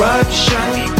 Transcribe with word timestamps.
Sexual 0.00 0.99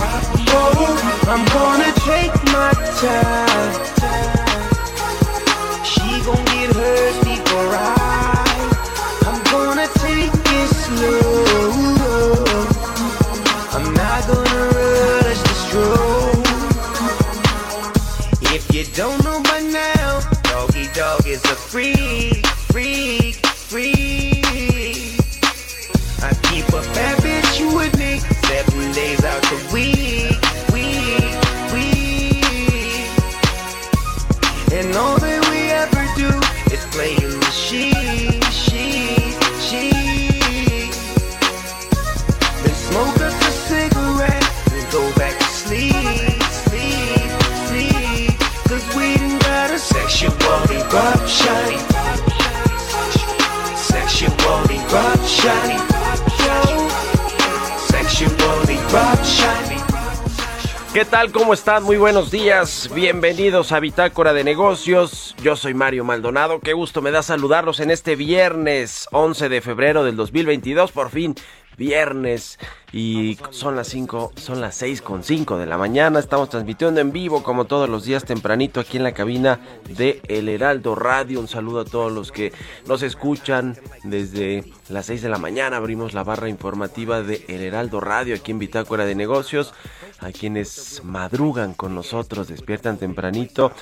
¿Cómo 61.50 61.58
están? 61.58 61.82
Muy 61.82 61.96
buenos 61.96 62.30
días. 62.30 62.88
Bienvenidos 62.94 63.72
a 63.72 63.80
Bitácora 63.80 64.32
de 64.32 64.44
Negocios. 64.44 65.34
Yo 65.42 65.56
soy 65.56 65.74
Mario 65.74 66.04
Maldonado. 66.04 66.60
Qué 66.60 66.74
gusto 66.74 67.02
me 67.02 67.10
da 67.10 67.24
saludarlos 67.24 67.80
en 67.80 67.90
este 67.90 68.14
viernes 68.14 69.08
11 69.10 69.48
de 69.48 69.60
febrero 69.60 70.04
del 70.04 70.14
2022. 70.14 70.92
Por 70.92 71.10
fin, 71.10 71.34
viernes. 71.76 72.56
Y 72.92 73.38
son 73.50 73.76
las 73.76 73.88
5, 73.88 74.32
son 74.36 74.60
las 74.60 74.74
6 74.76 75.02
con 75.02 75.22
5 75.22 75.58
de 75.58 75.66
la 75.66 75.78
mañana. 75.78 76.18
Estamos 76.18 76.48
transmitiendo 76.48 77.00
en 77.00 77.12
vivo 77.12 77.42
como 77.42 77.66
todos 77.66 77.88
los 77.88 78.04
días 78.04 78.24
tempranito 78.24 78.80
aquí 78.80 78.96
en 78.96 79.04
la 79.04 79.12
cabina 79.12 79.60
de 79.96 80.20
El 80.28 80.48
Heraldo 80.48 80.94
Radio. 80.94 81.38
Un 81.38 81.48
saludo 81.48 81.80
a 81.80 81.84
todos 81.84 82.10
los 82.10 82.32
que 82.32 82.52
nos 82.86 83.02
escuchan 83.02 83.76
desde 84.02 84.64
las 84.88 85.06
6 85.06 85.22
de 85.22 85.28
la 85.28 85.38
mañana. 85.38 85.76
Abrimos 85.76 86.14
la 86.14 86.24
barra 86.24 86.48
informativa 86.48 87.22
de 87.22 87.44
El 87.48 87.60
Heraldo 87.60 88.00
Radio 88.00 88.34
aquí 88.34 88.50
en 88.50 88.58
Bitácora 88.58 89.04
de 89.04 89.14
Negocios. 89.14 89.72
A 90.18 90.32
quienes 90.32 91.02
madrugan 91.02 91.72
con 91.72 91.94
nosotros, 91.94 92.48
despiertan 92.48 92.98
tempranito. 92.98 93.72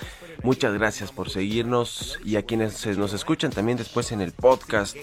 Muchas 0.44 0.72
gracias 0.72 1.10
por 1.10 1.30
seguirnos 1.30 2.20
y 2.24 2.36
a 2.36 2.42
quienes 2.42 2.86
nos 2.96 3.12
escuchan 3.12 3.50
también 3.50 3.76
después 3.76 4.12
en 4.12 4.20
el 4.20 4.30
podcast 4.30 4.96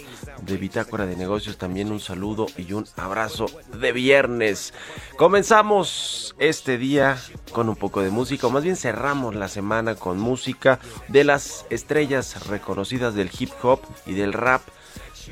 de 0.43 0.57
Bitácora 0.57 1.05
de 1.05 1.17
Negocios 1.17 1.57
también 1.57 1.91
un 1.91 1.99
saludo 1.99 2.45
y 2.57 2.71
un 2.71 2.85
abrazo 2.95 3.47
de 3.79 3.91
viernes. 3.95 4.75
Comenzamos 5.17 6.35
este 6.37 6.77
día 6.77 7.17
con 7.51 7.69
un 7.69 7.75
poco 7.75 8.03
de 8.03 8.11
música, 8.11 8.45
o 8.45 8.51
más 8.51 8.63
bien 8.63 8.75
cerramos 8.75 9.33
la 9.33 9.47
semana 9.47 9.95
con 9.95 10.19
música 10.19 10.79
de 11.07 11.23
las 11.23 11.65
estrellas 11.71 12.47
reconocidas 12.47 13.15
del 13.15 13.31
hip 13.39 13.49
hop 13.63 13.79
y 14.05 14.13
del 14.13 14.33
rap 14.33 14.61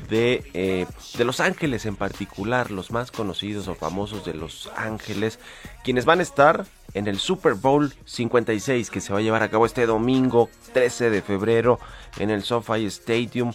de, 0.08 0.42
eh, 0.54 0.86
de 1.16 1.24
Los 1.24 1.40
Ángeles 1.40 1.86
en 1.86 1.96
particular, 1.96 2.70
los 2.70 2.90
más 2.90 3.12
conocidos 3.12 3.68
o 3.68 3.74
famosos 3.74 4.24
de 4.24 4.34
Los 4.34 4.70
Ángeles, 4.76 5.38
quienes 5.84 6.04
van 6.04 6.18
a 6.18 6.22
estar 6.22 6.66
en 6.94 7.06
el 7.06 7.18
Super 7.18 7.54
Bowl 7.54 7.92
56 8.04 8.90
que 8.90 9.00
se 9.00 9.12
va 9.12 9.18
a 9.18 9.22
llevar 9.22 9.42
a 9.42 9.50
cabo 9.50 9.66
este 9.66 9.86
domingo 9.86 10.48
13 10.72 11.10
de 11.10 11.22
febrero 11.22 11.78
en 12.18 12.30
el 12.30 12.42
SoFi 12.42 12.86
Stadium. 12.86 13.52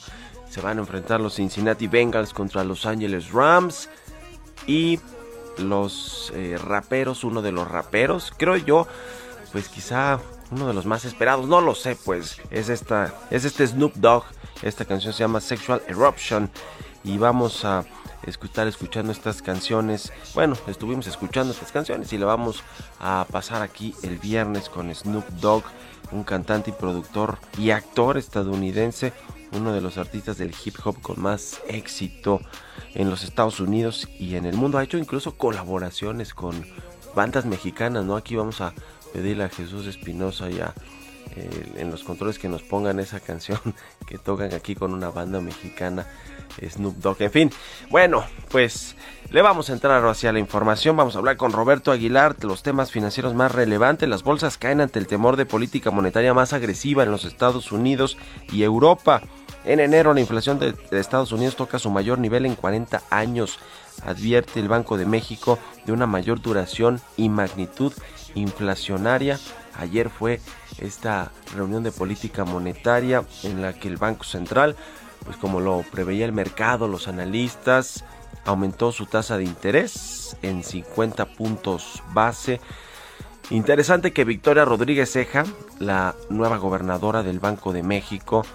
Se 0.50 0.62
van 0.62 0.78
a 0.78 0.82
enfrentar 0.82 1.22
los 1.22 1.36
Cincinnati 1.36 1.88
Bengals 1.88 2.34
contra 2.34 2.64
Los 2.64 2.86
Angeles 2.86 3.32
Rams 3.32 3.90
y 4.68 5.00
los 5.58 6.32
eh, 6.36 6.58
raperos, 6.58 7.24
uno 7.24 7.42
de 7.42 7.52
los 7.52 7.68
raperos, 7.68 8.34
creo 8.38 8.58
yo, 8.58 8.88
pues 9.52 9.68
quizá 9.68 10.20
uno 10.52 10.68
de 10.68 10.74
los 10.74 10.86
más 10.86 11.06
esperados, 11.06 11.48
no 11.48 11.62
lo 11.62 11.76
sé, 11.76 11.96
pues 11.96 12.42
es 12.50 12.70
esta 12.70 13.14
es 13.30 13.46
este 13.46 13.68
Snoop 13.68 13.96
Dogg. 13.96 14.24
Esta 14.62 14.84
canción 14.84 15.14
se 15.14 15.20
llama 15.20 15.40
Sexual 15.40 15.82
Eruption 15.88 16.50
y 17.04 17.18
vamos 17.18 17.64
a 17.64 17.86
estar 18.24 18.68
escuchando 18.68 19.12
estas 19.12 19.42
canciones. 19.42 20.12
Bueno, 20.34 20.58
estuvimos 20.68 21.08
escuchando 21.08 21.54
estas 21.54 21.72
canciones 21.72 22.12
y 22.14 22.18
la 22.18 22.26
vamos 22.26 22.64
a 23.00 23.26
pasar 23.32 23.62
aquí 23.62 23.96
el 24.04 24.18
viernes 24.18 24.70
con 24.70 24.94
Snoop 24.94 25.26
Dogg, 25.40 25.64
un 26.12 26.24
cantante 26.24 26.72
y 26.72 26.74
productor 26.74 27.38
y 27.58 27.72
actor 27.72 28.18
estadounidense, 28.18 29.14
uno 29.52 29.74
de 29.74 29.82
los 29.82 29.98
artistas 29.98 30.38
del 30.38 30.54
hip 30.64 30.76
hop 30.84 31.02
con 31.02 31.22
más 31.22 31.62
éxito 31.68 32.42
en 32.94 33.10
los 33.10 33.24
Estados 33.24 33.60
Unidos 33.60 34.08
y 34.20 34.36
en 34.36 34.46
el 34.46 34.56
mundo. 34.56 34.78
Ha 34.78 34.84
hecho 34.84 34.98
incluso 34.98 35.38
colaboraciones 35.38 36.34
con 36.34 36.66
bandas 37.16 37.46
mexicanas, 37.46 38.06
¿no? 38.06 38.16
Aquí 38.16 38.36
vamos 38.36 38.62
a 38.62 38.74
pedirle 39.14 39.44
a 39.44 39.50
Jesús 39.50 39.88
Espinosa 39.88 40.50
y 40.50 40.60
a 40.60 40.74
en 41.36 41.92
los 41.92 42.04
controles 42.04 42.40
que 42.40 42.50
nos 42.50 42.62
pongan 42.64 43.00
esa 43.00 43.20
canción 43.20 43.60
que 44.08 44.18
tocan 44.18 44.54
aquí 44.54 44.76
con 44.76 44.94
una 44.94 45.10
banda 45.10 45.40
mexicana 45.42 46.06
Snoop 46.68 46.98
Dogg. 46.98 47.22
En 47.22 47.32
fin, 47.32 47.52
bueno, 47.90 48.24
pues 48.50 48.96
le 49.32 49.42
vamos 49.42 49.70
a 49.70 49.74
entrar 49.74 50.06
hacia 50.06 50.32
la 50.32 50.40
información. 50.40 50.98
Vamos 50.98 51.16
a 51.16 51.20
hablar 51.20 51.38
con 51.38 51.52
Roberto 51.52 51.92
Aguilar 51.92 52.36
los 52.44 52.64
temas 52.64 52.92
financieros 52.92 53.34
más 53.34 53.52
relevantes. 53.52 54.10
Las 54.10 54.24
bolsas 54.24 54.58
caen 54.58 54.82
ante 54.82 55.00
el 55.00 55.08
temor 55.08 55.38
de 55.38 55.46
política 55.46 55.92
monetaria 55.92 56.34
más 56.34 56.54
agresiva 56.54 57.04
en 57.04 57.12
los 57.12 57.26
Estados 57.26 57.72
Unidos 57.72 58.18
y 58.52 58.64
Europa. 58.64 59.22
En 59.66 59.80
enero 59.80 60.14
la 60.14 60.22
inflación 60.22 60.58
de 60.58 60.74
Estados 60.92 61.32
Unidos 61.32 61.56
toca 61.56 61.80
su 61.80 61.90
mayor 61.90 62.20
nivel 62.20 62.46
en 62.46 62.56
40 62.56 63.04
años. 63.10 63.60
Advierte 64.04 64.60
el 64.60 64.68
Banco 64.68 64.98
de 64.98 65.06
México 65.06 65.60
de 65.86 65.92
una 65.92 66.08
mayor 66.08 66.42
duración 66.42 67.02
y 67.18 67.30
magnitud 67.30 67.94
inflacionaria. 68.36 69.40
Ayer 69.78 70.10
fue 70.10 70.42
esta 70.80 71.32
reunión 71.56 71.84
de 71.84 71.92
política 71.92 72.46
monetaria 72.46 73.24
en 73.44 73.62
la 73.62 73.74
que 73.74 73.88
el 73.88 73.98
Banco 73.98 74.24
Central, 74.24 74.76
pues 75.26 75.38
como 75.38 75.60
lo 75.60 75.84
preveía 75.92 76.26
el 76.26 76.34
mercado, 76.34 76.88
los 76.88 77.08
analistas, 77.08 78.04
aumentó 78.46 78.92
su 78.92 79.06
tasa 79.06 79.38
de 79.38 79.44
interés 79.44 80.38
en 80.42 80.64
50 80.64 81.26
puntos 81.26 82.04
base. 82.14 82.60
Interesante 83.50 84.14
que 84.14 84.26
Victoria 84.26 84.66
Rodríguez 84.66 85.12
Ceja, 85.12 85.44
la 85.80 86.16
nueva 86.30 86.58
gobernadora 86.58 87.24
del 87.24 87.40
Banco 87.40 87.74
de 87.74 87.84
México, 87.84 88.46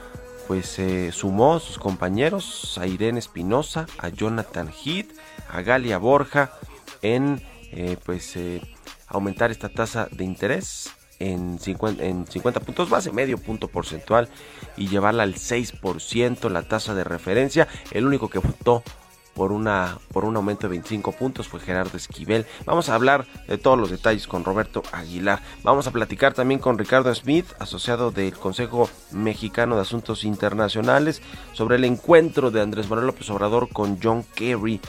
pues 0.47 0.67
se 0.67 1.11
sumó 1.13 1.55
a 1.57 1.61
sus 1.61 1.79
compañeros, 1.79 2.79
a 2.79 2.87
Irene 2.87 3.19
Espinosa, 3.19 3.87
a 3.99 4.09
Jonathan 4.09 4.71
Heath, 4.71 5.11
a 5.49 5.63
Galia 5.63 5.99
Borja, 5.99 6.53
en 7.03 7.41
eh, 7.73 7.97
pues 8.05 8.37
eh, 8.37 8.61
aumentar 9.09 9.51
esta 9.51 9.69
tasa 9.69 10.09
de 10.11 10.25
interés 10.25 10.93
en 11.19 11.59
50, 11.59 12.05
en 12.05 12.27
50 12.27 12.61
puntos 12.61 12.91
base, 12.91 13.13
medio 13.13 13.39
punto 13.39 13.69
porcentual 13.69 14.29
y 14.77 14.89
llevarla 14.89 15.23
al 15.23 15.35
6% 15.35 16.51
la 16.51 16.63
tasa 16.63 16.95
de 16.95 17.05
referencia. 17.05 17.69
El 17.91 18.07
único 18.07 18.29
que 18.29 18.39
votó 18.39 18.83
por, 19.35 19.53
una, 19.53 19.99
por 20.13 20.25
un 20.25 20.37
aumento 20.37 20.63
de 20.63 20.73
25 20.73 21.13
puntos 21.13 21.49
fue 21.49 21.61
Gerardo 21.61 21.97
Esquivel. 21.97 22.47
Vamos 22.65 22.89
a 22.89 22.95
hablar 22.95 23.27
de 23.49 23.59
todos 23.59 23.79
los 23.79 23.91
detalles 23.91 24.27
con 24.27 24.45
Roberto 24.45 24.83
Aguilar. 24.93 25.41
Vamos 25.63 25.87
a 25.87 25.91
platicar 25.91 26.35
también 26.35 26.61
con 26.61 26.79
Ricardo 26.79 27.15
Smith, 27.15 27.47
asociado 27.59 28.11
del 28.11 28.35
Consejo 28.35 28.89
Mexicano 29.11 29.75
de 29.77 29.83
Asuntos 29.83 30.25
Internacionales, 30.25 31.23
sobre 31.53 31.77
el 31.77 31.85
encuentro 31.85 32.51
de 32.51 32.63
Andrés 32.63 32.89
Manuel 32.89 33.09
López 33.09 33.29
Obrador 33.31 33.69
con 33.69 33.99
John 34.03 34.25
Kerry 34.35 34.81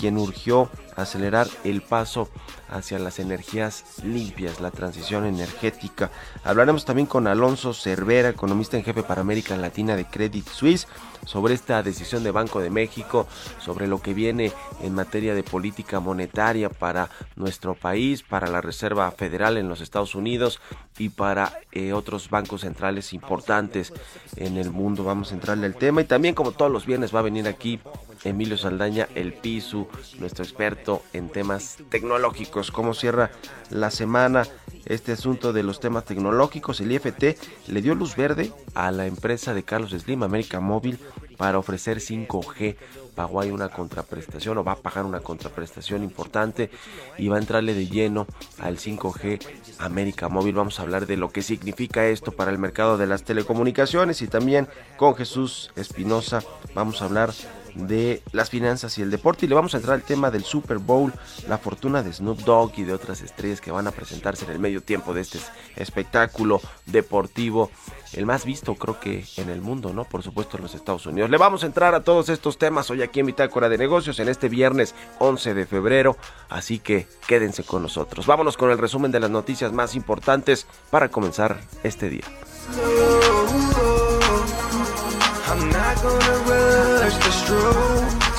quien 0.00 0.16
urgió 0.16 0.70
acelerar 1.02 1.48
el 1.64 1.82
paso 1.82 2.28
hacia 2.68 2.98
las 2.98 3.18
energías 3.18 3.84
limpias, 4.04 4.60
la 4.60 4.70
transición 4.70 5.26
energética. 5.26 6.10
Hablaremos 6.44 6.84
también 6.84 7.06
con 7.06 7.26
Alonso 7.26 7.74
Cervera, 7.74 8.28
economista 8.28 8.76
en 8.76 8.84
jefe 8.84 9.02
para 9.02 9.20
América 9.20 9.56
Latina 9.56 9.96
de 9.96 10.04
Credit 10.04 10.46
Suisse, 10.48 10.86
sobre 11.26 11.54
esta 11.54 11.82
decisión 11.82 12.24
de 12.24 12.30
Banco 12.30 12.60
de 12.60 12.70
México, 12.70 13.26
sobre 13.58 13.86
lo 13.86 14.00
que 14.00 14.14
viene 14.14 14.52
en 14.82 14.94
materia 14.94 15.34
de 15.34 15.42
política 15.42 16.00
monetaria 16.00 16.70
para 16.70 17.10
nuestro 17.36 17.74
país, 17.74 18.22
para 18.22 18.48
la 18.48 18.60
Reserva 18.60 19.10
Federal 19.10 19.58
en 19.58 19.68
los 19.68 19.80
Estados 19.80 20.14
Unidos 20.14 20.60
y 20.98 21.10
para 21.10 21.60
eh, 21.72 21.92
otros 21.92 22.30
bancos 22.30 22.62
centrales 22.62 23.12
importantes 23.12 23.92
en 24.36 24.56
el 24.56 24.70
mundo. 24.70 25.04
Vamos 25.04 25.30
a 25.30 25.34
entrarle 25.34 25.66
al 25.66 25.74
tema 25.74 26.00
y 26.00 26.04
también 26.04 26.34
como 26.34 26.52
todos 26.52 26.70
los 26.70 26.86
viernes 26.86 27.14
va 27.14 27.20
a 27.20 27.22
venir 27.22 27.48
aquí 27.48 27.80
Emilio 28.24 28.56
Saldaña, 28.56 29.08
el 29.14 29.32
PISU, 29.32 29.88
nuestro 30.18 30.44
experto 30.44 30.89
en 31.12 31.28
temas 31.28 31.78
tecnológicos. 31.88 32.70
¿Cómo 32.70 32.94
cierra 32.94 33.30
la 33.70 33.90
semana 33.90 34.46
este 34.86 35.12
asunto 35.12 35.52
de 35.52 35.62
los 35.62 35.80
temas 35.80 36.04
tecnológicos? 36.04 36.80
El 36.80 36.92
IFT 36.92 37.24
le 37.68 37.82
dio 37.82 37.94
luz 37.94 38.16
verde 38.16 38.52
a 38.74 38.90
la 38.90 39.06
empresa 39.06 39.54
de 39.54 39.62
Carlos 39.62 39.90
Slim, 39.90 40.22
América 40.22 40.60
Móvil, 40.60 40.98
para 41.36 41.58
ofrecer 41.58 41.98
5G. 41.98 42.76
Pagó 43.14 43.40
ahí 43.40 43.50
una 43.50 43.68
contraprestación 43.68 44.58
o 44.58 44.64
va 44.64 44.72
a 44.72 44.76
pagar 44.76 45.04
una 45.04 45.20
contraprestación 45.20 46.02
importante 46.02 46.70
y 47.18 47.28
va 47.28 47.36
a 47.36 47.40
entrarle 47.40 47.74
de 47.74 47.88
lleno 47.88 48.26
al 48.58 48.78
5G 48.78 49.40
América 49.78 50.28
Móvil. 50.28 50.54
Vamos 50.54 50.78
a 50.78 50.82
hablar 50.82 51.06
de 51.06 51.16
lo 51.16 51.30
que 51.30 51.42
significa 51.42 52.06
esto 52.06 52.32
para 52.32 52.50
el 52.50 52.58
mercado 52.58 52.98
de 52.98 53.06
las 53.06 53.24
telecomunicaciones 53.24 54.22
y 54.22 54.28
también 54.28 54.68
con 54.96 55.14
Jesús 55.14 55.70
Espinosa 55.76 56.42
vamos 56.74 57.02
a 57.02 57.06
hablar 57.06 57.30
de 57.74 58.22
las 58.32 58.50
finanzas 58.50 58.96
y 58.98 59.02
el 59.02 59.10
deporte. 59.10 59.46
Y 59.46 59.48
le 59.48 59.54
vamos 59.54 59.74
a 59.74 59.78
entrar 59.78 59.94
al 59.94 60.02
tema 60.02 60.30
del 60.30 60.44
Super 60.44 60.78
Bowl, 60.78 61.12
la 61.48 61.58
fortuna 61.58 62.02
de 62.02 62.12
Snoop 62.12 62.40
Dogg 62.40 62.72
y 62.78 62.84
de 62.84 62.92
otras 62.92 63.22
estrellas 63.22 63.60
que 63.60 63.70
van 63.70 63.86
a 63.86 63.90
presentarse 63.90 64.44
en 64.44 64.52
el 64.52 64.58
medio 64.58 64.82
tiempo 64.82 65.14
de 65.14 65.22
este 65.22 65.38
espectáculo 65.76 66.60
deportivo. 66.86 67.70
El 68.12 68.26
más 68.26 68.44
visto 68.44 68.74
creo 68.74 68.98
que 68.98 69.24
en 69.36 69.50
el 69.50 69.60
mundo, 69.60 69.92
¿no? 69.92 70.04
Por 70.04 70.22
supuesto 70.22 70.56
en 70.56 70.64
los 70.64 70.74
Estados 70.74 71.06
Unidos. 71.06 71.30
Le 71.30 71.36
vamos 71.36 71.62
a 71.62 71.66
entrar 71.66 71.94
a 71.94 72.02
todos 72.02 72.28
estos 72.28 72.58
temas 72.58 72.90
hoy 72.90 73.02
aquí 73.02 73.20
en 73.20 73.26
Bitácora 73.26 73.68
de 73.68 73.78
Negocios 73.78 74.18
en 74.18 74.28
este 74.28 74.48
viernes 74.48 74.94
11 75.18 75.54
de 75.54 75.66
febrero. 75.66 76.16
Así 76.48 76.80
que 76.80 77.06
quédense 77.28 77.62
con 77.62 77.82
nosotros. 77.82 78.26
Vámonos 78.26 78.56
con 78.56 78.70
el 78.70 78.78
resumen 78.78 79.12
de 79.12 79.20
las 79.20 79.30
noticias 79.30 79.72
más 79.72 79.94
importantes 79.94 80.66
para 80.90 81.08
comenzar 81.08 81.60
este 81.84 82.08
día. 82.08 82.24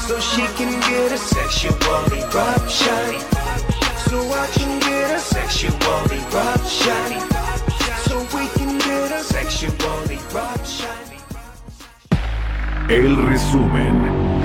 So 0.08 0.20
she 0.20 0.42
can 0.58 0.80
get 0.82 1.12
a 1.12 1.18
sexual 1.18 1.76
eruption. 2.20 3.20
So 4.08 4.18
I 4.32 4.48
can 4.54 4.80
get 4.80 5.12
a 5.12 5.20
sexual 5.20 5.72
eruption. 6.20 7.08
So 8.08 8.20
we 8.36 8.48
can 8.58 8.78
get 8.80 9.12
a 9.12 9.24
sexual 9.24 10.02
eruption. 10.10 10.90
El 12.90 13.16
resumen. 13.30 14.41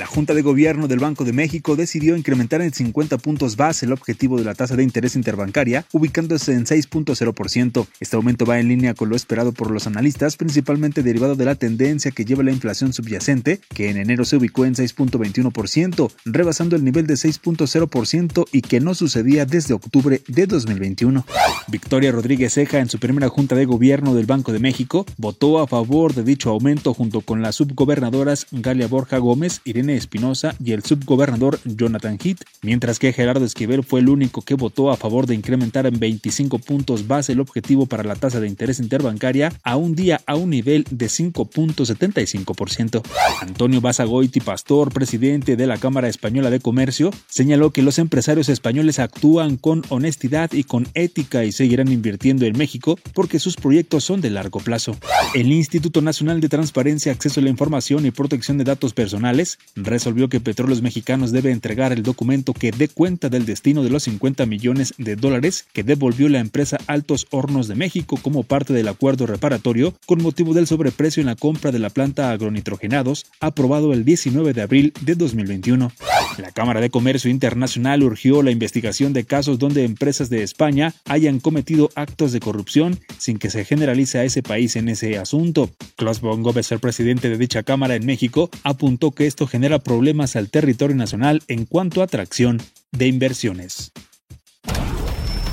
La 0.00 0.06
Junta 0.06 0.32
de 0.32 0.40
Gobierno 0.40 0.88
del 0.88 0.98
Banco 0.98 1.26
de 1.26 1.34
México 1.34 1.76
decidió 1.76 2.16
incrementar 2.16 2.62
en 2.62 2.72
50 2.72 3.18
puntos 3.18 3.56
base 3.56 3.84
el 3.84 3.92
objetivo 3.92 4.38
de 4.38 4.44
la 4.44 4.54
tasa 4.54 4.74
de 4.74 4.82
interés 4.82 5.14
interbancaria, 5.14 5.84
ubicándose 5.92 6.54
en 6.54 6.64
6.0%. 6.64 7.86
Este 8.00 8.16
aumento 8.16 8.46
va 8.46 8.58
en 8.58 8.68
línea 8.68 8.94
con 8.94 9.10
lo 9.10 9.16
esperado 9.16 9.52
por 9.52 9.70
los 9.70 9.86
analistas, 9.86 10.38
principalmente 10.38 11.02
derivado 11.02 11.34
de 11.34 11.44
la 11.44 11.54
tendencia 11.54 12.12
que 12.12 12.24
lleva 12.24 12.42
la 12.42 12.50
inflación 12.50 12.94
subyacente, 12.94 13.60
que 13.74 13.90
en 13.90 13.98
enero 13.98 14.24
se 14.24 14.36
ubicó 14.36 14.64
en 14.64 14.74
6.21%, 14.74 16.10
rebasando 16.24 16.76
el 16.76 16.84
nivel 16.84 17.06
de 17.06 17.14
6.0% 17.16 18.46
y 18.52 18.62
que 18.62 18.80
no 18.80 18.94
sucedía 18.94 19.44
desde 19.44 19.74
octubre 19.74 20.22
de 20.26 20.46
2021. 20.46 21.26
Victoria 21.68 22.10
Rodríguez 22.10 22.54
Ceja, 22.54 22.78
en 22.78 22.88
su 22.88 22.98
primera 22.98 23.28
Junta 23.28 23.54
de 23.54 23.66
Gobierno 23.66 24.14
del 24.14 24.24
Banco 24.24 24.50
de 24.50 24.60
México, 24.60 25.04
votó 25.18 25.58
a 25.58 25.66
favor 25.66 26.14
de 26.14 26.22
dicho 26.22 26.48
aumento 26.48 26.94
junto 26.94 27.20
con 27.20 27.42
las 27.42 27.56
subgobernadoras 27.56 28.46
Galia 28.50 28.88
Borja 28.88 29.18
Gómez, 29.18 29.60
Irene 29.66 29.89
Espinosa 29.96 30.54
y 30.62 30.72
el 30.72 30.82
subgobernador 30.82 31.58
Jonathan 31.64 32.18
Heath, 32.22 32.42
mientras 32.62 32.98
que 32.98 33.12
Gerardo 33.12 33.44
Esquivel 33.44 33.84
fue 33.84 34.00
el 34.00 34.08
único 34.08 34.42
que 34.42 34.54
votó 34.54 34.90
a 34.90 34.96
favor 34.96 35.26
de 35.26 35.34
incrementar 35.34 35.86
en 35.86 35.98
25 35.98 36.58
puntos 36.58 37.06
base 37.06 37.32
el 37.32 37.40
objetivo 37.40 37.86
para 37.86 38.04
la 38.04 38.16
tasa 38.16 38.40
de 38.40 38.48
interés 38.48 38.80
interbancaria 38.80 39.52
a 39.62 39.76
un 39.76 39.94
día 39.94 40.20
a 40.26 40.36
un 40.36 40.50
nivel 40.50 40.84
de 40.90 41.06
5.75%. 41.06 43.02
Antonio 43.40 43.80
Basagoiti 43.80 44.40
Pastor, 44.40 44.92
presidente 44.92 45.56
de 45.56 45.66
la 45.66 45.78
Cámara 45.78 46.08
Española 46.08 46.50
de 46.50 46.60
Comercio, 46.60 47.10
señaló 47.28 47.70
que 47.70 47.82
los 47.82 47.98
empresarios 47.98 48.48
españoles 48.48 48.98
actúan 48.98 49.56
con 49.56 49.82
honestidad 49.88 50.52
y 50.52 50.64
con 50.64 50.88
ética 50.94 51.44
y 51.44 51.52
seguirán 51.52 51.88
invirtiendo 51.88 52.46
en 52.46 52.56
México 52.56 52.98
porque 53.14 53.38
sus 53.38 53.56
proyectos 53.56 54.04
son 54.04 54.20
de 54.20 54.30
largo 54.30 54.60
plazo. 54.60 54.96
El 55.34 55.52
Instituto 55.52 56.00
Nacional 56.02 56.40
de 56.40 56.48
Transparencia, 56.48 57.12
Acceso 57.12 57.40
a 57.40 57.44
la 57.44 57.50
Información 57.50 58.06
y 58.06 58.10
Protección 58.10 58.58
de 58.58 58.64
Datos 58.64 58.92
Personales 58.92 59.58
resolvió 59.84 60.28
que 60.28 60.40
Petróleos 60.40 60.82
Mexicanos 60.82 61.32
debe 61.32 61.50
entregar 61.50 61.92
el 61.92 62.02
documento 62.02 62.52
que 62.52 62.70
dé 62.70 62.88
cuenta 62.88 63.28
del 63.28 63.46
destino 63.46 63.82
de 63.82 63.90
los 63.90 64.04
50 64.04 64.46
millones 64.46 64.94
de 64.98 65.16
dólares 65.16 65.66
que 65.72 65.82
devolvió 65.82 66.28
la 66.28 66.40
empresa 66.40 66.78
Altos 66.86 67.26
Hornos 67.30 67.68
de 67.68 67.74
México 67.74 68.18
como 68.20 68.42
parte 68.42 68.72
del 68.72 68.88
acuerdo 68.88 69.26
reparatorio 69.26 69.94
con 70.06 70.22
motivo 70.22 70.54
del 70.54 70.66
sobreprecio 70.66 71.20
en 71.20 71.26
la 71.26 71.36
compra 71.36 71.72
de 71.72 71.78
la 71.78 71.90
planta 71.90 72.30
agronitrogenados 72.30 73.26
aprobado 73.40 73.92
el 73.92 74.04
19 74.04 74.52
de 74.52 74.62
abril 74.62 74.92
de 75.00 75.14
2021. 75.14 75.92
La 76.38 76.52
Cámara 76.52 76.80
de 76.80 76.90
Comercio 76.90 77.30
Internacional 77.30 78.02
urgió 78.02 78.42
la 78.42 78.50
investigación 78.50 79.12
de 79.12 79.24
casos 79.24 79.58
donde 79.58 79.84
empresas 79.84 80.30
de 80.30 80.42
España 80.42 80.94
hayan 81.06 81.40
cometido 81.40 81.90
actos 81.94 82.32
de 82.32 82.40
corrupción 82.40 82.98
sin 83.18 83.38
que 83.38 83.50
se 83.50 83.64
generalice 83.64 84.18
a 84.18 84.24
ese 84.24 84.42
país 84.42 84.76
en 84.76 84.88
ese 84.88 85.18
asunto. 85.18 85.70
Klaus 85.96 86.20
von 86.20 86.42
el 86.70 86.80
presidente 86.80 87.28
de 87.28 87.36
dicha 87.36 87.62
Cámara 87.62 87.94
en 87.94 88.06
México, 88.06 88.50
apuntó 88.64 89.12
que 89.12 89.26
esto 89.26 89.46
genera 89.46 89.59
problemas 89.78 90.36
al 90.36 90.50
territorio 90.50 90.96
nacional 90.96 91.42
en 91.48 91.66
cuanto 91.66 92.00
a 92.00 92.04
atracción 92.04 92.60
de 92.92 93.06
inversiones. 93.06 93.92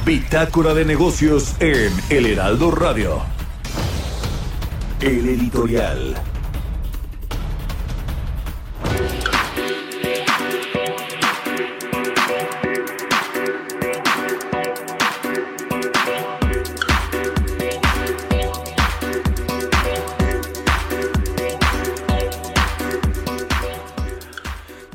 Bitácora 0.06 0.74
de 0.74 0.86
negocios 0.86 1.56
en 1.60 1.92
El 2.10 2.26
Heraldo 2.26 2.72
Radio. 2.72 3.22
El 5.02 5.28
editorial. 5.28 6.16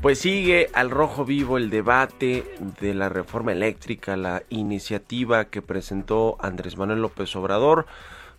Pues 0.03 0.19
sigue 0.19 0.69
al 0.73 0.91
rojo 0.91 1.25
vivo 1.25 1.59
el 1.59 1.71
debate 1.71 2.45
de 2.81 2.93
la 2.93 3.09
reforma 3.09 3.53
eléctrica, 3.53 4.17
la 4.17 4.43
iniciativa 4.49 5.45
que 5.45 5.63
presentó 5.63 6.37
Andrés 6.41 6.77
Manuel 6.77 7.03
López 7.03 7.37
Obrador, 7.37 7.87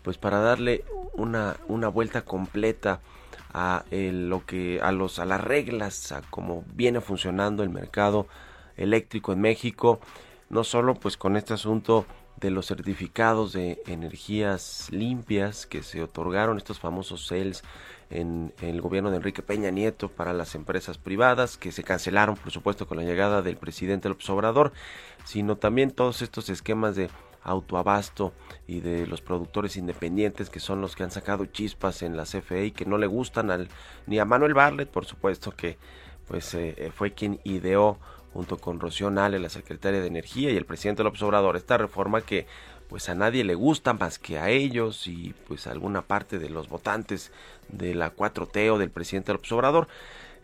pues 0.01 0.17
para 0.17 0.39
darle 0.39 0.83
una, 1.13 1.55
una 1.69 1.87
vuelta 1.87 2.23
completa 2.23 2.99
a 3.53 3.85
lo 3.89 4.45
que 4.45 4.81
a 4.81 4.91
los 4.91 5.19
a 5.19 5.25
las 5.25 5.39
reglas, 5.39 6.11
a 6.11 6.21
cómo 6.29 6.65
viene 6.73 6.99
funcionando 6.99 7.63
el 7.63 7.69
mercado 7.69 8.27
eléctrico 8.75 9.31
en 9.31 9.39
México, 9.39 10.01
no 10.49 10.65
solo 10.65 10.95
pues 10.95 11.15
con 11.15 11.37
este 11.37 11.53
asunto 11.53 12.05
de 12.41 12.51
los 12.51 12.67
certificados 12.67 13.53
de 13.53 13.81
energías 13.87 14.89
limpias 14.91 15.65
que 15.65 15.81
se 15.81 16.03
otorgaron 16.03 16.57
estos 16.57 16.79
famosos 16.79 17.25
CELS 17.25 17.63
en, 18.09 18.53
el 18.61 18.81
gobierno 18.81 19.11
de 19.11 19.17
Enrique 19.17 19.41
Peña 19.41 19.71
Nieto 19.71 20.09
para 20.09 20.33
las 20.33 20.55
empresas 20.55 20.97
privadas, 20.97 21.57
que 21.57 21.71
se 21.71 21.83
cancelaron, 21.83 22.35
por 22.35 22.51
supuesto, 22.51 22.87
con 22.87 22.97
la 22.97 23.03
llegada 23.03 23.41
del 23.41 23.57
presidente 23.57 24.09
López 24.09 24.29
Obrador, 24.29 24.73
sino 25.25 25.57
también 25.57 25.91
todos 25.91 26.21
estos 26.21 26.49
esquemas 26.49 26.95
de 26.95 27.09
autoabasto 27.43 28.33
y 28.67 28.79
de 28.79 29.05
los 29.05 29.21
productores 29.21 29.75
independientes 29.75 30.49
que 30.49 30.61
son 30.61 30.79
los 30.79 30.95
que 30.95 31.03
han 31.03 31.11
sacado 31.11 31.45
chispas 31.45 32.01
en 32.01 32.15
la 32.15 32.23
CFE 32.23 32.67
y 32.67 32.71
que 32.71 32.85
no 32.85 32.97
le 32.97 33.07
gustan 33.07 33.51
al, 33.51 33.67
ni 34.07 34.19
a 34.19 34.25
Manuel 34.25 34.53
Barlet, 34.53 34.89
por 34.89 35.05
supuesto 35.05 35.51
que 35.51 35.77
pues 36.27 36.53
eh, 36.53 36.91
fue 36.95 37.11
quien 37.11 37.41
ideó 37.43 37.99
junto 38.33 38.57
con 38.57 38.79
Rocío 38.79 39.11
Nale, 39.11 39.39
la 39.39 39.49
secretaria 39.49 40.01
de 40.01 40.07
Energía 40.07 40.49
y 40.49 40.57
el 40.57 40.65
presidente 40.65 41.03
López 41.03 41.21
Obrador, 41.21 41.55
esta 41.55 41.77
reforma 41.77 42.21
que 42.21 42.47
pues 42.89 43.09
a 43.09 43.15
nadie 43.15 43.43
le 43.43 43.55
gusta 43.55 43.93
más 43.93 44.19
que 44.19 44.37
a 44.37 44.49
ellos 44.49 45.07
y 45.07 45.33
pues 45.47 45.67
a 45.67 45.71
alguna 45.71 46.01
parte 46.01 46.39
de 46.39 46.49
los 46.49 46.69
votantes 46.69 47.31
de 47.69 47.95
la 47.95 48.15
4T 48.15 48.71
o 48.71 48.77
del 48.77 48.91
presidente 48.91 49.33
López 49.33 49.51
Obrador. 49.51 49.87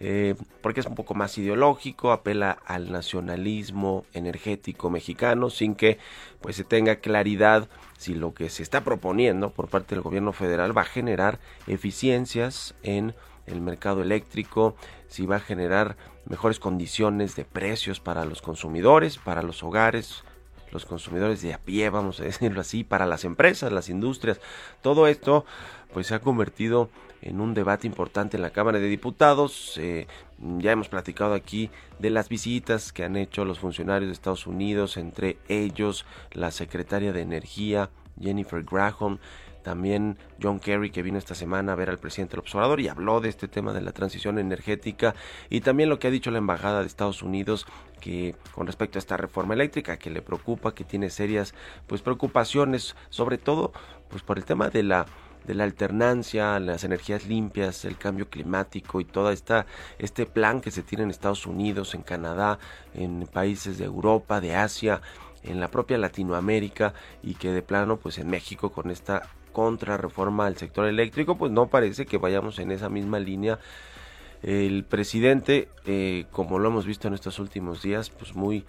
Eh, 0.02 0.36
porque 0.62 0.80
es 0.80 0.86
un 0.86 0.96
poco 0.96 1.14
más 1.14 1.38
ideológico, 1.38 2.14
apela 2.14 2.58
al 2.66 2.90
nacionalismo 2.90 4.06
energético 4.14 4.90
mexicano 4.90 5.50
sin 5.50 5.76
que 5.76 5.98
pues 6.40 6.56
se 6.56 6.64
tenga 6.64 6.98
claridad 6.98 7.68
si 7.98 8.16
lo 8.16 8.34
que 8.34 8.50
se 8.50 8.64
está 8.64 8.82
proponiendo 8.86 9.50
por 9.50 9.68
parte 9.68 9.96
del 9.96 10.02
gobierno 10.02 10.32
federal 10.32 10.78
va 10.78 10.84
a 10.84 10.86
generar 10.86 11.40
eficiencias 11.68 12.76
en 12.82 13.14
el 13.46 13.60
mercado 13.60 14.02
eléctrico, 14.02 14.76
si 15.10 15.26
va 15.26 15.38
a 15.38 15.42
generar 15.42 15.98
mejores 16.26 16.60
condiciones 16.60 17.36
de 17.36 17.44
precios 17.44 18.00
para 18.00 18.24
los 18.24 18.42
consumidores, 18.42 19.18
para 19.18 19.44
los 19.44 19.64
hogares, 19.64 20.24
los 20.72 20.86
consumidores 20.86 21.42
de 21.42 21.54
a 21.54 21.58
pie, 21.60 21.90
vamos 21.90 22.20
a 22.20 22.24
decirlo 22.26 22.62
así, 22.62 22.84
para 22.84 23.06
las 23.06 23.26
empresas, 23.26 23.72
las 23.72 23.90
industrias. 23.90 24.40
Todo 24.82 25.08
esto 25.08 25.46
pues 25.94 26.08
se 26.08 26.16
ha 26.16 26.20
convertido 26.20 26.90
en 27.22 27.42
un 27.42 27.54
debate 27.54 27.88
importante 27.88 28.38
en 28.38 28.44
la 28.44 28.52
Cámara 28.52 28.80
de 28.80 28.88
Diputados. 28.88 29.78
Eh, 29.78 30.08
ya 30.60 30.72
hemos 30.72 30.88
platicado 30.88 31.34
aquí 31.34 31.70
de 32.00 32.10
las 32.10 32.30
visitas 32.30 32.94
que 32.94 33.04
han 33.04 33.18
hecho 33.18 33.46
los 33.46 33.60
funcionarios 33.60 34.10
de 34.10 34.14
Estados 34.14 34.48
Unidos, 34.48 34.98
entre 34.98 35.38
ellos 35.48 36.06
la 36.32 36.52
secretaria 36.52 37.12
de 37.12 37.22
Energía, 37.22 37.90
Jennifer 38.22 38.64
Graham, 38.64 39.20
también 39.64 40.18
John 40.42 40.60
Kerry 40.60 40.92
que 40.92 41.04
vino 41.04 41.18
esta 41.18 41.36
semana 41.36 41.74
a 41.74 41.76
ver 41.76 41.90
al 41.90 41.98
presidente 41.98 42.32
del 42.32 42.42
observador 42.42 42.80
y 42.80 42.88
habló 42.88 43.22
de 43.22 43.30
este 43.30 43.48
tema 43.48 43.74
de 43.74 43.82
la 43.82 43.92
transición 43.92 44.40
energética 44.40 45.16
y 45.50 45.62
también 45.62 45.90
lo 45.90 46.00
que 46.00 46.08
ha 46.08 46.12
dicho 46.12 46.32
la 46.32 46.38
embajada 46.38 46.82
de 46.82 46.88
Estados 46.88 47.22
Unidos 47.22 47.66
que 48.00 48.36
con 48.54 48.68
respecto 48.68 48.98
a 48.98 49.00
esta 49.00 49.18
reforma 49.18 49.54
eléctrica 49.54 49.98
que 49.98 50.10
le 50.10 50.22
preocupa, 50.22 50.74
que 50.74 50.84
tiene 50.84 51.10
serias 51.10 51.54
pues 51.88 52.02
preocupaciones, 52.02 52.96
sobre 53.10 53.38
todo 53.38 53.74
pues 54.10 54.24
por 54.24 54.38
el 54.38 54.46
tema 54.46 54.70
de 54.70 54.84
la 54.84 55.06
de 55.46 55.56
la 55.56 55.64
alternancia, 55.64 56.60
las 56.60 56.84
energías 56.84 57.26
limpias, 57.26 57.86
el 57.86 57.98
cambio 57.98 58.30
climático 58.30 59.00
y 59.02 59.06
todo 59.06 59.32
esta, 59.32 59.66
este 59.98 60.26
plan 60.26 60.62
que 60.62 60.70
se 60.70 60.84
tiene 60.84 61.06
en 61.06 61.10
Estados 61.10 61.48
Unidos, 61.48 61.96
en 61.96 62.04
Canadá, 62.04 62.60
en 62.94 63.28
países 63.32 63.78
de 63.78 63.86
Europa, 63.86 64.42
de 64.42 64.56
Asia, 64.56 65.02
en 65.44 65.60
la 65.60 65.70
propia 65.70 65.98
Latinoamérica 65.98 66.94
y 67.24 67.36
que 67.36 67.52
de 67.52 67.62
plano 67.62 67.98
pues 67.98 68.18
en 68.18 68.30
México 68.30 68.72
con 68.72 68.92
esta 68.92 69.24
contrarreforma 69.52 70.46
al 70.46 70.58
sector 70.58 70.86
eléctrico 70.88 71.38
pues 71.38 71.52
no 71.52 71.68
parece 71.68 72.06
que 72.06 72.18
vayamos 72.18 72.60
en 72.60 72.72
esa 72.72 72.90
misma 72.90 73.20
línea 73.20 73.60
el 74.42 74.84
presidente 74.86 75.68
eh, 75.86 76.26
como 76.32 76.60
lo 76.60 76.70
hemos 76.70 76.86
visto 76.86 77.08
en 77.08 77.14
estos 77.14 77.40
últimos 77.40 77.82
días 77.82 78.10
pues 78.10 78.36
muy 78.36 78.66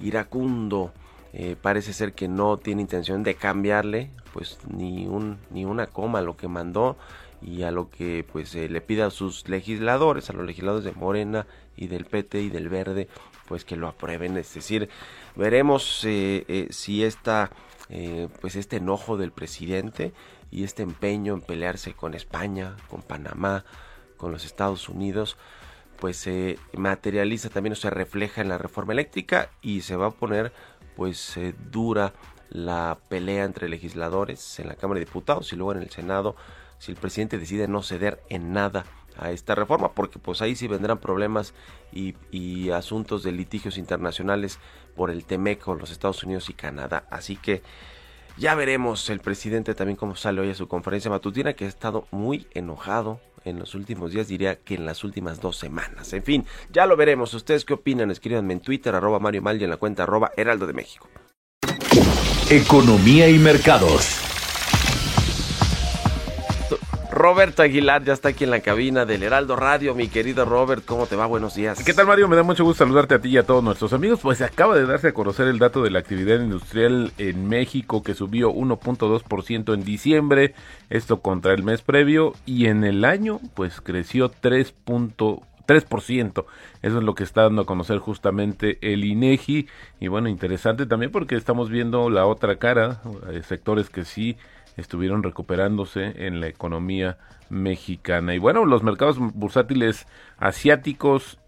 iracundo 0.00 0.92
eh, 1.32 1.56
parece 1.60 1.92
ser 1.92 2.12
que 2.12 2.28
no 2.28 2.58
tiene 2.58 2.82
intención 2.82 3.22
de 3.22 3.34
cambiarle 3.34 4.10
pues 4.32 4.58
ni 4.68 5.06
un 5.06 5.38
ni 5.50 5.64
una 5.64 5.86
coma 5.86 6.18
a 6.18 6.22
lo 6.22 6.36
que 6.36 6.48
mandó 6.48 6.96
y 7.44 7.62
a 7.62 7.70
lo 7.70 7.90
que 7.90 8.24
pues 8.30 8.54
le 8.54 8.80
pide 8.80 9.02
a 9.02 9.10
sus 9.10 9.48
legisladores, 9.48 10.30
a 10.30 10.32
los 10.32 10.46
legisladores 10.46 10.84
de 10.84 10.92
Morena 10.92 11.46
y 11.76 11.88
del 11.88 12.06
PT 12.06 12.40
y 12.40 12.48
del 12.48 12.68
Verde, 12.68 13.08
pues 13.46 13.64
que 13.64 13.76
lo 13.76 13.86
aprueben. 13.86 14.36
Es 14.36 14.54
decir, 14.54 14.88
veremos 15.36 16.04
eh, 16.04 16.44
eh, 16.48 16.68
si 16.70 17.04
esta 17.04 17.50
pues 18.40 18.56
este 18.56 18.76
enojo 18.76 19.16
del 19.16 19.30
presidente 19.32 20.12
y 20.50 20.64
este 20.64 20.82
empeño 20.82 21.34
en 21.34 21.40
pelearse 21.40 21.94
con 21.94 22.14
España, 22.14 22.76
con 22.88 23.02
Panamá, 23.02 23.64
con 24.16 24.32
los 24.32 24.44
Estados 24.44 24.88
Unidos, 24.88 25.36
pues 25.98 26.16
se 26.16 26.58
materializa 26.76 27.48
también 27.48 27.72
o 27.72 27.76
se 27.76 27.90
refleja 27.90 28.40
en 28.40 28.48
la 28.48 28.58
reforma 28.58 28.92
eléctrica 28.92 29.50
y 29.62 29.82
se 29.82 29.96
va 29.96 30.06
a 30.06 30.10
poner 30.10 30.52
pues 30.96 31.36
eh, 31.36 31.54
dura 31.70 32.12
la 32.50 32.98
pelea 33.08 33.44
entre 33.44 33.68
legisladores 33.68 34.58
en 34.60 34.68
la 34.68 34.74
Cámara 34.74 35.00
de 35.00 35.06
Diputados 35.06 35.52
y 35.52 35.56
luego 35.56 35.72
en 35.72 35.82
el 35.82 35.90
Senado 35.90 36.36
si 36.78 36.92
el 36.92 36.98
presidente 36.98 37.38
decide 37.38 37.68
no 37.68 37.82
ceder 37.82 38.22
en 38.28 38.52
nada 38.52 38.84
a 39.18 39.30
esta 39.30 39.54
reforma, 39.54 39.92
porque 39.92 40.18
pues 40.18 40.42
ahí 40.42 40.54
sí 40.56 40.68
vendrán 40.68 40.98
problemas 40.98 41.54
y, 41.92 42.14
asuntos 42.70 43.22
de 43.22 43.32
litigios 43.32 43.78
internacionales 43.78 44.58
por 44.96 45.10
el 45.10 45.24
TEMEC 45.24 45.60
con 45.60 45.78
los 45.78 45.90
Estados 45.90 46.22
Unidos 46.24 46.50
y 46.50 46.54
Canadá. 46.54 47.04
Así 47.10 47.36
que 47.36 47.62
ya 48.36 48.54
veremos 48.54 49.10
el 49.10 49.20
presidente 49.20 49.74
también 49.74 49.96
cómo 49.96 50.16
sale 50.16 50.40
hoy 50.40 50.50
a 50.50 50.54
su 50.54 50.66
conferencia 50.66 51.10
matutina, 51.10 51.52
que 51.52 51.66
ha 51.66 51.68
estado 51.68 52.06
muy 52.10 52.46
enojado 52.54 53.20
en 53.44 53.58
los 53.58 53.74
últimos 53.74 54.12
días, 54.12 54.28
diría 54.28 54.56
que 54.56 54.74
en 54.74 54.86
las 54.86 55.04
últimas 55.04 55.40
dos 55.40 55.56
semanas. 55.56 56.12
En 56.12 56.22
fin, 56.22 56.46
ya 56.72 56.86
lo 56.86 56.96
veremos. 56.96 57.34
¿Ustedes 57.34 57.64
qué 57.64 57.74
opinan? 57.74 58.10
Escríbanme 58.10 58.54
en 58.54 58.60
Twitter, 58.60 58.94
arroba 58.94 59.20
Mario 59.20 59.42
Mal 59.42 59.60
y 59.60 59.64
en 59.64 59.70
la 59.70 59.76
cuenta 59.76 60.02
arroba 60.02 60.32
Heraldo 60.36 60.66
de 60.66 60.72
México. 60.72 61.08
Economía 62.50 63.28
y 63.28 63.38
mercados. 63.38 64.33
Roberto 67.14 67.62
Aguilar 67.62 68.02
ya 68.02 68.12
está 68.12 68.30
aquí 68.30 68.42
en 68.42 68.50
la 68.50 68.58
cabina 68.58 69.06
del 69.06 69.22
Heraldo 69.22 69.54
Radio. 69.54 69.94
Mi 69.94 70.08
querido 70.08 70.44
Robert, 70.44 70.84
¿cómo 70.84 71.06
te 71.06 71.14
va? 71.14 71.26
Buenos 71.26 71.54
días. 71.54 71.80
¿Qué 71.84 71.94
tal, 71.94 72.08
Mario? 72.08 72.26
Me 72.26 72.34
da 72.34 72.42
mucho 72.42 72.64
gusto 72.64 72.84
saludarte 72.84 73.14
a 73.14 73.20
ti 73.20 73.28
y 73.28 73.38
a 73.38 73.44
todos 73.44 73.62
nuestros 73.62 73.92
amigos. 73.92 74.18
Pues 74.20 74.38
se 74.38 74.44
acaba 74.44 74.74
de 74.74 74.84
darse 74.84 75.06
a 75.08 75.14
conocer 75.14 75.46
el 75.46 75.60
dato 75.60 75.84
de 75.84 75.90
la 75.90 76.00
actividad 76.00 76.40
industrial 76.40 77.12
en 77.18 77.48
México 77.48 78.02
que 78.02 78.14
subió 78.14 78.52
1.2% 78.52 79.74
en 79.74 79.84
diciembre, 79.84 80.54
esto 80.90 81.20
contra 81.20 81.54
el 81.54 81.62
mes 81.62 81.82
previo, 81.82 82.32
y 82.46 82.66
en 82.66 82.82
el 82.82 83.04
año 83.04 83.38
pues 83.54 83.80
creció 83.80 84.32
3.3%. 84.32 86.44
Eso 86.82 86.98
es 86.98 87.04
lo 87.04 87.14
que 87.14 87.22
está 87.22 87.42
dando 87.42 87.62
a 87.62 87.66
conocer 87.66 87.98
justamente 87.98 88.78
el 88.80 89.04
INEGI. 89.04 89.68
Y 90.00 90.08
bueno, 90.08 90.28
interesante 90.28 90.84
también 90.84 91.12
porque 91.12 91.36
estamos 91.36 91.70
viendo 91.70 92.10
la 92.10 92.26
otra 92.26 92.56
cara, 92.56 93.02
eh, 93.30 93.42
sectores 93.44 93.88
que 93.88 94.04
sí 94.04 94.36
estuvieron 94.76 95.22
recuperándose 95.22 96.26
en 96.26 96.40
la 96.40 96.48
economía 96.48 97.18
mexicana. 97.48 98.34
Y 98.34 98.38
bueno, 98.38 98.64
los 98.64 98.82
mercados 98.82 99.18
bursátiles 99.18 100.06
asiáticos, 100.38 101.38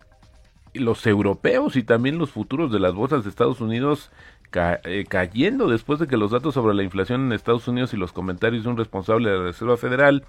los 0.74 1.06
europeos 1.06 1.76
y 1.76 1.82
también 1.82 2.18
los 2.18 2.30
futuros 2.30 2.70
de 2.70 2.80
las 2.80 2.94
bolsas 2.94 3.24
de 3.24 3.30
Estados 3.30 3.60
Unidos 3.60 4.10
eh, 4.52 5.04
cayendo 5.08 5.68
después 5.68 5.98
de 5.98 6.06
que 6.06 6.16
los 6.16 6.30
datos 6.30 6.54
sobre 6.54 6.74
la 6.74 6.82
inflación 6.82 7.26
en 7.26 7.32
Estados 7.32 7.68
Unidos 7.68 7.92
y 7.92 7.98
los 7.98 8.12
comentarios 8.12 8.64
de 8.64 8.70
un 8.70 8.76
responsable 8.76 9.28
de 9.28 9.36
la 9.36 9.44
Reserva 9.44 9.76
Federal 9.76 10.24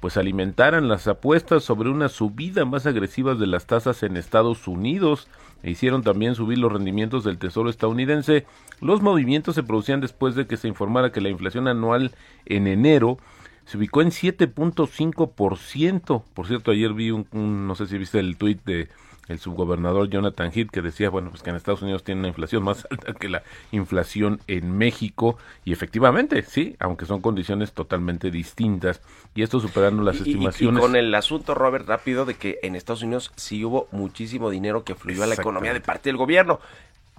pues 0.00 0.16
alimentaran 0.16 0.88
las 0.88 1.06
apuestas 1.06 1.62
sobre 1.62 1.90
una 1.90 2.08
subida 2.08 2.64
más 2.64 2.86
agresiva 2.86 3.34
de 3.34 3.46
las 3.46 3.66
tasas 3.66 4.02
en 4.02 4.16
Estados 4.16 4.66
Unidos 4.68 5.28
e 5.62 5.70
hicieron 5.70 6.02
también 6.02 6.34
subir 6.34 6.58
los 6.58 6.72
rendimientos 6.72 7.24
del 7.24 7.38
Tesoro 7.38 7.70
estadounidense. 7.70 8.46
Los 8.80 9.02
movimientos 9.02 9.54
se 9.54 9.62
producían 9.62 10.00
después 10.00 10.34
de 10.34 10.46
que 10.46 10.56
se 10.56 10.68
informara 10.68 11.12
que 11.12 11.20
la 11.20 11.28
inflación 11.28 11.68
anual 11.68 12.12
en 12.46 12.66
enero 12.66 13.18
se 13.64 13.78
ubicó 13.78 14.02
en 14.02 14.10
7.5%. 14.10 16.24
Por 16.34 16.46
cierto, 16.46 16.72
ayer 16.72 16.92
vi 16.92 17.10
un, 17.10 17.26
no 17.32 17.74
sé 17.74 17.86
si 17.86 17.96
viste 17.98 18.18
el 18.18 18.36
tuit 18.36 18.62
de 18.64 18.88
el 19.28 19.38
subgobernador 19.38 20.08
Jonathan 20.08 20.50
Heath 20.52 20.70
que 20.70 20.82
decía, 20.82 21.10
bueno, 21.10 21.30
pues 21.30 21.42
que 21.42 21.50
en 21.50 21.56
Estados 21.56 21.82
Unidos 21.82 22.04
tiene 22.04 22.20
una 22.20 22.28
inflación 22.28 22.62
más 22.64 22.86
alta 22.90 23.12
que 23.14 23.28
la 23.28 23.42
inflación 23.70 24.40
en 24.46 24.76
México. 24.76 25.38
Y 25.64 25.72
efectivamente, 25.72 26.42
sí, 26.42 26.76
aunque 26.78 27.06
son 27.06 27.20
condiciones 27.20 27.72
totalmente 27.72 28.30
distintas. 28.30 29.00
Y 29.34 29.42
esto 29.42 29.60
superando 29.60 30.02
las 30.02 30.16
estimaciones. 30.16 30.78
Y, 30.78 30.80
con 30.80 30.96
el 30.96 31.14
asunto, 31.14 31.54
Robert, 31.54 31.86
rápido 31.86 32.24
de 32.24 32.34
que 32.34 32.58
en 32.62 32.74
Estados 32.74 33.02
Unidos 33.02 33.32
sí 33.36 33.64
hubo 33.64 33.88
muchísimo 33.92 34.50
dinero 34.50 34.84
que 34.84 34.94
fluyó 34.94 35.22
a 35.22 35.26
la 35.26 35.34
economía 35.34 35.72
de 35.72 35.80
parte 35.80 36.08
del 36.08 36.16
gobierno 36.16 36.60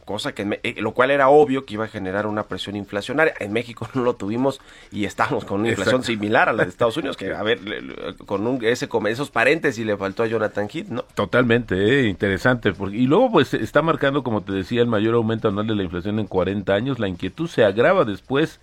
cosa 0.04 0.34
que 0.34 0.60
eh, 0.64 0.76
lo 0.80 0.94
cual 0.94 1.12
era 1.12 1.30
obvio 1.30 1.66
que 1.66 1.76
iba 1.76 1.86
a 1.86 1.88
generar 1.88 2.28
una 2.28 2.44
presión 2.44 2.76
inflacionaria. 2.76 3.34
En 3.40 3.54
México 3.54 3.88
no 3.94 4.04
lo 4.04 4.16
tuvimos 4.16 4.62
y 4.92 5.06
estamos 5.06 5.46
con 5.46 5.62
una 5.62 5.70
inflación 5.70 6.04
similar 6.04 6.50
a 6.50 6.54
la 6.54 6.64
de 6.64 6.70
Estados 6.70 6.98
Unidos, 6.98 7.18
que 7.18 7.34
a 7.34 7.44
ver, 7.44 7.60
con 8.26 8.46
un, 8.48 8.64
ese, 8.64 8.90
esos 9.10 9.32
paréntesis 9.32 9.86
le 9.86 9.98
faltó 9.98 10.24
a 10.24 10.28
Jonathan 10.28 10.68
Heath, 10.72 10.88
¿no? 10.90 11.04
Totalmente, 11.16 11.76
eh, 11.76 12.08
interesante. 12.08 12.74
Porque, 12.74 12.98
y 12.98 13.08
luego 13.08 13.32
pues 13.32 13.54
está 13.54 13.82
marcando, 13.82 14.24
como 14.24 14.42
te 14.42 14.54
decía, 14.54 14.82
el 14.82 14.88
mayor 14.88 15.16
aumento 15.16 15.48
anual 15.48 15.68
de 15.68 15.76
la 15.76 15.84
inflación 15.84 16.20
en 16.20 16.28
40 16.28 16.74
años. 16.74 17.00
La 17.00 17.08
inquietud 17.08 17.48
se 17.48 17.64
agrava 17.64 18.06
después 18.06 18.60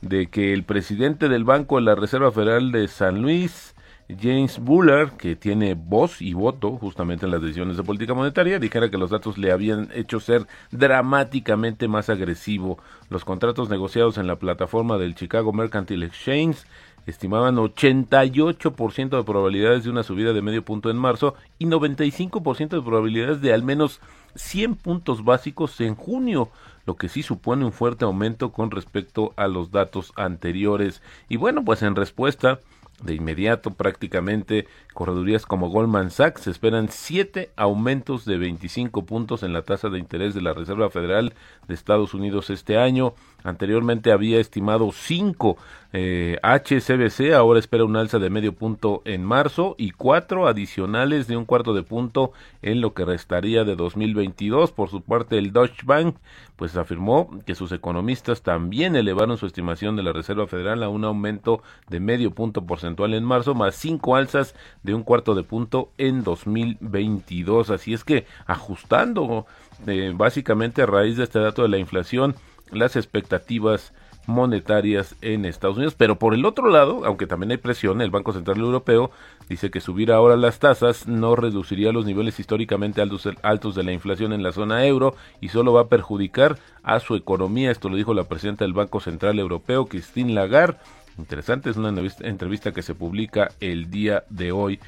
de 0.00 0.26
que 0.26 0.52
el 0.52 0.64
presidente 0.64 1.28
del 1.28 1.44
Banco 1.44 1.76
de 1.76 1.82
la 1.82 1.94
Reserva 1.94 2.30
Federal 2.30 2.72
de 2.72 2.88
San 2.88 3.22
Luis, 3.22 3.73
James 4.08 4.58
Bullard, 4.58 5.12
que 5.16 5.34
tiene 5.34 5.74
voz 5.74 6.20
y 6.20 6.34
voto 6.34 6.72
justamente 6.72 7.24
en 7.24 7.32
las 7.32 7.40
decisiones 7.40 7.76
de 7.76 7.82
política 7.82 8.14
monetaria, 8.14 8.58
dijera 8.58 8.90
que 8.90 8.98
los 8.98 9.10
datos 9.10 9.38
le 9.38 9.50
habían 9.50 9.88
hecho 9.94 10.20
ser 10.20 10.46
dramáticamente 10.70 11.88
más 11.88 12.10
agresivo. 12.10 12.78
Los 13.08 13.24
contratos 13.24 13.70
negociados 13.70 14.18
en 14.18 14.26
la 14.26 14.36
plataforma 14.36 14.98
del 14.98 15.14
Chicago 15.14 15.52
Mercantile 15.52 16.06
Exchange 16.06 16.58
estimaban 17.06 17.56
88% 17.56 19.16
de 19.16 19.24
probabilidades 19.24 19.84
de 19.84 19.90
una 19.90 20.02
subida 20.02 20.32
de 20.32 20.42
medio 20.42 20.64
punto 20.64 20.90
en 20.90 20.96
marzo 20.96 21.34
y 21.58 21.66
95% 21.66 22.68
de 22.68 22.82
probabilidades 22.82 23.40
de 23.40 23.52
al 23.52 23.62
menos 23.62 24.00
100 24.36 24.76
puntos 24.76 25.24
básicos 25.24 25.80
en 25.80 25.94
junio, 25.94 26.50
lo 26.86 26.96
que 26.96 27.08
sí 27.08 27.22
supone 27.22 27.64
un 27.64 27.72
fuerte 27.72 28.04
aumento 28.04 28.52
con 28.52 28.70
respecto 28.70 29.32
a 29.36 29.48
los 29.48 29.70
datos 29.70 30.12
anteriores. 30.16 31.02
Y 31.28 31.36
bueno, 31.36 31.64
pues 31.64 31.82
en 31.82 31.94
respuesta, 31.94 32.60
de 33.04 33.14
inmediato 33.14 33.74
prácticamente 33.74 34.66
corredurías 34.94 35.44
como 35.44 35.68
Goldman 35.68 36.10
Sachs 36.10 36.46
esperan 36.46 36.88
siete 36.88 37.50
aumentos 37.56 38.24
de 38.24 38.38
25 38.38 39.04
puntos 39.04 39.42
en 39.42 39.52
la 39.52 39.62
tasa 39.62 39.90
de 39.90 39.98
interés 39.98 40.34
de 40.34 40.40
la 40.40 40.54
Reserva 40.54 40.88
Federal 40.88 41.34
de 41.68 41.74
Estados 41.74 42.14
Unidos 42.14 42.48
este 42.48 42.78
año. 42.78 43.14
Anteriormente 43.42 44.10
había 44.10 44.40
estimado 44.40 44.90
cinco. 44.92 45.58
Eh, 45.92 46.38
HCBC 46.42 47.34
ahora 47.34 47.60
espera 47.60 47.84
un 47.84 47.94
alza 47.94 48.18
de 48.18 48.30
medio 48.30 48.54
punto 48.54 49.02
en 49.04 49.22
marzo 49.22 49.76
y 49.78 49.90
cuatro 49.90 50.48
adicionales 50.48 51.28
de 51.28 51.36
un 51.36 51.44
cuarto 51.44 51.74
de 51.74 51.82
punto 51.82 52.32
en 52.62 52.80
lo 52.80 52.94
que 52.94 53.04
restaría 53.04 53.64
de 53.64 53.76
2022. 53.76 54.72
Por 54.72 54.88
su 54.88 55.02
parte, 55.02 55.38
el 55.38 55.52
Deutsche 55.52 55.82
Bank 55.84 56.16
pues 56.56 56.76
afirmó 56.76 57.30
que 57.44 57.54
sus 57.54 57.72
economistas 57.72 58.42
también 58.42 58.96
elevaron 58.96 59.36
su 59.36 59.46
estimación 59.46 59.96
de 59.96 60.04
la 60.04 60.12
Reserva 60.12 60.46
Federal 60.46 60.82
a 60.82 60.88
un 60.88 61.04
aumento 61.04 61.62
de 61.88 62.00
medio 62.00 62.30
punto 62.30 62.64
porcentual 62.64 63.12
en 63.14 63.24
marzo, 63.24 63.54
más 63.54 63.74
cinco 63.74 64.16
alzas 64.16 64.54
de 64.84 64.94
un 64.94 65.02
cuarto 65.02 65.34
de 65.34 65.42
punto 65.42 65.90
en 65.98 66.22
2022. 66.22 67.70
Así 67.70 67.92
es 67.92 68.04
que 68.04 68.26
ajustando 68.46 69.46
eh, 69.86 70.12
básicamente 70.14 70.82
a 70.82 70.86
raíz 70.86 71.16
de 71.16 71.24
este 71.24 71.40
dato 71.40 71.62
de 71.62 71.68
la 71.68 71.78
inflación, 71.78 72.36
las 72.70 72.94
expectativas 72.94 73.92
monetarias 74.26 75.16
en 75.20 75.44
Estados 75.44 75.76
Unidos. 75.76 75.94
Pero 75.96 76.18
por 76.18 76.34
el 76.34 76.44
otro 76.44 76.68
lado, 76.68 77.04
aunque 77.04 77.26
también 77.26 77.50
hay 77.50 77.56
presión, 77.56 78.00
el 78.00 78.10
Banco 78.10 78.32
Central 78.32 78.58
Europeo 78.58 79.10
dice 79.48 79.70
que 79.70 79.80
subir 79.80 80.12
ahora 80.12 80.36
las 80.36 80.58
tasas 80.58 81.06
no 81.06 81.36
reduciría 81.36 81.92
los 81.92 82.06
niveles 82.06 82.38
históricamente 82.40 83.02
altos, 83.02 83.74
de 83.74 83.82
la 83.82 83.92
inflación 83.92 84.32
en 84.32 84.42
la 84.42 84.52
zona 84.52 84.86
euro 84.86 85.14
y 85.40 85.48
solo 85.48 85.72
va 85.72 85.82
a 85.82 85.88
perjudicar 85.88 86.58
a 86.82 87.00
su 87.00 87.16
economía. 87.16 87.70
Esto 87.70 87.88
lo 87.88 87.96
dijo 87.96 88.14
la 88.14 88.24
presidenta 88.24 88.64
del 88.64 88.74
Banco 88.74 89.00
Central 89.00 89.38
Europeo, 89.38 89.86
Christine 89.86 90.32
Lagarde. 90.32 90.78
Interesante, 91.18 91.70
es 91.70 91.76
una 91.76 91.90
entrevista 92.20 92.72
que 92.72 92.82
se 92.82 92.94
publica 92.94 93.50
el 93.60 93.90
día 93.90 94.24
de 94.30 94.52
hoy. 94.52 94.80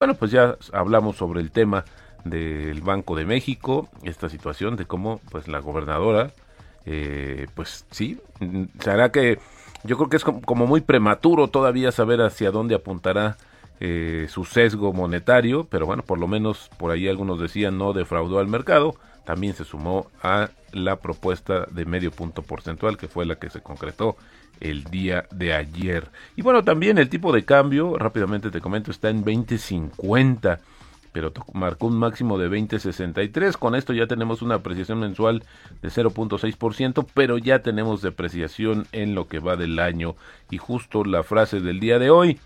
Bueno, 0.00 0.14
pues 0.14 0.30
ya 0.30 0.56
hablamos 0.72 1.16
sobre 1.16 1.40
el 1.40 1.50
tema 1.50 1.84
del 2.24 2.80
Banco 2.80 3.16
de 3.16 3.24
México, 3.24 3.88
esta 4.02 4.28
situación 4.28 4.76
de 4.76 4.86
cómo 4.86 5.20
pues 5.30 5.48
la 5.48 5.58
gobernadora 5.58 6.32
eh, 6.84 7.46
pues 7.54 7.86
sí, 7.90 8.20
será 8.80 9.12
que 9.12 9.38
yo 9.84 9.96
creo 9.96 10.08
que 10.08 10.16
es 10.16 10.24
como 10.24 10.66
muy 10.66 10.80
prematuro 10.80 11.48
todavía 11.48 11.92
saber 11.92 12.20
hacia 12.20 12.50
dónde 12.50 12.74
apuntará 12.74 13.36
eh, 13.80 14.26
su 14.28 14.44
sesgo 14.44 14.92
monetario, 14.92 15.64
pero 15.64 15.86
bueno, 15.86 16.02
por 16.02 16.18
lo 16.18 16.28
menos 16.28 16.70
por 16.78 16.90
ahí 16.90 17.08
algunos 17.08 17.40
decían 17.40 17.78
no 17.78 17.92
defraudó 17.92 18.38
al 18.38 18.48
mercado, 18.48 18.94
también 19.24 19.54
se 19.54 19.64
sumó 19.64 20.10
a 20.22 20.50
la 20.72 20.96
propuesta 20.96 21.66
de 21.70 21.84
medio 21.84 22.10
punto 22.10 22.42
porcentual 22.42 22.96
que 22.96 23.08
fue 23.08 23.26
la 23.26 23.36
que 23.36 23.50
se 23.50 23.60
concretó 23.60 24.16
el 24.62 24.84
día 24.84 25.26
de 25.30 25.52
ayer. 25.52 26.10
Y 26.36 26.42
bueno, 26.42 26.64
también 26.64 26.98
el 26.98 27.08
tipo 27.08 27.32
de 27.32 27.44
cambio, 27.44 27.98
rápidamente 27.98 28.50
te 28.50 28.60
comento, 28.60 28.90
está 28.90 29.10
en 29.10 29.24
2050 29.24 30.60
pero 31.12 31.32
marcó 31.52 31.88
un 31.88 31.98
máximo 31.98 32.38
de 32.38 32.48
20.63. 32.48 33.56
Con 33.58 33.74
esto 33.74 33.92
ya 33.92 34.06
tenemos 34.06 34.42
una 34.42 34.56
apreciación 34.56 34.98
mensual 34.98 35.44
de 35.82 35.90
0.6%, 35.90 37.06
pero 37.12 37.38
ya 37.38 37.60
tenemos 37.60 38.02
depreciación 38.02 38.86
en 38.92 39.14
lo 39.14 39.28
que 39.28 39.38
va 39.38 39.56
del 39.56 39.78
año. 39.78 40.16
Y 40.50 40.56
justo 40.56 41.04
la 41.04 41.22
frase 41.22 41.60
del 41.60 41.80
día 41.80 41.98
de 41.98 42.10
hoy, 42.10 42.40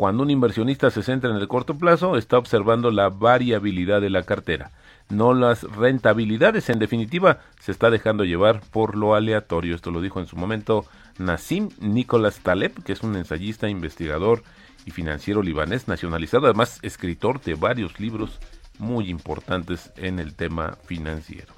cuando 0.00 0.22
un 0.22 0.30
inversionista 0.30 0.90
se 0.90 1.02
centra 1.02 1.28
en 1.28 1.36
el 1.36 1.46
corto 1.46 1.76
plazo, 1.76 2.16
está 2.16 2.38
observando 2.38 2.90
la 2.90 3.10
variabilidad 3.10 4.00
de 4.00 4.08
la 4.08 4.22
cartera, 4.22 4.70
no 5.10 5.34
las 5.34 5.62
rentabilidades. 5.62 6.70
En 6.70 6.78
definitiva, 6.78 7.40
se 7.60 7.70
está 7.70 7.90
dejando 7.90 8.24
llevar 8.24 8.62
por 8.70 8.96
lo 8.96 9.14
aleatorio. 9.14 9.74
Esto 9.74 9.90
lo 9.90 10.00
dijo 10.00 10.18
en 10.18 10.26
su 10.26 10.36
momento 10.36 10.86
Nassim 11.18 11.68
Nicolás 11.80 12.40
Taleb, 12.40 12.82
que 12.82 12.94
es 12.94 13.02
un 13.02 13.14
ensayista, 13.14 13.68
investigador 13.68 14.42
y 14.86 14.90
financiero 14.90 15.42
libanés 15.42 15.86
nacionalizado, 15.86 16.46
además 16.46 16.78
escritor 16.80 17.42
de 17.42 17.52
varios 17.52 18.00
libros 18.00 18.38
muy 18.78 19.10
importantes 19.10 19.92
en 19.98 20.18
el 20.18 20.34
tema 20.34 20.78
financiero. 20.86 21.52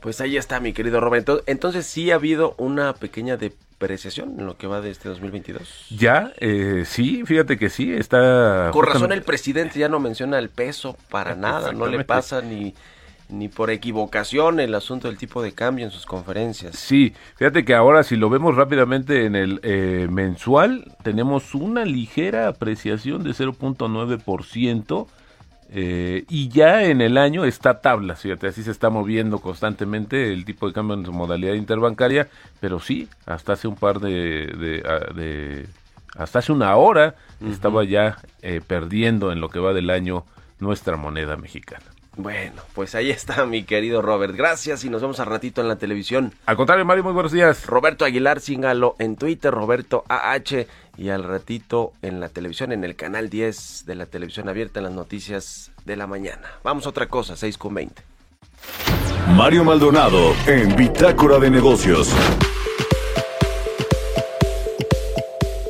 Pues 0.00 0.22
ahí 0.22 0.38
está, 0.38 0.60
mi 0.60 0.72
querido 0.72 0.98
Roberto. 1.00 1.42
Entonces 1.44 1.84
sí 1.84 2.10
ha 2.10 2.14
habido 2.14 2.54
una 2.56 2.94
pequeña 2.94 3.36
depreciación 3.80 4.38
en 4.38 4.46
lo 4.46 4.58
que 4.58 4.66
va 4.66 4.82
de 4.82 4.90
este 4.90 5.08
2022. 5.08 5.86
Ya, 5.90 6.32
eh, 6.38 6.84
sí, 6.86 7.22
fíjate 7.24 7.56
que 7.56 7.70
sí, 7.70 7.92
está... 7.92 8.70
Con 8.72 8.84
razón 8.84 9.10
el 9.10 9.22
presidente 9.22 9.78
ya 9.78 9.88
no 9.88 10.00
menciona 10.00 10.38
el 10.38 10.50
peso 10.50 10.96
para 11.08 11.34
nada, 11.36 11.72
no 11.72 11.86
le 11.86 12.04
pasa 12.04 12.42
ni 12.42 12.74
ni 13.32 13.46
por 13.46 13.70
equivocación 13.70 14.58
el 14.58 14.74
asunto 14.74 15.06
del 15.06 15.16
tipo 15.16 15.40
de 15.40 15.52
cambio 15.52 15.84
en 15.84 15.92
sus 15.92 16.04
conferencias. 16.04 16.74
Sí, 16.74 17.14
fíjate 17.36 17.64
que 17.64 17.76
ahora 17.76 18.02
si 18.02 18.16
lo 18.16 18.28
vemos 18.28 18.56
rápidamente 18.56 19.24
en 19.24 19.36
el 19.36 19.60
eh, 19.62 20.08
mensual, 20.10 20.96
tenemos 21.04 21.54
una 21.54 21.84
ligera 21.84 22.48
apreciación 22.48 23.22
de 23.22 23.30
0.9%. 23.30 25.06
Eh, 25.72 26.24
y 26.28 26.48
ya 26.48 26.82
en 26.82 27.00
el 27.00 27.16
año 27.16 27.44
está 27.44 27.80
tabla, 27.80 28.16
fíjate, 28.16 28.48
así 28.48 28.64
se 28.64 28.72
está 28.72 28.90
moviendo 28.90 29.38
constantemente 29.38 30.32
el 30.32 30.44
tipo 30.44 30.66
de 30.66 30.72
cambio 30.72 30.96
en 30.96 31.06
su 31.06 31.12
modalidad 31.12 31.54
interbancaria, 31.54 32.28
pero 32.58 32.80
sí, 32.80 33.08
hasta 33.24 33.52
hace 33.52 33.68
un 33.68 33.76
par 33.76 34.00
de, 34.00 34.10
de, 34.48 35.68
hasta 36.16 36.40
hace 36.40 36.50
una 36.50 36.74
hora 36.74 37.14
estaba 37.48 37.84
ya 37.84 38.18
eh, 38.42 38.60
perdiendo 38.66 39.30
en 39.30 39.40
lo 39.40 39.48
que 39.48 39.60
va 39.60 39.72
del 39.72 39.90
año 39.90 40.24
nuestra 40.58 40.96
moneda 40.96 41.36
mexicana. 41.36 41.84
Bueno, 42.16 42.62
pues 42.74 42.94
ahí 42.96 43.10
está 43.10 43.46
mi 43.46 43.62
querido 43.62 44.02
Robert. 44.02 44.34
Gracias 44.34 44.84
y 44.84 44.90
nos 44.90 45.00
vemos 45.00 45.20
al 45.20 45.26
ratito 45.26 45.60
en 45.60 45.68
la 45.68 45.76
televisión. 45.76 46.34
Al 46.46 46.56
contrario, 46.56 46.84
Mario, 46.84 47.04
muy 47.04 47.12
buenos 47.12 47.32
días. 47.32 47.66
Roberto 47.66 48.04
Aguilar, 48.04 48.40
síngalo 48.40 48.96
en 48.98 49.16
Twitter, 49.16 49.52
Roberto 49.54 50.04
AH, 50.08 50.66
y 51.00 51.08
al 51.08 51.24
ratito 51.24 51.94
en 52.02 52.20
la 52.20 52.28
televisión, 52.28 52.72
en 52.72 52.84
el 52.84 52.94
canal 52.94 53.30
10 53.30 53.86
de 53.86 53.94
la 53.94 54.04
televisión 54.04 54.50
abierta 54.50 54.80
en 54.80 54.84
las 54.84 54.92
noticias 54.92 55.72
de 55.86 55.96
la 55.96 56.06
mañana. 56.06 56.42
Vamos 56.62 56.84
a 56.84 56.90
otra 56.90 57.06
cosa, 57.06 57.36
6 57.36 57.56
con 57.56 57.72
20. 57.72 58.02
Mario 59.34 59.64
Maldonado 59.64 60.34
en 60.46 60.76
Bitácora 60.76 61.38
de 61.38 61.50
Negocios. 61.50 62.14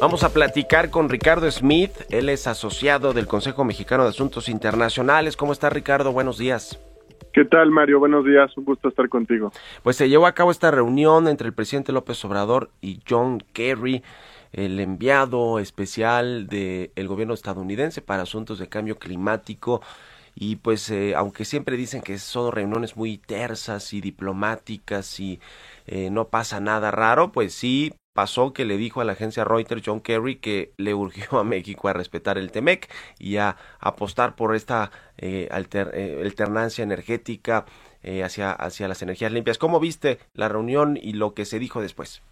Vamos 0.01 0.25
a 0.25 0.33
platicar 0.33 0.91
con 0.91 1.09
Ricardo 1.09 1.49
Smith, 1.49 1.93
él 2.11 2.29
es 2.29 2.49
asociado 2.49 3.13
del 3.13 3.29
Consejo 3.29 3.63
Mexicano 3.63 4.03
de 4.03 4.11
Asuntos 4.11 4.49
Internacionales. 4.49 5.37
¿Cómo 5.37 5.53
está 5.53 5.71
Ricardo? 5.71 6.11
Buenos 6.11 6.39
días. 6.39 6.81
¿Qué 7.33 7.45
tal, 7.45 7.71
Mario? 7.71 8.01
Buenos 8.01 8.25
días, 8.25 8.51
un 8.57 8.65
gusto 8.65 8.89
estar 8.89 9.09
contigo. 9.09 9.53
Pues 9.85 9.95
se 9.95 10.09
llevó 10.09 10.27
a 10.27 10.33
cabo 10.33 10.51
esta 10.51 10.73
reunión 10.73 11.29
entre 11.29 11.47
el 11.47 11.55
presidente 11.55 11.93
López 11.93 12.25
Obrador 12.25 12.71
y 12.81 12.99
John 13.09 13.41
Kerry, 13.53 14.03
el 14.53 14.81
enviado 14.81 15.59
especial 15.59 16.47
del 16.47 17.09
gobierno 17.09 17.35
estadounidense 17.35 18.03
para 18.03 18.23
asuntos 18.23 18.59
de 18.59 18.69
cambio 18.69 18.99
climático. 18.99 19.81
Y 20.35 20.57
pues, 20.57 20.91
eh, 20.91 21.15
aunque 21.17 21.45
siempre 21.45 21.77
dicen 21.77 22.03
que 22.03 22.19
son 22.19 22.53
reuniones 22.53 22.97
muy 22.97 23.19
tersas 23.19 23.93
y 23.93 24.01
diplomáticas 24.01 25.21
y 25.21 25.41
eh, 25.87 26.11
no 26.11 26.29
pasa 26.29 26.61
nada 26.61 26.91
raro, 26.91 27.33
pues 27.33 27.53
sí 27.55 27.93
pasó 28.15 28.53
que 28.53 28.65
le 28.65 28.77
dijo 28.77 29.01
a 29.01 29.05
la 29.05 29.13
agencia 29.13 29.45
Reuters 29.45 29.83
John 29.85 30.01
Kerry 30.01 30.37
que 30.37 30.73
le 30.77 30.95
urgió 30.95 31.39
a 31.39 31.45
México 31.45 31.89
a 31.89 31.93
respetar 31.93 32.39
el 32.39 32.53
TEMEC 32.53 32.91
y 33.19 33.37
a 33.37 33.57
apostar 33.81 34.37
por 34.37 34.55
esta 34.55 34.91
eh, 35.19 35.49
eh, 35.51 36.21
alternancia 36.25 36.83
energética 36.83 37.67
hacia, 38.25 38.53
hacia 38.53 38.89
las 38.89 39.03
energías 39.03 39.31
limpias. 39.31 39.59
¿Cómo 39.59 39.79
viste 39.79 40.19
la 40.33 40.49
reunión 40.49 40.99
y 41.01 41.13
lo 41.13 41.35
que 41.35 41.45
se 41.45 41.59
dijo 41.59 41.83
después? 41.83 42.23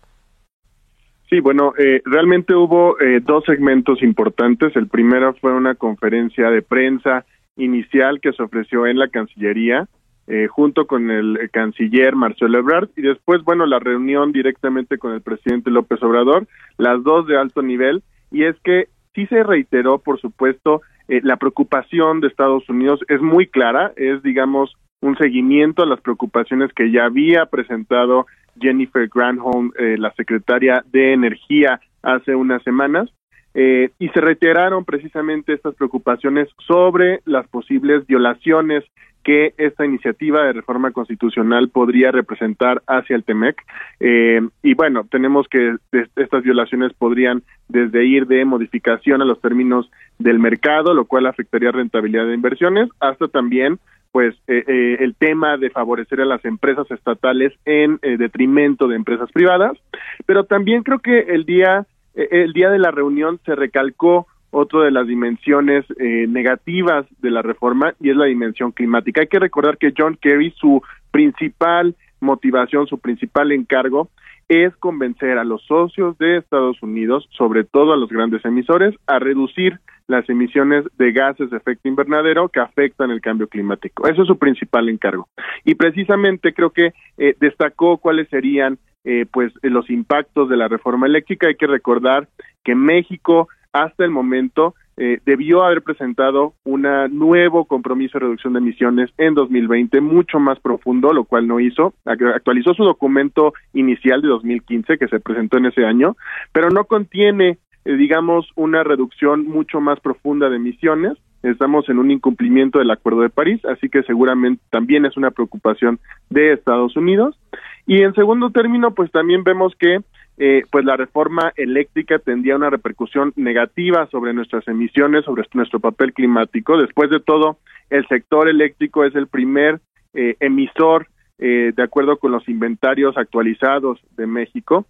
Sí, 1.31 1.41
bueno, 1.41 1.75
realmente 2.05 2.55
hubo 2.55 2.97
dos 3.23 3.45
segmentos 3.45 4.03
importantes. 4.03 4.75
El 4.77 4.89
primero 4.89 5.35
fue 5.35 5.53
una 5.53 5.75
conferencia 5.75 6.51
de 6.51 6.63
prensa 6.63 7.27
inicial 7.57 8.21
que 8.21 8.33
se 8.33 8.43
ofreció 8.43 8.87
en 8.87 8.99
la 8.99 9.09
Cancillería 9.09 9.87
eh, 10.31 10.47
junto 10.47 10.87
con 10.87 11.11
el 11.11 11.49
canciller 11.51 12.15
Marcelo 12.15 12.59
Ebrard 12.59 12.91
y 12.99 13.01
después, 13.01 13.43
bueno, 13.45 13.65
la 13.65 13.79
reunión 13.79 14.31
directamente 14.31 14.99
con 14.99 15.15
el 15.15 15.23
presidente 15.23 15.71
López 15.71 16.03
Obrador, 16.03 16.47
las 16.77 17.03
dos 17.03 17.27
de 17.27 17.39
alto 17.39 17.63
nivel, 17.63 18.03
y 18.31 18.45
es 18.45 18.55
que 18.63 18.89
sí 19.15 19.25
se 19.29 19.43
reiteró, 19.43 20.01
por 20.01 20.21
supuesto, 20.21 20.83
eh, 21.09 21.21
la 21.23 21.39
preocupación 21.39 22.21
de 22.21 22.29
Estados 22.29 22.69
Unidos 22.69 23.01
es 23.09 23.23
muy 23.23 23.47
clara, 23.47 23.93
es, 23.97 24.23
digamos, 24.23 24.77
un 25.01 25.17
seguimiento 25.17 25.83
a 25.83 25.87
las 25.87 26.03
preocupaciones 26.03 26.75
que 26.75 26.93
ya 26.93 27.07
había 27.07 27.47
presentado 27.47 28.27
Jennifer 28.61 29.09
Granholm, 29.09 29.73
eh, 29.79 29.97
la 29.99 30.13
secretaria 30.13 30.85
de 30.93 31.13
Energía, 31.13 31.81
hace 32.03 32.35
unas 32.35 32.63
semanas. 32.63 33.09
eh, 33.55 33.91
y 33.99 34.09
se 34.11 34.21
reiteraron 34.21 34.85
precisamente 34.85 35.53
estas 35.55 35.75
preocupaciones 35.75 36.49
sobre 36.67 37.21
las 37.25 37.49
posibles 37.49 38.07
violaciones 38.07 38.85
que 39.25 39.53
esta 39.59 39.85
iniciativa 39.85 40.43
de 40.45 40.55
reforma 40.55 40.91
constitucional 40.91 41.69
podría 41.69 42.11
representar 42.11 42.83
hacia 42.87 43.15
el 43.17 43.25
TEMEC. 43.25 43.63
Eh, 44.01 44.41
y 44.63 44.75
bueno, 44.75 45.05
tenemos 45.11 45.47
que 45.49 45.77
estas 46.17 46.43
violaciones 46.43 46.93
podrían 46.95 47.43
desde 47.69 48.07
ir 48.07 48.27
de 48.27 48.45
modificación 48.45 49.21
a 49.21 49.27
los 49.27 49.41
términos 49.41 49.91
del 50.19 50.39
mercado, 50.39 50.95
lo 50.95 51.05
cual 51.05 51.27
afectaría 51.27 51.73
rentabilidad 51.73 52.27
de 52.27 52.35
inversiones, 52.35 52.89
hasta 53.01 53.29
también 53.29 53.79
pues 54.19 54.35
eh, 54.49 54.65
eh, 54.67 54.97
el 54.99 55.15
tema 55.15 55.57
de 55.59 55.71
favorecer 55.71 56.21
a 56.21 56.25
las 56.25 56.45
empresas 56.45 56.91
estatales 56.91 57.53
en 57.65 58.01
detrimento 58.03 58.89
de 58.89 58.97
empresas 58.97 59.31
privadas, 59.31 59.79
pero 60.27 60.43
también 60.43 60.83
creo 60.83 60.99
que 60.99 61.21
el 61.21 61.45
día 61.45 61.87
el 62.17 62.53
día 62.53 62.69
de 62.69 62.81
la 62.81 62.91
reunión 62.91 63.39
se 63.47 63.55
recalcó 63.55 64.27
otra 64.51 64.81
de 64.83 64.91
las 64.91 65.07
dimensiones 65.07 65.85
eh, 66.01 66.27
negativas 66.29 67.07
de 67.21 67.31
la 67.31 67.43
reforma 67.43 67.95
y 68.01 68.11
es 68.11 68.17
la 68.17 68.25
dimensión 68.25 68.73
climática. 68.73 69.21
Hay 69.21 69.29
que 69.29 69.39
recordar 69.39 69.79
que 69.79 69.95
John 69.97 70.19
Kerry, 70.21 70.53
su 70.59 70.83
principal 71.13 71.95
motivación, 72.19 72.89
su 72.89 72.99
principal 72.99 73.53
encargo 73.53 74.11
es 74.49 74.75
convencer 74.77 75.39
a 75.39 75.45
los 75.45 75.63
socios 75.67 76.17
de 76.19 76.39
Estados 76.39 76.83
Unidos, 76.83 77.29
sobre 77.31 77.65
todo 77.65 77.93
a 77.93 77.97
los 77.97 78.09
grandes 78.09 78.45
emisores, 78.45 78.95
a 79.07 79.19
reducir 79.19 79.79
las 80.07 80.29
emisiones 80.31 80.85
de 80.97 81.13
gases 81.13 81.51
de 81.51 81.59
efecto 81.59 81.87
invernadero 81.87 82.49
que 82.49 82.61
afectan 82.61 83.11
el 83.11 83.21
cambio 83.21 83.47
climático. 83.47 84.09
Eso 84.09 84.23
es 84.23 84.29
su 84.29 84.39
principal 84.39 84.89
encargo. 84.89 85.29
Y 85.65 85.75
precisamente 85.75 86.55
creo 86.55 86.71
que 86.71 86.93
eh, 87.19 87.37
destacó 87.39 87.99
cuáles 87.99 88.29
serían 88.31 88.79
eh, 89.05 89.27
pues 89.31 89.53
los 89.63 89.89
impactos 89.91 90.49
de 90.49 90.57
la 90.57 90.69
reforma 90.69 91.07
eléctrica. 91.07 91.49
Hay 91.49 91.57
que 91.57 91.67
recordar 91.67 92.29
que 92.65 92.75
México 92.75 93.49
hasta 93.73 94.05
el 94.05 94.11
momento 94.11 94.75
eh, 95.01 95.21
debió 95.25 95.63
haber 95.63 95.83
presentado 95.83 96.55
un 96.65 96.83
nuevo 97.13 97.67
compromiso 97.67 98.19
de 98.19 98.25
reducción 98.25 98.55
de 98.55 98.59
emisiones 98.59 99.11
en 99.17 99.35
2020 99.35 100.01
mucho 100.01 100.41
más 100.41 100.59
profundo, 100.59 101.13
lo 101.13 101.23
cual 101.23 101.47
no 101.47 101.61
hizo. 101.61 101.95
Actualizó 102.05 102.75
su 102.75 102.83
documento 102.83 103.53
inicial 103.75 104.23
de 104.23 104.29
2015 104.29 104.99
que 104.99 105.07
se 105.07 105.21
presentó 105.21 105.57
en 105.57 105.67
ese 105.67 105.85
año, 105.85 106.17
pero 106.53 106.71
no 106.71 106.85
contiene, 106.85 107.59
eh, 107.85 107.93
digamos, 107.93 108.51
una 108.57 108.83
reducción 108.83 109.47
mucho 109.47 109.81
más 109.81 110.01
profunda 110.01 110.51
de 110.51 110.57
emisiones. 110.57 111.17
Estamos 111.45 111.89
en 111.89 112.01
un 112.01 112.11
incumplimiento 112.11 112.81
del 112.81 112.91
Acuerdo 112.91 113.21
de 113.21 113.31
París, 113.31 113.65
así 113.67 113.89
que 113.89 114.03
seguramente 114.03 114.61
también 114.71 115.07
es 115.07 115.17
una 115.17 115.31
preocupación 115.31 116.01
de 116.29 116.53
Estados 116.53 116.97
Unidos. 116.97 117.39
Y 117.87 118.03
en 118.03 118.15
segundo 118.15 118.51
término, 118.51 118.93
pues 118.95 119.13
también 119.13 119.45
vemos 119.45 119.75
que 119.79 120.01
eh, 120.39 120.63
pues 120.71 120.85
la 120.85 120.97
reforma 120.97 121.53
eléctrica 121.57 122.21
tendría 122.21 122.55
una 122.55 122.71
repercusión 122.71 123.33
negativa 123.35 124.07
sobre 124.11 124.33
nuestras 124.33 124.67
emisiones, 124.69 125.25
sobre 125.25 125.45
nuestro 125.55 125.81
papel 125.81 126.13
climático. 126.13 126.77
Después 126.77 127.11
de 127.11 127.19
todo, 127.19 127.59
el 127.91 128.07
sector 128.07 128.49
eléctrico 128.49 129.05
es 129.05 129.15
el 129.17 129.27
primer 129.27 129.81
eh, 130.15 130.37
emisor 130.39 131.09
eh, 131.41 131.73
de 131.77 131.83
acuerdo 131.83 132.19
con 132.19 132.33
los 132.33 132.49
inventarios 132.49 133.17
actualizados 133.17 134.01
de 134.17 134.27
México. 134.27 134.87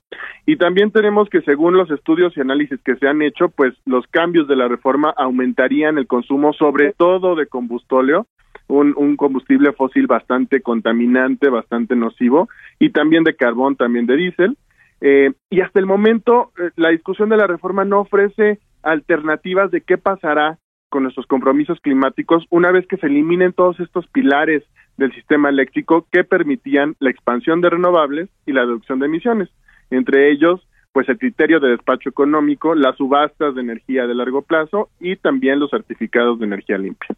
Y 0.46 0.56
también 0.56 0.90
tenemos 0.90 1.28
que 1.28 1.42
según 1.42 1.76
los 1.76 1.90
estudios 1.90 2.36
y 2.36 2.40
análisis 2.40 2.80
que 2.82 2.96
se 2.96 3.06
han 3.06 3.22
hecho, 3.22 3.48
pues 3.48 3.74
los 3.86 4.06
cambios 4.06 4.48
de 4.48 4.56
la 4.56 4.68
reforma 4.68 5.14
aumentarían 5.16 5.98
el 5.98 6.06
consumo 6.06 6.52
sobre 6.52 6.92
todo 6.92 7.36
de 7.36 7.46
combustóleo, 7.46 8.26
un, 8.66 8.94
un 8.96 9.16
combustible 9.16 9.72
fósil 9.72 10.06
bastante 10.06 10.60
contaminante, 10.60 11.48
bastante 11.48 11.96
nocivo, 11.96 12.48
y 12.78 12.90
también 12.90 13.24
de 13.24 13.36
carbón, 13.36 13.76
también 13.76 14.06
de 14.06 14.16
diésel. 14.16 14.56
Eh, 15.00 15.32
y 15.50 15.60
hasta 15.60 15.78
el 15.78 15.86
momento, 15.86 16.52
eh, 16.58 16.70
la 16.76 16.90
discusión 16.90 17.28
de 17.28 17.36
la 17.36 17.46
reforma 17.46 17.84
no 17.84 18.00
ofrece 18.00 18.58
alternativas 18.82 19.70
de 19.70 19.80
qué 19.80 19.98
pasará 19.98 20.58
con 20.88 21.02
nuestros 21.02 21.26
compromisos 21.26 21.80
climáticos 21.80 22.46
una 22.50 22.72
vez 22.72 22.86
que 22.86 22.96
se 22.96 23.06
eliminen 23.06 23.52
todos 23.52 23.78
estos 23.80 24.06
pilares 24.08 24.64
del 24.96 25.12
sistema 25.14 25.48
eléctrico 25.48 26.06
que 26.10 26.24
permitían 26.24 26.96
la 26.98 27.10
expansión 27.10 27.60
de 27.60 27.70
renovables 27.70 28.28
y 28.46 28.52
la 28.52 28.62
reducción 28.62 28.98
de 28.98 29.06
emisiones. 29.06 29.48
Entre 29.90 30.30
ellos, 30.30 30.66
pues 30.92 31.08
el 31.08 31.18
criterio 31.18 31.60
de 31.60 31.70
despacho 31.70 32.08
económico, 32.08 32.74
las 32.74 32.96
subastas 32.96 33.54
de 33.54 33.60
energía 33.60 34.06
de 34.06 34.14
largo 34.14 34.42
plazo 34.42 34.90
y 34.98 35.16
también 35.16 35.60
los 35.60 35.70
certificados 35.70 36.38
de 36.38 36.46
energía 36.46 36.78
limpia. 36.78 37.14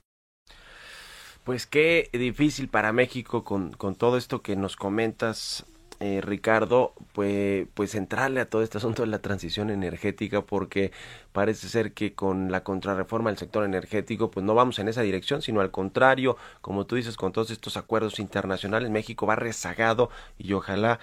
Pues 1.45 1.66
qué 1.66 2.11
difícil 2.12 2.69
para 2.69 2.93
México 2.93 3.45
con, 3.45 3.73
con 3.73 3.95
todo 3.95 4.19
esto 4.19 4.43
que 4.43 4.57
nos 4.57 4.77
comentas, 4.77 5.64
eh, 6.01 6.23
Ricardo, 6.23 6.95
pues, 7.13 7.67
pues 7.75 7.95
entrarle 7.95 8.41
a 8.41 8.49
todo 8.49 8.63
este 8.63 8.79
asunto 8.79 9.03
de 9.03 9.09
la 9.09 9.21
transición 9.21 9.69
energética 9.69 10.41
porque 10.41 10.93
parece 11.33 11.69
ser 11.69 11.93
que 11.93 12.15
con 12.15 12.51
la 12.51 12.65
contrarreforma 12.65 13.29
del 13.31 13.39
sector 13.39 13.65
energético 13.65 14.31
pues 14.31 14.45
no 14.45 14.55
vamos 14.55 14.79
en 14.79 14.89
esa 14.89 15.03
dirección, 15.03 15.43
sino 15.43 15.61
al 15.61 15.71
contrario, 15.71 16.39
como 16.63 16.87
tú 16.87 16.97
dices, 16.97 17.17
con 17.17 17.33
todos 17.33 17.51
estos 17.51 17.77
acuerdos 17.77 18.19
internacionales, 18.19 18.91
México 18.91 19.27
va 19.27 19.37
rezagado 19.37 20.11
y 20.39 20.55
ojalá, 20.55 21.01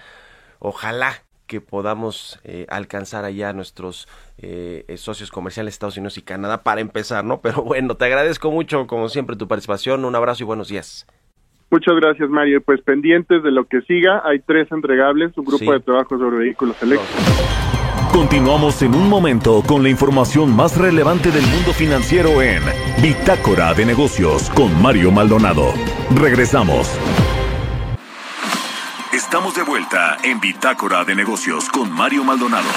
ojalá 0.58 1.22
que 1.46 1.60
podamos 1.60 2.40
eh, 2.44 2.66
alcanzar 2.68 3.24
allá 3.24 3.50
a 3.50 3.52
nuestros 3.52 4.08
eh, 4.38 4.84
socios 4.98 5.30
comerciales 5.30 5.74
Estados 5.74 5.96
Unidos 5.96 6.18
y 6.18 6.22
Canadá 6.22 6.62
para 6.62 6.80
empezar, 6.80 7.24
¿no? 7.24 7.40
Pero 7.40 7.62
bueno, 7.62 7.96
te 7.96 8.04
agradezco 8.04 8.50
mucho, 8.50 8.86
como 8.86 9.08
siempre, 9.08 9.36
tu 9.36 9.48
participación. 9.48 10.04
Un 10.04 10.14
abrazo 10.16 10.42
y 10.42 10.46
buenos 10.46 10.68
días. 10.68 11.06
Muchas 11.70 11.94
gracias, 11.96 12.30
Mario. 12.30 12.62
Pues 12.62 12.80
pendientes 12.82 13.42
de 13.42 13.50
lo 13.50 13.66
que 13.66 13.82
siga, 13.82 14.22
hay 14.24 14.40
tres 14.40 14.70
entregables, 14.72 15.36
un 15.36 15.44
grupo 15.44 15.72
de 15.72 15.80
trabajo 15.80 16.18
sobre 16.18 16.38
vehículos 16.38 16.82
eléctricos. 16.82 17.58
Continuamos 18.12 18.80
en 18.82 18.94
un 18.94 19.08
momento 19.08 19.62
con 19.66 19.82
la 19.82 19.90
información 19.90 20.56
más 20.56 20.76
relevante 20.78 21.30
del 21.30 21.46
mundo 21.46 21.72
financiero 21.72 22.40
en 22.42 22.62
Bitácora 23.02 23.74
de 23.74 23.84
Negocios 23.84 24.50
con 24.50 24.80
Mario 24.82 25.12
Maldonado. 25.12 25.72
Regresamos. 26.16 26.88
Estamos 29.12 29.54
de 29.54 29.62
vuelta 29.62 30.16
en 30.24 30.40
Bitácora 30.40 31.04
de 31.04 31.14
Negocios 31.14 31.68
con 31.68 31.92
Mario 31.92 32.24
Maldonado. 32.24 32.68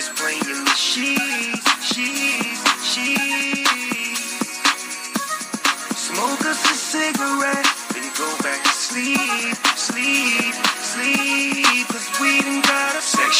Smoke 0.00 1.33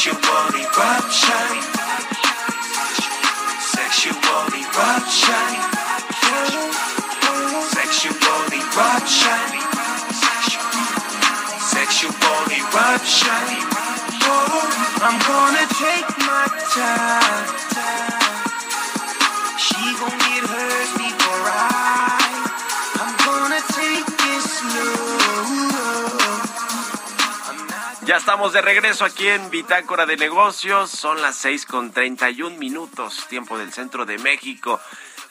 sexual 0.05 0.21
eruption. 0.61 1.49
Sexual 3.73 4.49
eruption. 4.53 5.49
Sexual 7.73 8.45
eruption. 8.53 9.45
Sexual 11.59 12.45
eruption. 12.53 13.45
Oh, 14.27 14.69
I'm 15.01 15.17
gonna 15.25 15.67
take 15.73 16.09
my 16.19 16.49
time. 16.75 17.74
Estamos 28.25 28.55
de 28.55 28.63
regreso 28.63 29.05
aquí 29.05 29.29
en 29.29 29.51
Bitácora 29.51 30.07
de 30.07 30.17
Negocios. 30.17 30.91
Son 30.91 31.21
las 31.21 31.37
6 31.37 31.67
con 31.67 31.93
31 31.93 32.57
minutos, 32.57 33.27
tiempo 33.29 33.59
del 33.59 33.71
centro 33.71 34.07
de 34.07 34.17
México. 34.17 34.81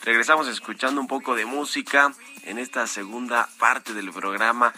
Regresamos 0.04 0.46
escuchando 0.46 1.00
un 1.00 1.08
poco 1.08 1.34
de 1.34 1.44
música 1.44 2.12
en 2.44 2.60
esta 2.60 2.86
segunda 2.86 3.48
parte 3.58 3.94
del 3.94 4.12
programa 4.12 4.72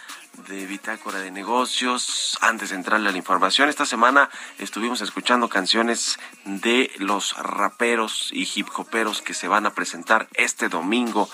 de 0.48 0.64
Bitácora 0.64 1.18
de 1.18 1.31
Negocios. 1.31 2.38
Antes 2.40 2.70
de 2.70 2.76
entrarle 2.76 3.11
a 3.11 3.12
la 3.12 3.18
información, 3.18 3.68
esta 3.68 3.85
semana 3.85 4.31
estuvimos 4.59 5.02
escuchando 5.02 5.50
canciones 5.50 6.18
de 6.46 6.90
los 6.96 7.37
raperos 7.37 8.31
y 8.33 8.48
hip 8.55 8.68
hoperos 8.76 9.20
que 9.20 9.35
se 9.35 9.46
van 9.46 9.66
a 9.66 9.74
presentar 9.74 10.26
este 10.33 10.70
domingo 10.70 11.29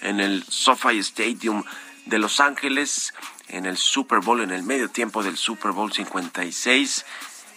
en 0.00 0.18
el 0.18 0.44
SoFi 0.48 0.98
Stadium 1.00 1.62
de 2.06 2.18
Los 2.18 2.40
Ángeles 2.40 3.12
en 3.52 3.66
el 3.66 3.76
Super 3.76 4.20
Bowl, 4.20 4.40
en 4.40 4.50
el 4.50 4.62
medio 4.62 4.88
tiempo 4.88 5.22
del 5.22 5.36
Super 5.36 5.70
Bowl 5.72 5.92
56 5.92 7.04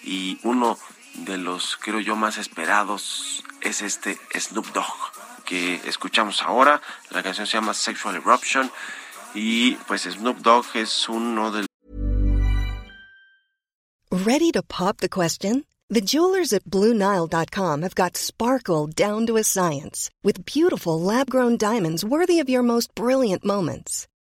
y 0.03 0.39
uno 0.43 0.77
de 1.15 1.37
los, 1.37 1.77
creo 1.77 1.99
yo, 1.99 2.15
más 2.15 2.37
esperados 2.37 3.43
es 3.61 3.81
este 3.81 4.19
Snoop 4.37 4.67
Dogg 4.73 5.43
que 5.45 5.75
escuchamos 5.85 6.41
ahora. 6.41 6.81
La 7.09 7.23
canción 7.23 7.47
se 7.47 7.53
llama 7.53 7.73
Sexual 7.73 8.15
Eruption 8.15 8.69
y 9.33 9.75
pues 9.87 10.03
Snoop 10.03 10.37
Dogg 10.39 10.65
es 10.75 11.09
uno 11.09 11.51
de 11.51 11.65
Ready 14.11 14.51
to 14.51 14.63
pop 14.63 14.97
the 14.97 15.09
question? 15.09 15.65
The 15.89 16.01
jewelers 16.01 16.51
at 16.53 16.63
BlueNile.com 16.63 17.81
have 17.83 17.95
got 17.95 18.17
sparkle 18.17 18.87
down 18.87 19.27
to 19.27 19.37
a 19.37 19.43
science 19.43 20.09
with 20.23 20.45
beautiful 20.45 20.99
lab-grown 20.99 21.57
diamonds 21.57 22.03
worthy 22.03 22.39
of 22.39 22.49
your 22.49 22.63
most 22.63 22.95
brilliant 22.95 23.45
moments. 23.45 24.07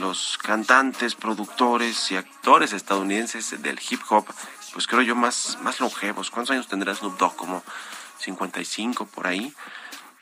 Los 0.00 0.38
cantantes, 0.38 1.14
productores 1.14 2.10
y 2.10 2.16
actores 2.16 2.72
estadounidenses 2.72 3.62
del 3.62 3.78
hip 3.88 4.00
hop, 4.08 4.24
pues 4.72 4.86
creo 4.86 5.02
yo 5.02 5.14
más, 5.14 5.58
más 5.62 5.78
longevos. 5.78 6.30
¿Cuántos 6.30 6.52
años 6.52 6.68
tendrá 6.68 6.94
Snoop 6.94 7.18
Dogg? 7.18 7.36
Como 7.36 7.62
55 8.18 9.06
por 9.06 9.26
ahí. 9.26 9.54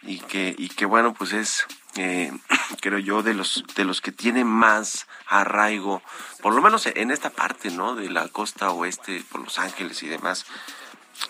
Y 0.03 0.19
que, 0.19 0.55
y 0.59 0.69
que 0.69 0.85
bueno, 0.85 1.15
pues 1.15 1.33
es 1.33 1.67
eh, 1.97 2.33
creo 2.81 2.99
yo, 2.99 3.23
de 3.23 3.35
los, 3.35 3.65
de 3.75 3.85
los 3.85 4.01
que 4.01 4.13
tiene 4.13 4.45
más 4.45 5.07
arraigo, 5.27 6.03
por 6.43 6.55
lo 6.55 6.63
menos 6.63 6.87
en 6.87 7.11
esta 7.11 7.31
parte, 7.31 7.71
¿no? 7.71 7.95
De 7.95 8.09
la 8.11 8.29
costa 8.29 8.71
oeste, 8.71 9.25
por 9.31 9.43
Los 9.43 9.59
Ángeles 9.59 10.03
y 10.03 10.09
demás. 10.09 10.47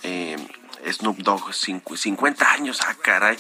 Eh, 0.03 0.37
Snoop 0.91 1.19
Dogg, 1.19 1.55
50 1.55 2.53
años, 2.53 2.81
ah, 2.87 2.95
caray. 3.03 3.39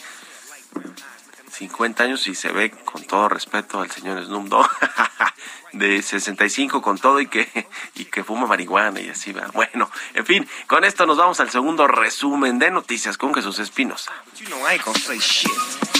50 1.58 2.04
años 2.04 2.26
y 2.28 2.36
se 2.36 2.52
ve 2.52 2.70
con 2.70 3.02
todo 3.04 3.28
respeto 3.28 3.80
al 3.80 3.90
señor 3.90 4.24
Snoop 4.24 4.46
Dogg 4.48 4.70
de 5.72 6.00
65 6.00 6.80
con 6.80 6.98
todo 6.98 7.20
y 7.20 7.26
que 7.26 7.66
y 7.96 8.04
que 8.04 8.22
fuma 8.22 8.46
marihuana 8.46 9.00
y 9.00 9.08
así 9.10 9.32
va. 9.32 9.48
Bueno, 9.52 9.90
en 10.14 10.24
fin, 10.24 10.48
con 10.68 10.84
esto 10.84 11.04
nos 11.04 11.16
vamos 11.16 11.40
al 11.40 11.50
segundo 11.50 11.88
resumen 11.88 12.60
de 12.60 12.70
noticias 12.70 13.18
con 13.18 13.34
Jesús 13.34 13.58
Espinosa. 13.58 14.12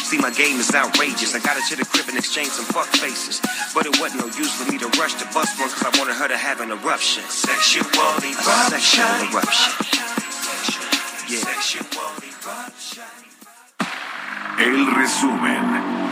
See, 0.09 0.17
my 0.17 0.31
game 0.31 0.59
is 0.59 0.75
outrageous. 0.75 1.35
I 1.35 1.39
got 1.39 1.53
her 1.53 1.61
to 1.69 1.77
the 1.77 1.85
crib 1.85 2.09
and 2.09 2.17
exchange 2.17 2.49
some 2.49 2.65
fuck 2.65 2.87
faces. 2.97 3.43
But 3.75 3.85
it 3.85 4.01
wasn't 4.01 4.25
no 4.25 4.29
use 4.39 4.51
for 4.55 4.65
me 4.73 4.79
to 4.79 4.89
rush 4.99 5.13
to 5.21 5.27
bust 5.35 5.61
one, 5.61 5.69
cause 5.69 5.85
I 5.85 5.93
wanted 5.99 6.15
her 6.15 6.29
to 6.29 6.39
have 6.39 6.63
an 6.63 6.71
eruption. 6.71 7.25
Sexual 7.29 7.85
eruption. 7.85 8.73
Sexual 8.73 9.05
eruption. 9.29 9.73
Yeah. 11.29 11.45
Sexual 11.45 11.85
eruption. 12.25 13.18
El 14.59 14.87
resumen. 14.87 16.08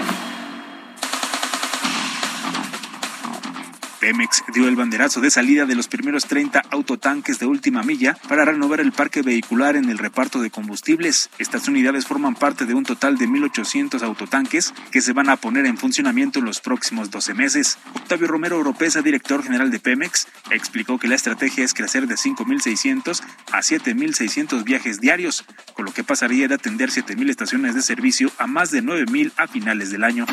Pemex 4.07 4.45
dio 4.55 4.69
el 4.69 4.77
banderazo 4.77 5.21
de 5.21 5.33
salida 5.33 5.67
de 5.67 5.75
los 5.75 5.89
primeros 5.89 6.27
30 6.27 6.63
autotanques 6.71 7.41
de 7.41 7.47
última 7.47 7.83
milla 7.83 8.17
para 8.29 8.45
renovar 8.45 8.79
el 8.79 8.93
parque 8.93 9.21
vehicular 9.21 9.75
en 9.75 9.91
el 9.91 9.99
reparto 9.99 10.41
de 10.41 10.49
combustibles. 10.49 11.29
Estas 11.41 11.67
unidades 11.67 12.07
forman 12.07 12.37
parte 12.37 12.67
de 12.67 12.75
un 12.75 12.85
total 12.85 13.19
de 13.19 13.27
1.800 13.27 14.03
autotanques 14.03 14.73
que 14.93 15.01
se 15.01 15.13
van 15.13 15.29
a 15.29 15.37
poner 15.37 15.67
en 15.67 15.77
funcionamiento 15.77 16.39
en 16.39 16.45
los 16.45 16.61
próximos 16.61 17.11
12 17.11 17.35
meses. 17.35 17.79
Octavio 17.97 18.29
Romero 18.29 18.61
Oropesa, 18.61 19.03
director 19.03 19.43
general 19.43 19.73
de 19.73 19.81
Pemex, 19.81 20.29
explicó 20.53 21.01
que 21.01 21.09
la 21.09 21.17
estrategia 21.17 21.65
es 21.65 21.75
crecer 21.75 22.07
de 22.07 22.15
5.600 22.15 23.25
a 23.51 23.59
7.600 23.59 24.63
viajes 24.63 25.01
diarios, 25.01 25.45
con 25.75 25.85
lo 25.85 25.93
que 25.93 26.05
pasaría 26.05 26.47
de 26.47 26.55
atender 26.55 26.91
7.000 26.91 27.29
estaciones 27.29 27.75
de 27.75 27.83
servicio 27.83 28.31
a 28.39 28.47
más 28.47 28.71
de 28.71 28.85
9.000 28.85 29.33
a 29.37 29.49
finales 29.49 29.91
del 29.91 30.05
año. 30.05 30.27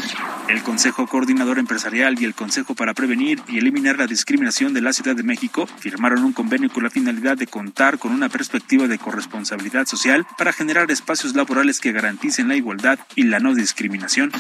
El 0.48 0.62
Consejo 0.62 1.08
Coordinador 1.08 1.58
Empresarial 1.58 2.22
y 2.22 2.26
el 2.26 2.36
Consejo 2.36 2.76
para 2.76 2.94
Prevenir 2.94 3.42
y 3.48 3.63
eliminar 3.64 3.98
la 3.98 4.08
discriminación 4.08 4.74
de 4.74 4.82
la 4.82 4.94
Ciudad 4.94 5.16
de 5.16 5.24
México 5.24 5.68
firmaron 5.80 6.24
un 6.24 6.34
convenio 6.34 6.70
con 6.70 6.84
la 6.84 6.90
finalidad 6.90 7.38
de 7.38 7.48
contar 7.48 7.98
con 7.98 8.12
una 8.12 8.30
perspectiva 8.30 8.88
de 8.88 9.00
corresponsabilidad 9.00 9.88
social 9.88 10.26
para 10.38 10.54
generar 10.54 10.92
espacios 10.92 11.34
laborales 11.34 11.80
que 11.80 11.94
garanticen 11.94 12.50
la 12.50 12.56
igualdad 12.56 13.00
y 13.16 13.24
la 13.24 13.40
no 13.40 13.56
discriminación. 13.56 14.32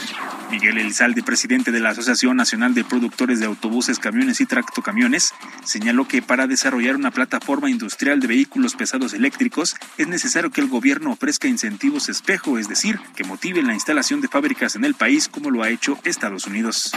Miguel 0.51 0.77
Elizalde, 0.77 1.23
presidente 1.23 1.71
de 1.71 1.79
la 1.79 1.91
Asociación 1.91 2.35
Nacional 2.37 2.73
de 2.73 2.83
Productores 2.83 3.39
de 3.39 3.45
Autobuses, 3.45 3.97
Camiones 3.97 4.41
y 4.41 4.45
Tractocamiones, 4.45 5.33
señaló 5.63 6.07
que 6.07 6.21
para 6.21 6.45
desarrollar 6.45 6.95
una 6.95 7.11
plataforma 7.11 7.69
industrial 7.69 8.19
de 8.19 8.27
vehículos 8.27 8.75
pesados 8.75 9.13
eléctricos 9.13 9.75
es 9.97 10.07
necesario 10.07 10.51
que 10.51 10.61
el 10.61 10.67
gobierno 10.67 11.11
ofrezca 11.11 11.47
incentivos 11.47 12.09
espejo, 12.09 12.57
es 12.57 12.67
decir, 12.67 12.99
que 13.15 13.23
motiven 13.23 13.67
la 13.67 13.73
instalación 13.73 14.19
de 14.19 14.27
fábricas 14.27 14.75
en 14.75 14.83
el 14.83 14.95
país 14.95 15.29
como 15.29 15.49
lo 15.49 15.63
ha 15.63 15.69
hecho 15.69 15.97
Estados 16.03 16.45
Unidos. 16.45 16.91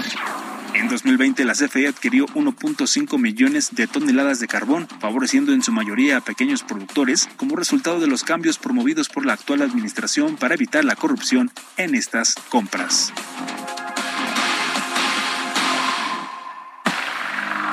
En 0.75 0.89
2020 0.89 1.45
la 1.45 1.55
CFE 1.55 1.89
adquirió 2.07 2.27
1.5 2.29 3.19
millones 3.19 3.75
de 3.75 3.89
toneladas 3.89 4.39
de 4.39 4.47
carbón, 4.47 4.87
favoreciendo 5.01 5.53
en 5.53 5.61
su 5.65 5.73
mayoría 5.73 6.19
a 6.19 6.21
pequeños 6.21 6.63
productores 6.63 7.29
como 7.37 7.57
resultado 7.57 7.99
de 7.99 8.07
los 8.07 8.23
cambios 8.23 8.59
promovidos 8.59 9.09
por 9.09 9.27
la 9.27 9.33
actual 9.33 9.61
administración 9.61 10.37
para 10.37 10.55
evitar 10.55 10.85
la 10.85 10.95
corrupción 10.95 11.51
en 11.77 11.97
estas 11.97 12.37
compras. 12.49 13.13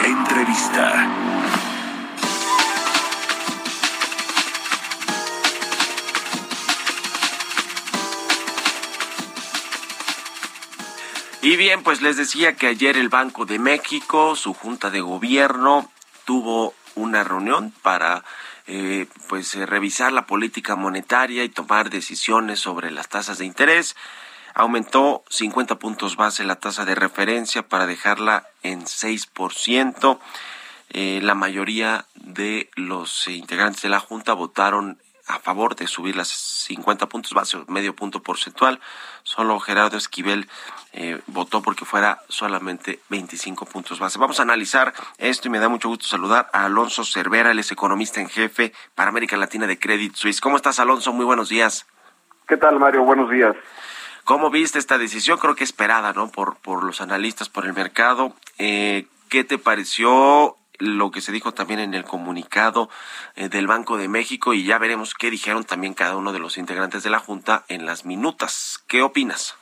Entrevista. 0.04 1.33
Y 11.44 11.58
bien, 11.58 11.84
pues 11.84 12.02
les 12.02 12.16
decía 12.16 12.56
que 12.56 12.68
ayer 12.68 12.96
el 12.96 13.10
Banco 13.10 13.46
de 13.46 13.60
México, 13.60 14.38
su 14.38 14.54
junta 14.54 14.90
de 14.90 15.02
gobierno, 15.02 15.92
tuvo 16.24 16.74
una 16.96 17.26
reunión 17.26 17.74
para 17.82 18.24
eh, 18.66 19.08
pues 19.28 19.54
eh, 19.56 19.66
revisar 19.66 20.14
la 20.14 20.26
política 20.26 20.78
monetaria 20.78 21.44
y 21.44 21.50
tomar 21.50 21.90
decisiones 21.90 22.62
sobre 22.62 22.92
las 22.92 23.10
tasas 23.10 23.40
de 23.40 23.46
interés. 23.46 23.98
Aumentó 24.54 25.26
50 25.30 25.80
puntos 25.80 26.16
base 26.16 26.46
la 26.46 26.56
tasa 26.56 26.86
de 26.86 26.96
referencia 26.96 27.68
para 27.68 27.88
dejarla 27.88 28.48
en 28.62 28.86
6%. 28.86 30.20
Eh, 30.92 31.20
la 31.22 31.36
mayoría 31.36 32.06
de 32.16 32.70
los 32.76 33.28
integrantes 33.28 33.82
de 33.82 33.90
la 33.90 34.00
Junta 34.00 34.32
votaron 34.32 34.98
a 35.28 35.40
favor 35.40 35.76
de 35.76 35.88
subir 35.88 36.16
las 36.16 36.28
50 36.28 37.08
puntos 37.08 37.34
base, 37.34 37.58
medio 37.68 37.96
punto 37.96 38.22
porcentual. 38.22 38.80
Solo 39.24 39.60
Gerardo 39.60 39.98
Esquivel 39.98 40.50
eh, 40.92 41.22
votó 41.28 41.62
porque 41.62 41.86
fuera 41.86 42.22
solamente 42.28 43.00
25 43.10 43.66
puntos 43.66 44.00
base. 44.00 44.20
Vamos 44.20 44.40
a 44.40 44.44
analizar 44.44 44.94
esto 45.18 45.48
y 45.48 45.52
me 45.52 45.60
da 45.60 45.70
mucho 45.70 45.90
gusto 45.90 46.08
saludar 46.08 46.50
a 46.52 46.66
Alonso 46.66 47.06
Cervera, 47.06 47.52
él 47.52 47.60
es 47.60 47.72
economista 47.72 48.20
en 48.20 48.30
jefe 48.30 48.74
para 48.96 49.10
América 49.10 49.38
Latina 49.38 49.68
de 49.68 49.80
Credit 49.80 50.16
Suisse. 50.16 50.42
¿Cómo 50.42 50.58
estás, 50.58 50.80
Alonso? 50.80 51.14
Muy 51.14 51.26
buenos 51.26 51.50
días. 51.50 51.86
¿Qué 52.48 52.58
tal, 52.58 52.80
Mario? 52.80 53.04
Buenos 53.04 53.30
días. 53.30 53.56
¿Cómo 54.26 54.50
viste 54.50 54.80
esta 54.80 54.98
decisión? 54.98 55.38
Creo 55.38 55.56
que 55.56 55.64
esperada, 55.64 56.14
¿no? 56.14 56.30
Por, 56.30 56.56
por 56.58 56.84
los 56.84 57.02
analistas, 57.02 57.50
por 57.50 57.66
el 57.66 57.74
mercado. 57.74 58.34
Eh, 58.58 59.08
¿Qué 59.30 59.44
te 59.44 59.58
pareció 59.58 60.58
lo 60.84 61.12
que 61.12 61.22
se 61.22 61.32
dijo 61.32 61.54
también 61.54 61.80
en 61.80 61.94
el 61.94 62.04
comunicado 62.04 62.90
eh, 63.36 63.50
del 63.50 63.68
Banco 63.68 63.98
de 63.98 64.08
México 64.08 64.54
y 64.54 64.66
ya 64.66 64.78
veremos 64.78 65.14
qué 65.14 65.32
dijeron 65.32 65.64
también 65.64 65.94
cada 65.94 66.16
uno 66.16 66.34
de 66.34 66.40
los 66.40 66.58
integrantes 66.58 67.04
de 67.04 67.10
la 67.10 67.20
Junta 67.20 67.64
en 67.68 67.86
las 67.86 68.06
minutas. 68.06 68.84
¿Qué 68.88 69.02
opinas? 69.02 69.58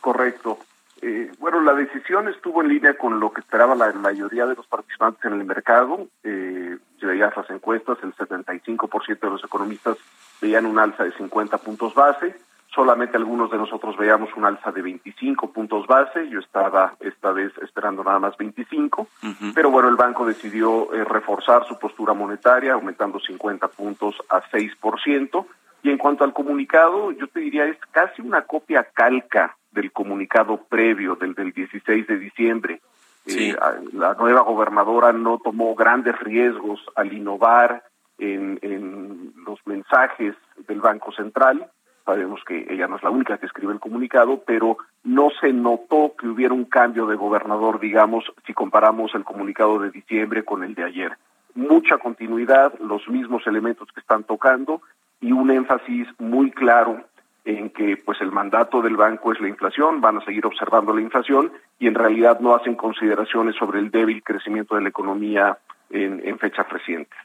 Correcto. 0.00 0.58
Eh, 1.02 1.32
bueno, 1.38 1.62
la 1.62 1.72
decisión 1.72 2.28
estuvo 2.28 2.62
en 2.62 2.68
línea 2.68 2.96
con 2.98 3.20
lo 3.20 3.32
que 3.32 3.40
esperaba 3.40 3.74
la 3.74 3.90
mayoría 3.92 4.46
de 4.46 4.54
los 4.54 4.66
participantes 4.66 5.24
en 5.24 5.32
el 5.32 5.44
mercado. 5.44 6.06
Eh, 6.22 6.76
si 6.98 7.06
veías 7.06 7.34
las 7.34 7.48
encuestas, 7.48 7.98
el 8.02 8.14
75% 8.14 9.18
de 9.18 9.30
los 9.30 9.42
economistas 9.42 9.96
veían 10.42 10.66
un 10.66 10.78
alza 10.78 11.04
de 11.04 11.12
50 11.12 11.58
puntos 11.58 11.94
base 11.94 12.36
solamente 12.74 13.16
algunos 13.16 13.50
de 13.50 13.58
nosotros 13.58 13.96
veíamos 13.96 14.30
un 14.36 14.44
alza 14.44 14.70
de 14.70 14.82
25 14.82 15.52
puntos 15.52 15.86
base, 15.86 16.28
yo 16.28 16.38
estaba 16.38 16.94
esta 17.00 17.32
vez 17.32 17.52
esperando 17.62 18.04
nada 18.04 18.18
más 18.18 18.36
25, 18.36 19.08
pero 19.54 19.70
bueno, 19.70 19.88
el 19.88 19.96
banco 19.96 20.24
decidió 20.24 20.92
eh, 20.92 21.04
reforzar 21.04 21.66
su 21.66 21.78
postura 21.78 22.14
monetaria, 22.14 22.74
aumentando 22.74 23.18
50 23.18 23.68
puntos 23.68 24.16
a 24.28 24.42
6%, 24.42 25.46
y 25.82 25.90
en 25.90 25.98
cuanto 25.98 26.24
al 26.24 26.32
comunicado, 26.32 27.10
yo 27.12 27.26
te 27.28 27.40
diría, 27.40 27.64
es 27.64 27.78
casi 27.90 28.22
una 28.22 28.42
copia 28.42 28.86
calca 28.92 29.56
del 29.72 29.92
comunicado 29.92 30.58
previo, 30.68 31.16
del 31.16 31.34
del 31.34 31.52
16 31.52 32.06
de 32.06 32.18
diciembre. 32.18 32.80
Eh, 33.26 33.54
la 33.92 34.14
nueva 34.14 34.42
gobernadora 34.42 35.12
no 35.12 35.38
tomó 35.38 35.74
grandes 35.74 36.18
riesgos 36.20 36.80
al 36.96 37.12
innovar 37.12 37.82
en, 38.18 38.58
en 38.62 39.32
los 39.46 39.58
mensajes 39.66 40.34
del 40.68 40.80
Banco 40.80 41.12
Central, 41.12 41.70
sabemos 42.04 42.40
que 42.46 42.66
ella 42.68 42.86
no 42.86 42.96
es 42.96 43.02
la 43.02 43.10
única 43.10 43.38
que 43.38 43.46
escribe 43.46 43.72
el 43.72 43.80
comunicado, 43.80 44.42
pero 44.46 44.78
no 45.04 45.30
se 45.40 45.52
notó 45.52 46.14
que 46.18 46.26
hubiera 46.26 46.54
un 46.54 46.64
cambio 46.64 47.06
de 47.06 47.16
gobernador, 47.16 47.80
digamos, 47.80 48.24
si 48.46 48.52
comparamos 48.52 49.14
el 49.14 49.24
comunicado 49.24 49.78
de 49.78 49.90
diciembre 49.90 50.44
con 50.44 50.64
el 50.64 50.74
de 50.74 50.84
ayer. 50.84 51.12
Mucha 51.54 51.98
continuidad, 51.98 52.78
los 52.80 53.08
mismos 53.08 53.46
elementos 53.46 53.88
que 53.92 54.00
están 54.00 54.24
tocando 54.24 54.82
y 55.20 55.32
un 55.32 55.50
énfasis 55.50 56.08
muy 56.18 56.50
claro 56.50 57.04
en 57.44 57.70
que 57.70 57.96
pues 57.96 58.20
el 58.20 58.30
mandato 58.30 58.82
del 58.82 58.96
banco 58.96 59.32
es 59.32 59.40
la 59.40 59.48
inflación, 59.48 60.00
van 60.00 60.18
a 60.18 60.24
seguir 60.24 60.44
observando 60.46 60.94
la 60.94 61.00
inflación 61.00 61.52
y 61.78 61.86
en 61.86 61.94
realidad 61.94 62.40
no 62.40 62.54
hacen 62.54 62.74
consideraciones 62.74 63.56
sobre 63.56 63.78
el 63.78 63.90
débil 63.90 64.22
crecimiento 64.22 64.76
de 64.76 64.82
la 64.82 64.88
economía 64.90 65.58
en, 65.90 66.38
fechas 66.38 66.68
recientes. 66.68 67.18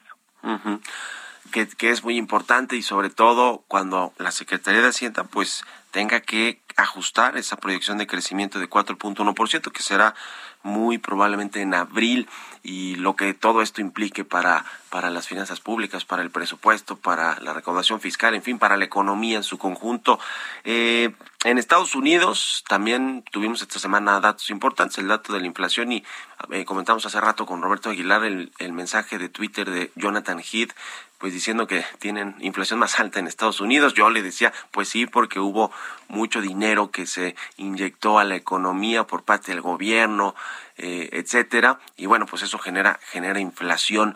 Que, 1.56 1.70
que 1.70 1.89
es 1.89 2.04
muy 2.04 2.18
importante 2.18 2.76
y 2.76 2.82
sobre 2.82 3.10
todo 3.10 3.63
cuando 3.70 4.12
la 4.18 4.32
Secretaría 4.32 4.82
de 4.82 4.89
Hacienda 4.89 5.24
pues 5.24 5.63
tenga 5.95 6.19
que 6.19 6.60
ajustar 6.75 7.38
esa 7.38 7.55
proyección 7.55 7.97
de 7.97 8.05
crecimiento 8.05 8.60
de 8.60 8.69
4.1%, 8.69 9.71
que 9.71 9.81
será 9.81 10.13
muy 10.62 10.97
probablemente 10.97 11.62
en 11.62 11.73
abril, 11.73 12.27
y 12.63 12.95
lo 12.95 13.15
que 13.15 13.34
todo 13.34 13.62
esto 13.62 13.79
implique 13.79 14.25
para, 14.25 14.65
para 14.89 15.10
las 15.10 15.25
finanzas 15.25 15.62
públicas, 15.62 16.03
para 16.03 16.21
el 16.21 16.31
presupuesto, 16.31 16.97
para 16.97 17.39
la 17.39 17.53
recaudación 17.53 18.01
fiscal, 18.01 18.36
en 18.36 18.43
fin, 18.43 18.60
para 18.60 18.75
la 18.75 18.84
economía 18.84 19.38
en 19.38 19.43
su 19.43 19.58
conjunto. 19.58 20.19
Eh, 20.65 21.13
en 21.45 21.58
Estados 21.60 21.95
Unidos 21.95 22.65
también 22.67 23.23
tuvimos 23.31 23.62
esta 23.62 23.79
semana 23.79 24.19
datos 24.19 24.49
importantes, 24.49 24.97
el 24.97 25.08
dato 25.08 25.31
de 25.31 25.39
la 25.39 25.45
inflación 25.45 25.93
y 25.93 26.03
eh, 26.49 26.65
comentamos 26.65 27.05
hace 27.05 27.21
rato 27.21 27.45
con 27.45 27.62
Roberto 27.62 27.91
Aguilar 27.91 28.25
el, 28.25 28.51
el 28.58 28.73
mensaje 28.73 29.17
de 29.19 29.29
Twitter 29.29 29.69
de 29.69 29.91
Jonathan 29.95 30.39
Heath 30.41 30.73
pues 31.17 31.34
diciendo 31.34 31.65
que 31.65 31.84
tienen 31.99 32.36
inflación 32.39 32.79
más 32.79 32.99
alta 32.99 33.19
en 33.19 33.27
Estados 33.27 33.62
Unidos. 33.62 33.93
Yo 33.93 34.10
le 34.10 34.21
decía, 34.21 34.53
pues 34.71 34.89
sí, 34.89 35.05
porque 35.05 35.39
hubo 35.39 35.71
mucho 36.08 36.41
dinero 36.41 36.91
que 36.91 37.06
se 37.06 37.36
inyectó 37.58 38.19
a 38.19 38.24
la 38.24 38.36
economía 38.36 39.06
por 39.06 39.24
parte 39.24 39.52
del 39.52 39.62
gobierno, 39.62 40.36
eh, 40.78 41.10
etcétera, 41.13 41.80
y 41.95 42.06
bueno, 42.06 42.26
pues 42.26 42.43
eso 42.43 42.58
genera 42.60 43.00
genera 43.02 43.39
inflación. 43.39 44.15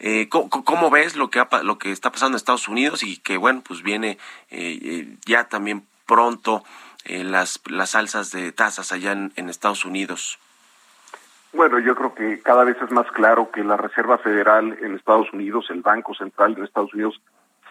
Eh, 0.00 0.28
¿cómo, 0.28 0.90
ves 0.90 1.16
lo 1.16 1.28
que 1.28 1.44
lo 1.62 1.78
que 1.78 1.90
está 1.90 2.12
pasando 2.12 2.36
en 2.36 2.38
Estados 2.38 2.68
Unidos 2.68 3.02
y 3.02 3.16
que 3.18 3.36
bueno, 3.36 3.62
pues 3.66 3.82
viene 3.82 4.18
eh, 4.50 4.78
eh 4.80 5.16
ya 5.26 5.48
también 5.48 5.86
pronto 6.06 6.62
eh, 7.04 7.24
las 7.24 7.60
las 7.66 7.94
alzas 7.94 8.30
de 8.30 8.52
tasas 8.52 8.92
allá 8.92 9.12
en, 9.12 9.32
en 9.36 9.48
Estados 9.48 9.84
Unidos? 9.84 10.38
Bueno, 11.52 11.78
yo 11.78 11.94
creo 11.94 12.14
que 12.14 12.40
cada 12.42 12.64
vez 12.64 12.76
es 12.82 12.90
más 12.90 13.10
claro 13.10 13.50
que 13.50 13.64
la 13.64 13.76
Reserva 13.76 14.18
Federal 14.18 14.78
en 14.82 14.94
Estados 14.94 15.32
Unidos, 15.32 15.66
el 15.70 15.80
Banco 15.80 16.14
Central 16.14 16.54
en 16.56 16.64
Estados 16.64 16.92
Unidos, 16.92 17.20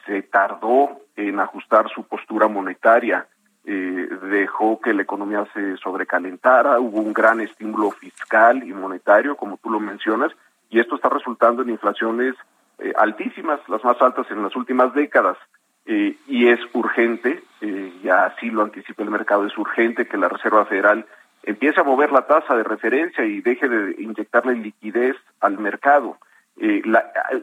se 0.05 0.23
tardó 0.23 1.01
en 1.15 1.39
ajustar 1.39 1.87
su 1.93 2.03
postura 2.03 2.47
monetaria, 2.47 3.27
eh, 3.69 4.07
dejó 4.29 4.79
que 4.79 4.93
la 4.93 5.01
economía 5.01 5.45
se 5.53 5.75
sobrecalentara, 5.77 6.79
hubo 6.79 7.01
un 7.01 7.11
gran 7.11 7.41
estímulo 7.41 7.91
fiscal 7.91 8.63
y 8.63 8.71
monetario, 8.71 9.35
como 9.35 9.57
tú 9.57 9.69
lo 9.69 9.81
mencionas, 9.81 10.31
y 10.69 10.79
esto 10.79 10.95
está 10.95 11.09
resultando 11.09 11.63
en 11.63 11.71
inflaciones 11.71 12.35
eh, 12.79 12.93
altísimas, 12.97 13.59
las 13.67 13.83
más 13.83 14.01
altas 14.01 14.25
en 14.31 14.41
las 14.41 14.55
últimas 14.55 14.93
décadas. 14.93 15.37
Eh, 15.85 16.15
y 16.27 16.47
es 16.47 16.59
urgente, 16.73 17.43
eh, 17.59 17.93
ya 18.03 18.25
así 18.25 18.49
lo 18.49 18.63
anticipa 18.63 19.03
el 19.03 19.09
mercado, 19.09 19.45
es 19.45 19.57
urgente 19.57 20.07
que 20.07 20.17
la 20.17 20.29
Reserva 20.29 20.65
Federal 20.65 21.05
empiece 21.43 21.81
a 21.81 21.83
mover 21.83 22.11
la 22.13 22.25
tasa 22.25 22.55
de 22.55 22.63
referencia 22.63 23.25
y 23.25 23.41
deje 23.41 23.67
de 23.67 24.01
inyectarle 24.01 24.55
liquidez 24.55 25.15
al 25.41 25.57
mercado. 25.57 26.17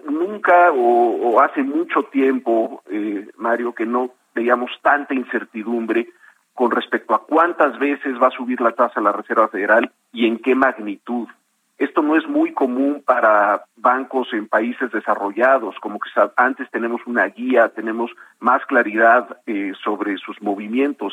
Nunca 0.09 0.73
o, 0.73 1.31
o, 1.31 1.41
hace 1.41 1.63
mucho 1.63 2.03
tiempo, 2.05 2.83
Mario, 3.37 3.73
que 3.73 3.87
no 3.87 4.11
veíamos 4.35 4.70
tanta 4.83 5.14
incertidumbre 5.14 6.09
con 6.55 6.70
respecto 6.70 7.14
a 7.14 7.25
cuántas 7.25 7.79
veces 7.79 8.20
va 8.20 8.29
a 8.29 8.37
subir 8.37 8.61
la 8.61 8.73
tasa 8.73 9.01
la 9.01 9.12
Reserva 9.12 9.49
Federal 9.49 9.90
y 10.12 10.27
en 10.27 10.38
qué 10.38 10.55
magnitud. 10.55 11.29
Esto 11.77 12.03
no 12.03 12.16
es 12.16 12.27
muy 12.29 12.53
común 12.53 13.03
para 13.05 13.64
bancos 13.77 14.33
en 14.33 14.47
países 14.47 14.92
desarrollados, 14.92 15.75
como 15.81 15.99
que 15.99 16.09
antes 16.37 16.70
tenemos 16.70 17.01
una 17.07 17.27
guía, 17.27 17.70
tenemos 17.70 18.12
más 18.38 18.64
claridad 18.66 19.38
eh, 19.47 19.73
sobre 19.83 20.16
sus 20.18 20.40
movimientos. 20.40 21.12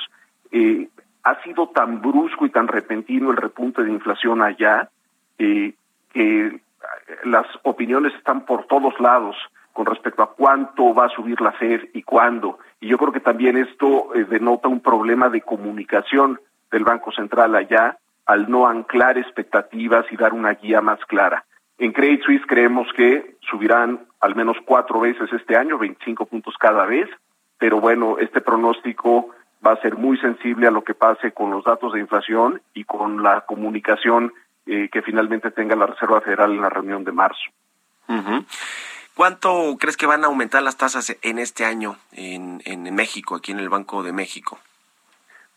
Eh, 0.52 0.88
ha 1.24 1.42
sido 1.44 1.70
tan 1.70 2.02
brusco 2.02 2.46
y 2.46 2.52
tan 2.52 2.68
repentino 2.68 3.32
el 3.32 3.38
repunte 3.38 3.84
de 3.84 3.92
inflación 3.92 4.44
allá 4.44 4.90
eh, 5.40 5.74
que 6.14 6.62
las 7.24 7.48
opiniones 7.64 8.14
están 8.16 8.46
por 8.46 8.66
todos 8.68 9.00
lados 9.00 9.36
con 9.74 9.86
respecto 9.86 10.24
a 10.24 10.34
cuánto 10.34 10.94
va 10.94 11.06
a 11.06 11.10
subir 11.10 11.40
la 11.42 11.52
Fed 11.54 11.90
y 11.94 12.04
cuándo. 12.04 12.60
Y 12.80 12.88
yo 12.90 12.98
creo 12.98 13.12
que 13.12 13.20
también 13.20 13.58
esto 13.58 14.14
eh, 14.16 14.26
denota 14.26 14.68
un 14.68 14.82
problema 14.82 15.30
de 15.30 15.42
comunicación 15.42 16.40
del 16.72 16.84
Banco 16.84 17.12
Central 17.12 17.56
allá 17.56 17.98
al 18.26 18.50
no 18.50 18.68
anclar 18.68 19.18
expectativas 19.18 20.06
y 20.12 20.18
dar 20.18 20.34
una 20.34 20.54
guía 20.54 20.82
más 20.82 21.00
clara. 21.06 21.46
En 21.78 21.92
Credit 21.94 22.24
Suisse 22.24 22.46
creemos 22.48 22.88
que 22.96 23.38
subirán 23.42 24.06
al 24.20 24.36
menos 24.36 24.58
cuatro 24.66 25.00
veces 25.00 25.32
este 25.34 25.58
año, 25.58 25.78
25 25.78 26.28
puntos 26.28 26.56
cada 26.60 26.86
vez, 26.86 27.10
pero 27.58 27.80
bueno, 27.80 28.18
este 28.20 28.40
pronóstico 28.42 29.30
va 29.66 29.74
a 29.74 29.82
ser 29.82 29.98
muy 29.98 30.18
sensible 30.18 30.68
a 30.68 30.72
lo 30.72 30.84
que 30.84 30.94
pase 30.94 31.32
con 31.32 31.52
los 31.52 31.64
datos 31.64 31.94
de 31.94 32.00
inflación 32.00 32.62
y 32.74 32.84
con 32.84 33.24
la 33.24 33.42
comunicación 33.42 34.34
eh, 34.66 34.90
que 34.92 35.02
finalmente 35.02 35.52
tenga 35.52 35.76
la 35.76 35.88
Reserva 35.88 36.22
Federal 36.22 36.52
en 36.52 36.62
la 36.62 36.70
reunión 36.70 37.04
de 37.04 37.12
marzo. 37.12 37.50
Uh. 38.08 38.44
¿Cuánto 39.16 39.78
crees 39.80 39.98
que 39.98 40.06
van 40.06 40.24
a 40.24 40.28
aumentar 40.28 40.64
las 40.64 40.78
tasas 40.78 41.16
en 41.22 41.40
este 41.40 41.66
año 41.66 41.98
en, 42.12 42.62
en 42.66 42.94
México, 42.96 43.36
aquí 43.36 43.52
en 43.52 43.60
el 43.60 43.70
Banco 43.70 44.04
de 44.04 44.14
México? 44.14 44.60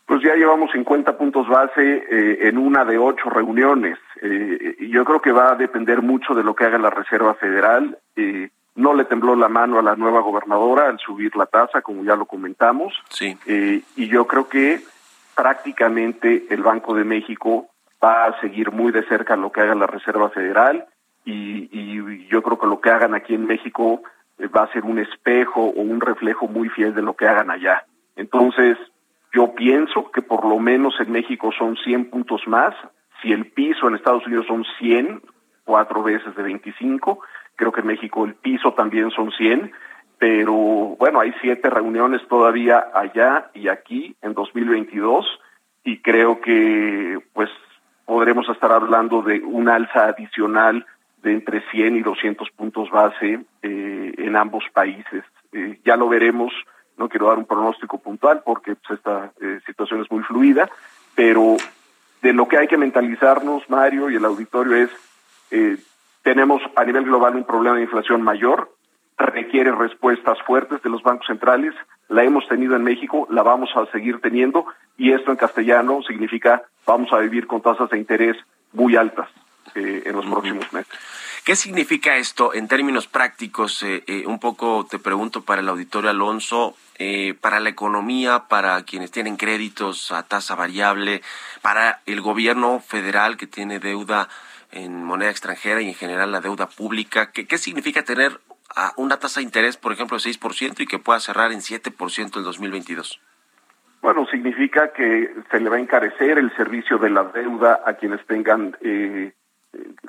Pues 0.05 0.21
ya 0.21 0.35
llevamos 0.35 0.71
50 0.71 1.17
puntos 1.17 1.47
base 1.47 1.81
eh, 1.81 2.47
en 2.47 2.57
una 2.59 2.85
de 2.85 2.97
ocho 2.97 3.29
reuniones. 3.29 3.97
Eh, 4.21 4.77
yo 4.91 5.03
creo 5.03 5.19
que 5.19 5.31
va 5.31 5.53
a 5.53 5.55
depender 5.55 6.03
mucho 6.03 6.35
de 6.35 6.43
lo 6.43 6.55
que 6.55 6.65
haga 6.65 6.77
la 6.77 6.91
Reserva 6.91 7.33
Federal. 7.33 7.97
Eh, 8.15 8.49
no 8.75 8.93
le 8.93 9.05
tembló 9.05 9.35
la 9.35 9.47
mano 9.47 9.79
a 9.79 9.81
la 9.81 9.95
nueva 9.95 10.19
gobernadora 10.19 10.89
al 10.89 10.99
subir 10.99 11.35
la 11.35 11.47
tasa, 11.47 11.81
como 11.81 12.03
ya 12.03 12.15
lo 12.15 12.25
comentamos. 12.25 12.93
Sí. 13.09 13.37
Eh, 13.47 13.81
y 13.95 14.07
yo 14.07 14.27
creo 14.27 14.47
que 14.47 14.81
prácticamente 15.33 16.45
el 16.49 16.61
Banco 16.61 16.93
de 16.93 17.03
México 17.03 17.67
va 18.03 18.25
a 18.25 18.39
seguir 18.41 18.71
muy 18.71 18.91
de 18.91 19.07
cerca 19.07 19.35
lo 19.35 19.51
que 19.51 19.61
haga 19.61 19.73
la 19.73 19.87
Reserva 19.87 20.29
Federal 20.29 20.85
y, 21.25 22.27
yo 22.27 22.41
creo 22.41 22.59
que 22.59 22.67
lo 22.67 22.81
que 22.81 22.89
hagan 22.89 23.13
aquí 23.15 23.33
en 23.33 23.45
México 23.45 24.01
eh, 24.37 24.47
va 24.47 24.63
a 24.63 24.73
ser 24.73 24.83
un 24.83 24.99
espejo 24.99 25.61
o 25.61 25.81
un 25.81 26.01
reflejo 26.01 26.47
muy 26.47 26.69
fiel 26.69 26.93
de 26.93 27.01
lo 27.01 27.15
que 27.15 27.27
hagan 27.27 27.49
allá. 27.49 27.85
Entonces, 28.15 28.77
yo 29.33 29.53
pienso 29.53 30.11
que 30.11 30.21
por 30.21 30.45
lo 30.45 30.59
menos 30.59 30.95
en 30.99 31.11
México 31.11 31.51
son 31.57 31.77
100 31.77 32.09
puntos 32.09 32.41
más. 32.47 32.73
Si 33.21 33.31
el 33.31 33.47
piso 33.47 33.87
en 33.87 33.95
Estados 33.95 34.25
Unidos 34.25 34.45
son 34.47 34.65
100, 34.79 35.21
cuatro 35.65 36.03
veces 36.03 36.35
de 36.35 36.43
25, 36.43 37.19
creo 37.55 37.71
que 37.71 37.81
en 37.81 37.87
México 37.87 38.25
el 38.25 38.35
piso 38.35 38.73
también 38.73 39.11
son 39.11 39.31
100, 39.31 39.71
pero 40.17 40.53
bueno, 40.53 41.19
hay 41.19 41.33
siete 41.41 41.69
reuniones 41.69 42.25
todavía 42.27 42.87
allá 42.93 43.49
y 43.53 43.67
aquí 43.67 44.15
en 44.21 44.33
2022 44.33 45.25
y 45.83 45.99
creo 45.99 46.39
que 46.39 47.19
pues 47.33 47.49
podremos 48.05 48.47
estar 48.49 48.71
hablando 48.71 49.21
de 49.21 49.39
un 49.39 49.67
alza 49.67 50.05
adicional 50.05 50.85
de 51.25 51.33
entre 51.33 51.61
100 51.71 51.97
y 51.97 52.01
200 52.01 52.51
puntos 52.51 52.89
base 52.91 53.39
eh, 53.63 54.13
en 54.15 54.35
ambos 54.35 54.63
países. 54.71 55.23
Eh, 55.51 55.79
ya 55.83 55.97
lo 55.97 56.07
veremos, 56.07 56.53
no 56.97 57.09
quiero 57.09 57.27
dar 57.27 57.39
un 57.39 57.45
pronóstico 57.45 57.97
puntual 57.97 58.43
porque 58.45 58.75
pues, 58.75 58.99
esta 58.99 59.31
eh, 59.41 59.59
situación 59.65 60.01
es 60.01 60.11
muy 60.11 60.21
fluida, 60.21 60.69
pero 61.15 61.57
de 62.21 62.31
lo 62.31 62.47
que 62.47 62.59
hay 62.59 62.67
que 62.67 62.77
mentalizarnos, 62.77 63.67
Mario 63.69 64.11
y 64.11 64.15
el 64.15 64.25
auditorio, 64.25 64.75
es 64.75 64.89
tenemos 66.21 66.61
a 66.75 66.83
nivel 66.83 67.05
global 67.05 67.35
un 67.35 67.45
problema 67.45 67.77
de 67.77 67.83
inflación 67.83 68.21
mayor, 68.21 68.75
requiere 69.17 69.71
respuestas 69.71 70.41
fuertes 70.41 70.81
de 70.81 70.89
los 70.89 71.01
bancos 71.01 71.27
centrales, 71.27 71.73
la 72.09 72.23
hemos 72.23 72.47
tenido 72.47 72.75
en 72.75 72.83
México, 72.83 73.27
la 73.29 73.43
vamos 73.43 73.69
a 73.75 73.85
seguir 73.91 74.19
teniendo 74.19 74.65
y 74.97 75.11
esto 75.11 75.31
en 75.31 75.37
castellano 75.37 76.01
significa 76.01 76.63
vamos 76.85 77.13
a 77.13 77.19
vivir 77.19 77.47
con 77.47 77.61
tasas 77.61 77.89
de 77.89 77.99
interés 77.99 78.35
muy 78.73 78.95
altas 78.95 79.29
eh, 79.75 80.03
en 80.05 80.15
los 80.15 80.25
uh 80.25 80.29
-huh. 80.29 80.31
próximos 80.31 80.73
meses. 80.73 80.93
¿Qué 81.45 81.55
significa 81.55 82.17
esto 82.17 82.55
en 82.55 82.67
términos 82.67 83.07
prácticos? 83.07 83.83
Eh, 83.83 84.03
eh, 84.07 84.23
un 84.25 84.39
poco 84.39 84.87
te 84.89 84.97
pregunto 84.97 85.41
para 85.41 85.61
el 85.61 85.69
auditorio 85.69 86.09
Alonso, 86.09 86.75
eh, 86.97 87.35
para 87.39 87.59
la 87.59 87.69
economía, 87.69 88.45
para 88.49 88.81
quienes 88.81 89.11
tienen 89.11 89.37
créditos 89.37 90.11
a 90.11 90.23
tasa 90.23 90.55
variable, 90.55 91.21
para 91.61 92.01
el 92.07 92.21
gobierno 92.21 92.79
federal 92.79 93.37
que 93.37 93.45
tiene 93.45 93.77
deuda 93.77 94.27
en 94.71 95.03
moneda 95.03 95.29
extranjera 95.29 95.81
y 95.81 95.89
en 95.89 95.93
general 95.93 96.31
la 96.31 96.41
deuda 96.41 96.67
pública. 96.67 97.31
¿Qué, 97.31 97.45
qué 97.45 97.59
significa 97.59 98.01
tener 98.01 98.39
a 98.75 98.93
una 98.97 99.19
tasa 99.19 99.39
de 99.39 99.43
interés, 99.43 99.77
por 99.77 99.93
ejemplo, 99.93 100.17
de 100.17 100.23
6% 100.23 100.79
y 100.79 100.87
que 100.87 100.97
pueda 100.97 101.19
cerrar 101.19 101.51
en 101.51 101.59
7% 101.59 102.37
el 102.37 102.43
2022? 102.43 103.21
Bueno, 104.01 104.25
significa 104.31 104.91
que 104.93 105.31
se 105.51 105.59
le 105.59 105.69
va 105.69 105.75
a 105.75 105.79
encarecer 105.79 106.39
el 106.39 106.51
servicio 106.55 106.97
de 106.97 107.11
la 107.11 107.23
deuda 107.25 107.81
a 107.85 107.93
quienes 107.93 108.25
tengan 108.25 108.75
eh, 108.81 109.33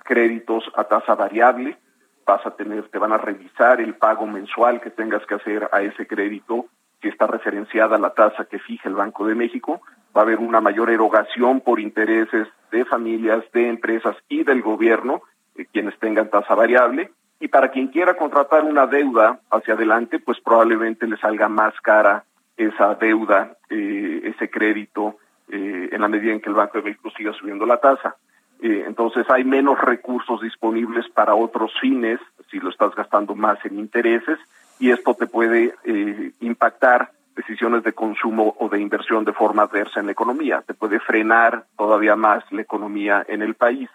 créditos 0.04 0.64
a 0.74 0.84
tasa 0.84 1.14
variable. 1.14 1.76
Vas 2.24 2.44
a 2.44 2.52
tener, 2.52 2.88
te 2.88 2.98
van 2.98 3.12
a 3.12 3.18
revisar 3.18 3.80
el 3.80 3.94
pago 3.94 4.26
mensual 4.26 4.80
que 4.80 4.90
tengas 4.90 5.24
que 5.26 5.34
hacer 5.34 5.68
a 5.72 5.82
ese 5.82 6.06
crédito 6.06 6.66
que 7.00 7.08
está 7.08 7.26
referenciada 7.26 7.98
la 7.98 8.14
tasa 8.14 8.46
que 8.46 8.58
fija 8.58 8.88
el 8.88 8.94
Banco 8.94 9.26
de 9.26 9.34
México. 9.34 9.80
Va 10.16 10.22
a 10.22 10.24
haber 10.24 10.38
una 10.38 10.60
mayor 10.60 10.90
erogación 10.90 11.60
por 11.60 11.78
intereses 11.78 12.48
de 12.70 12.84
familias, 12.84 13.44
de 13.52 13.68
empresas 13.68 14.16
y 14.28 14.44
del 14.44 14.62
gobierno, 14.62 15.22
eh, 15.56 15.66
quienes 15.72 15.98
tengan 15.98 16.30
tasa 16.30 16.54
variable. 16.54 17.10
Y 17.38 17.48
para 17.48 17.70
quien 17.70 17.88
quiera 17.88 18.14
contratar 18.14 18.64
una 18.64 18.86
deuda 18.86 19.40
hacia 19.50 19.74
adelante, 19.74 20.18
pues 20.18 20.40
probablemente 20.40 21.06
le 21.06 21.18
salga 21.18 21.48
más 21.48 21.74
cara 21.82 22.24
esa 22.56 22.94
deuda, 22.94 23.56
eh, 23.68 24.22
ese 24.24 24.48
crédito, 24.48 25.18
eh, 25.48 25.90
en 25.92 26.00
la 26.00 26.08
medida 26.08 26.32
en 26.32 26.40
que 26.40 26.48
el 26.48 26.54
Banco 26.54 26.78
de 26.78 26.84
México 26.84 27.10
siga 27.16 27.32
subiendo 27.34 27.66
la 27.66 27.76
tasa. 27.76 28.16
Eh, 28.60 28.84
entonces 28.86 29.26
hay 29.28 29.44
menos 29.44 29.80
recursos 29.80 30.40
disponibles 30.40 31.08
para 31.10 31.34
otros 31.34 31.72
fines, 31.80 32.20
si 32.50 32.58
lo 32.58 32.70
estás 32.70 32.94
gastando 32.94 33.34
más 33.34 33.58
en 33.64 33.78
intereses, 33.78 34.38
y 34.78 34.90
esto 34.90 35.14
te 35.14 35.26
puede 35.26 35.74
eh, 35.84 36.32
impactar 36.40 37.10
decisiones 37.34 37.82
de 37.84 37.92
consumo 37.92 38.56
o 38.58 38.68
de 38.68 38.80
inversión 38.80 39.24
de 39.24 39.32
forma 39.32 39.62
adversa 39.62 40.00
en 40.00 40.06
la 40.06 40.12
economía, 40.12 40.62
te 40.66 40.74
puede 40.74 41.00
frenar 41.00 41.66
todavía 41.76 42.16
más 42.16 42.44
la 42.50 42.62
economía 42.62 43.24
en 43.28 43.42
el 43.42 43.54
país. 43.54 43.90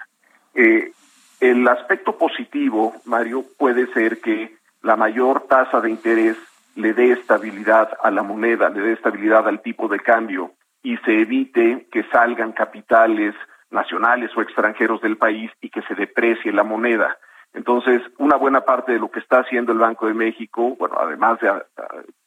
Eh, 0.53 0.91
el 1.39 1.67
aspecto 1.67 2.17
positivo, 2.17 2.93
Mario, 3.05 3.43
puede 3.57 3.87
ser 3.93 4.21
que 4.21 4.55
la 4.83 4.95
mayor 4.95 5.47
tasa 5.47 5.81
de 5.81 5.89
interés 5.89 6.37
le 6.75 6.93
dé 6.93 7.11
estabilidad 7.11 7.89
a 8.01 8.11
la 8.11 8.21
moneda, 8.21 8.69
le 8.69 8.81
dé 8.81 8.93
estabilidad 8.93 9.47
al 9.47 9.61
tipo 9.61 9.87
de 9.87 9.99
cambio 9.99 10.51
y 10.83 10.97
se 10.97 11.21
evite 11.21 11.87
que 11.91 12.03
salgan 12.03 12.51
capitales 12.51 13.35
nacionales 13.71 14.31
o 14.35 14.41
extranjeros 14.41 15.01
del 15.01 15.17
país 15.17 15.51
y 15.61 15.69
que 15.69 15.81
se 15.83 15.95
deprecie 15.95 16.51
la 16.51 16.63
moneda. 16.63 17.17
Entonces, 17.53 18.01
una 18.17 18.37
buena 18.37 18.61
parte 18.61 18.93
de 18.93 18.99
lo 18.99 19.09
que 19.09 19.19
está 19.19 19.39
haciendo 19.39 19.71
el 19.71 19.79
Banco 19.79 20.07
de 20.07 20.13
México, 20.13 20.75
bueno, 20.77 20.95
además 20.99 21.39
de 21.39 21.51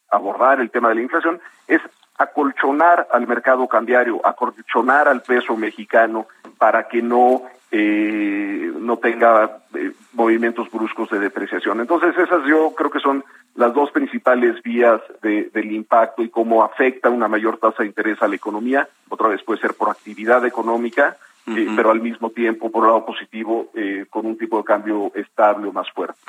abordar 0.09 0.59
el 0.59 0.69
tema 0.69 0.89
de 0.89 0.95
la 0.95 1.01
inflación, 1.01 1.39
es 1.67 1.81
acolchonar 2.17 3.07
al 3.11 3.27
mercado 3.27 3.67
cambiario, 3.67 4.25
acolchonar 4.25 5.07
al 5.07 5.21
peso 5.21 5.57
mexicano 5.57 6.27
para 6.57 6.87
que 6.87 7.01
no 7.01 7.41
eh, 7.71 8.71
no 8.79 8.97
tenga 8.97 9.63
eh, 9.73 9.91
movimientos 10.13 10.71
bruscos 10.71 11.09
de 11.09 11.19
depreciación. 11.19 11.81
Entonces, 11.81 12.17
esas 12.17 12.45
yo 12.45 12.73
creo 12.73 12.89
que 12.89 12.99
son 12.99 13.23
las 13.55 13.73
dos 13.73 13.91
principales 13.91 14.61
vías 14.63 15.01
del 15.21 15.71
impacto 15.71 16.21
y 16.21 16.29
cómo 16.29 16.63
afecta 16.63 17.09
una 17.09 17.27
mayor 17.27 17.57
tasa 17.57 17.83
de 17.83 17.87
interés 17.87 18.21
a 18.21 18.27
la 18.27 18.35
economía. 18.35 18.87
Otra 19.09 19.27
vez 19.27 19.43
puede 19.43 19.59
ser 19.59 19.73
por 19.73 19.89
actividad 19.89 20.45
económica, 20.45 21.17
eh, 21.47 21.67
pero 21.75 21.91
al 21.91 22.01
mismo 22.01 22.31
tiempo, 22.31 22.71
por 22.71 22.85
lado 22.85 23.05
positivo, 23.05 23.71
eh, 23.75 24.05
con 24.09 24.25
un 24.25 24.37
tipo 24.37 24.57
de 24.57 24.63
cambio 24.63 25.11
estable 25.15 25.67
o 25.67 25.71
más 25.71 25.89
fuerte. 25.91 26.19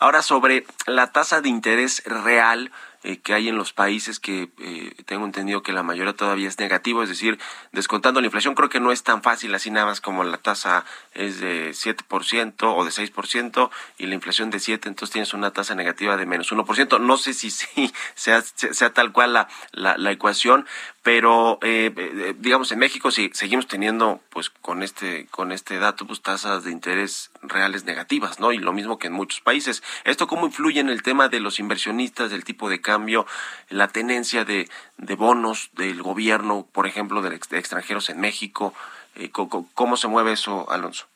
Ahora, 0.00 0.22
sobre 0.22 0.64
la 0.86 1.12
tasa 1.12 1.40
de 1.40 1.48
interés 1.48 2.02
real, 2.04 2.70
eh, 3.04 3.18
que 3.18 3.34
hay 3.34 3.48
en 3.48 3.56
los 3.56 3.72
países 3.72 4.18
que 4.18 4.50
eh, 4.58 4.94
tengo 5.06 5.24
entendido 5.24 5.62
que 5.62 5.72
la 5.72 5.82
mayoría 5.82 6.14
todavía 6.14 6.48
es 6.48 6.58
negativo, 6.58 7.02
es 7.02 7.08
decir, 7.08 7.38
descontando 7.72 8.20
la 8.20 8.26
inflación, 8.26 8.54
creo 8.54 8.68
que 8.68 8.80
no 8.80 8.92
es 8.92 9.02
tan 9.02 9.22
fácil 9.22 9.54
así 9.54 9.70
nada 9.70 9.86
más 9.86 10.00
como 10.00 10.24
la 10.24 10.38
tasa 10.38 10.84
es 11.14 11.40
de 11.40 11.70
7% 11.70 12.54
o 12.60 12.84
de 12.84 12.90
6% 12.90 13.70
y 13.98 14.06
la 14.06 14.14
inflación 14.14 14.50
de 14.50 14.60
7, 14.60 14.88
entonces 14.88 15.12
tienes 15.12 15.34
una 15.34 15.52
tasa 15.52 15.74
negativa 15.74 16.16
de 16.16 16.26
menos 16.26 16.52
1%. 16.52 17.00
No 17.00 17.16
sé 17.16 17.34
si 17.34 17.50
sí 17.50 17.92
sea, 18.14 18.42
sea 18.42 18.92
tal 18.92 19.12
cual 19.12 19.32
la, 19.32 19.48
la, 19.72 19.96
la 19.96 20.10
ecuación, 20.10 20.66
pero 21.08 21.58
eh, 21.62 21.90
eh, 21.96 22.34
digamos 22.38 22.70
en 22.70 22.80
México 22.80 23.10
si 23.10 23.30
seguimos 23.32 23.66
teniendo 23.66 24.20
pues 24.28 24.50
con 24.50 24.82
este 24.82 25.26
con 25.30 25.52
este 25.52 25.78
dato 25.78 26.06
pues 26.06 26.20
tasas 26.20 26.64
de 26.64 26.70
interés 26.70 27.30
reales 27.40 27.86
negativas 27.86 28.40
no 28.40 28.52
y 28.52 28.58
lo 28.58 28.74
mismo 28.74 28.98
que 28.98 29.06
en 29.06 29.14
muchos 29.14 29.40
países 29.40 29.82
esto 30.04 30.26
cómo 30.26 30.44
influye 30.44 30.80
en 30.80 30.90
el 30.90 31.02
tema 31.02 31.30
de 31.30 31.40
los 31.40 31.60
inversionistas 31.60 32.30
del 32.30 32.44
tipo 32.44 32.68
de 32.68 32.82
cambio 32.90 33.26
la 33.70 33.88
tenencia 33.88 34.44
de, 34.44 34.68
de 34.96 35.14
bonos 35.14 35.70
del 35.74 36.02
gobierno 36.02 36.66
por 36.72 36.86
ejemplo 36.86 37.22
de, 37.22 37.34
extranjeros 37.34 38.10
en 38.10 38.20
México 38.20 38.72
eh, 39.16 39.30
cómo, 39.74 39.96
se 39.96 40.08
mueve 40.08 40.32
eso 40.32 40.70
Alonso 40.70 41.06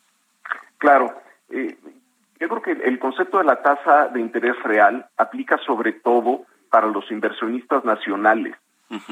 claro 0.79 1.15
yo 2.43 2.49
creo 2.49 2.63
que 2.63 2.73
el 2.73 2.99
concepto 2.99 3.39
de 3.39 3.45
la 3.45 3.63
tasa 3.63 4.09
de 4.09 4.21
interés 4.21 4.61
real 4.65 5.07
aplica 5.17 5.59
sobre 5.59 5.93
todo 5.93 6.45
para 6.71 6.89
los 6.89 7.09
inversionistas 7.11 7.85
nacionales. 7.85 8.57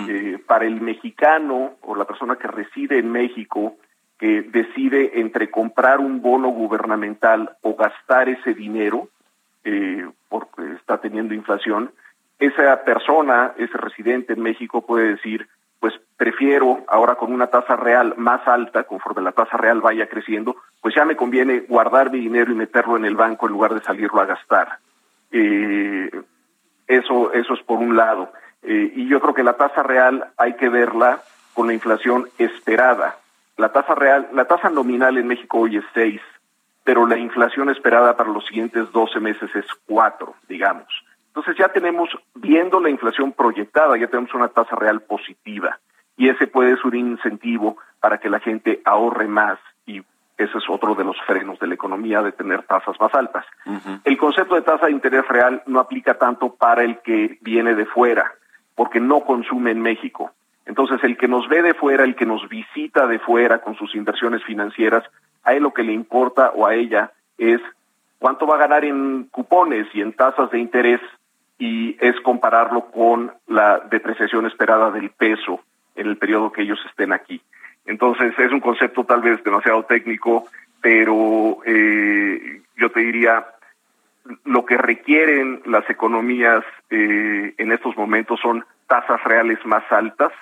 Eh, 0.09 0.39
para 0.47 0.67
el 0.67 0.81
mexicano 0.83 1.77
o 1.81 1.95
la 1.95 2.05
persona 2.05 2.37
que 2.37 2.49
reside 2.49 2.99
en 2.99 3.11
México, 3.11 3.77
que 4.19 4.43
decide 4.43 5.21
entre 5.21 5.51
comprar 5.51 6.01
un 6.01 6.21
bono 6.21 6.49
gubernamental 6.49 7.57
o 7.63 7.77
gastar 7.77 8.29
ese 8.29 8.53
dinero, 8.53 9.09
eh, 9.65 10.07
porque 10.29 10.73
está 10.73 10.99
teniendo 10.99 11.33
inflación, 11.33 11.93
esa 12.41 12.83
persona, 12.85 13.53
ese 13.57 13.77
residente 13.77 14.33
en 14.33 14.43
México 14.43 14.85
puede 14.85 15.11
decir, 15.11 15.47
pues 15.79 15.95
prefiero 16.17 16.85
ahora 16.89 17.15
con 17.15 17.33
una 17.33 17.47
tasa 17.47 17.77
real 17.77 18.15
más 18.17 18.47
alta, 18.49 18.85
conforme 18.85 19.23
la 19.23 19.33
tasa 19.33 19.57
real 19.57 19.81
vaya 19.81 20.09
creciendo, 20.09 20.57
pues 20.81 20.95
ya 20.95 21.05
me 21.05 21.17
conviene 21.17 21.61
guardar 21.61 22.11
mi 22.11 22.21
dinero 22.21 22.51
y 22.53 22.55
meterlo 22.55 22.97
en 22.97 23.05
el 23.05 23.17
banco 23.17 23.47
en 23.47 23.53
lugar 23.53 23.75
de 23.75 23.83
salirlo 23.83 24.21
a 24.21 24.27
gastar. 24.27 24.79
Eh, 25.33 26.11
eso, 26.87 27.33
eso 27.33 27.55
es 27.55 27.63
por 27.63 27.79
un 27.79 27.97
lado. 27.97 28.33
Eh, 28.63 28.93
y 28.97 29.09
yo 29.09 29.21
creo 29.21 29.35
que 29.35 29.43
la 29.43 29.55
tasa 29.55 29.83
real 29.83 30.33
hay 30.37 30.55
que 30.55 30.69
verla 30.69 31.21
con 31.55 31.67
la 31.67 31.75
inflación 31.75 32.29
esperada. 32.39 33.17
La 33.57 33.73
tasa 33.73 33.95
real, 33.95 34.29
la 34.33 34.47
tasa 34.47 34.71
nominal 34.71 35.19
en 35.19 35.27
México 35.27 35.59
hoy 35.59 35.77
es 35.77 35.85
6, 35.95 36.21
pero 36.85 37.07
la 37.07 37.19
inflación 37.19 37.71
esperada 37.71 38.17
para 38.17 38.31
los 38.31 38.47
siguientes 38.47 38.91
12 38.93 39.21
meses 39.21 39.55
es 39.55 39.67
4, 39.87 40.35
digamos. 40.49 40.89
Entonces 41.41 41.59
ya 41.59 41.73
tenemos, 41.73 42.11
viendo 42.35 42.81
la 42.81 42.91
inflación 42.91 43.33
proyectada, 43.33 43.97
ya 43.97 44.09
tenemos 44.09 44.35
una 44.35 44.49
tasa 44.49 44.77
real 44.77 45.01
positiva 45.01 45.79
y 46.15 46.29
ese 46.29 46.47
puede 46.47 46.77
ser 46.77 46.89
un 46.89 46.97
incentivo 46.97 47.79
para 47.99 48.19
que 48.19 48.29
la 48.29 48.41
gente 48.41 48.83
ahorre 48.85 49.27
más 49.27 49.59
y 49.87 50.01
ese 50.37 50.59
es 50.59 50.65
otro 50.69 50.95
de 50.95 51.03
los 51.03 51.17
frenos 51.27 51.59
de 51.59 51.67
la 51.67 51.73
economía 51.73 52.21
de 52.21 52.33
tener 52.33 52.65
tasas 52.65 53.01
más 53.01 53.15
altas. 53.15 53.47
El 54.05 54.19
concepto 54.19 54.55
de 54.55 54.61
tasa 54.61 54.85
de 54.85 54.93
interés 54.93 55.27
real 55.29 55.63
no 55.65 55.81
aplica 55.81 56.19
tanto 56.19 56.57
para 56.57 56.85
el 56.85 56.99
que 56.99 57.39
viene 57.41 57.75
de 57.75 57.87
fuera 57.87 58.35
porque 58.75 59.01
no 59.01 59.21
consume 59.21 59.71
en 59.71 59.81
México. 59.81 60.33
Entonces, 60.67 61.03
el 61.05 61.17
que 61.17 61.27
nos 61.27 61.49
ve 61.49 61.63
de 61.63 61.73
fuera, 61.73 62.05
el 62.05 62.17
que 62.17 62.27
nos 62.27 62.47
visita 62.51 63.07
de 63.07 63.19
fuera 63.19 63.63
con 63.63 63.77
sus 63.77 63.95
inversiones 63.95 64.45
financieras, 64.45 65.05
a 65.43 65.55
él 65.55 65.63
lo 65.63 65.73
que 65.73 65.85
le 65.85 65.95
importa 65.95 66.51
o 66.55 66.67
a 66.67 66.75
ella 66.75 67.13
es 67.39 67.63
cuánto 68.19 68.47
va 68.47 68.57
a 68.57 68.59
ganar 68.59 68.85
en 68.85 69.25
cupones 69.31 69.87
y 69.95 70.03
en 70.03 70.13
tasas 70.13 70.51
de 70.51 70.59
interés 70.59 71.01
y 71.61 71.95
es 72.01 72.19
compararlo 72.23 72.87
con 72.87 73.33
la 73.47 73.81
depreciación 73.91 74.47
esperada 74.47 74.91
del 74.91 75.11
peso 75.11 75.61
en 75.95 76.07
el 76.07 76.17
periodo 76.17 76.51
que 76.51 76.63
ellos 76.63 76.81
estén 76.89 77.13
aquí. 77.13 77.41
Entonces, 77.85 78.33
es 78.39 78.51
un 78.51 78.61
concepto 78.61 79.05
tal 79.05 79.21
vez 79.21 79.45
demasiado 79.45 79.85
técnico, 79.85 80.47
pero 80.81 81.59
eh, 81.67 82.63
yo 82.77 82.91
te 82.91 83.01
diría, 83.01 83.47
lo 84.45 84.65
que 84.65 84.79
requieren 84.79 85.61
las 85.67 85.89
economías 85.91 86.65
eh, 86.89 87.55
en 87.59 87.73
estos 87.73 87.95
momentos 87.95 88.41
son 88.41 88.65
tasas 88.87 89.23
reales 89.25 89.59
más 89.67 89.85
altas, 89.93 90.33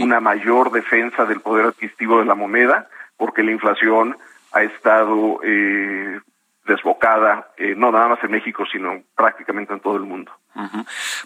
una 0.00 0.20
mayor 0.20 0.70
defensa 0.70 1.24
del 1.24 1.40
poder 1.40 1.66
adquisitivo 1.66 2.20
de 2.20 2.24
la 2.24 2.36
moneda, 2.36 2.88
porque 3.16 3.42
la 3.42 3.50
inflación 3.50 4.16
ha 4.52 4.62
estado 4.62 5.40
eh, 5.42 6.20
desbocada, 6.68 7.48
eh, 7.56 7.74
no 7.76 7.90
nada 7.90 8.08
más 8.08 8.22
en 8.22 8.30
México, 8.30 8.64
sino 8.70 9.02
prácticamente 9.16 9.72
en 9.72 9.80
todo 9.80 9.96
el 9.96 10.04
mundo. 10.04 10.30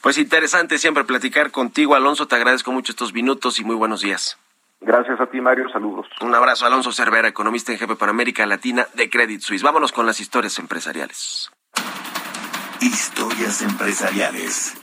Pues 0.01 0.19
interesante 0.19 0.79
siempre 0.79 1.05
platicar 1.05 1.51
contigo, 1.51 1.95
Alonso. 1.95 2.27
Te 2.27 2.37
agradezco 2.37 2.73
mucho 2.73 2.93
estos 2.93 3.13
minutos 3.13 3.59
y 3.59 3.65
muy 3.65 3.77
buenos 3.77 4.03
días. 4.03 4.39
Gracias 4.81 5.21
a 5.21 5.27
ti, 5.27 5.41
Mario. 5.41 5.69
Saludos. 5.73 6.07
Un 6.21 6.35
abrazo, 6.35 6.67
Alonso 6.67 6.93
Cervera, 6.93 7.29
economista 7.29 7.73
en 7.73 7.79
jefe 7.79 7.95
para 7.95 8.11
América 8.11 8.45
Latina 8.47 8.89
de 8.95 9.09
Credit 9.09 9.41
Suisse. 9.41 9.63
Vámonos 9.63 9.93
con 9.93 10.07
las 10.07 10.21
historias 10.21 10.59
empresariales. 10.59 11.51
Historias 12.81 13.63
empresariales. 13.63 14.75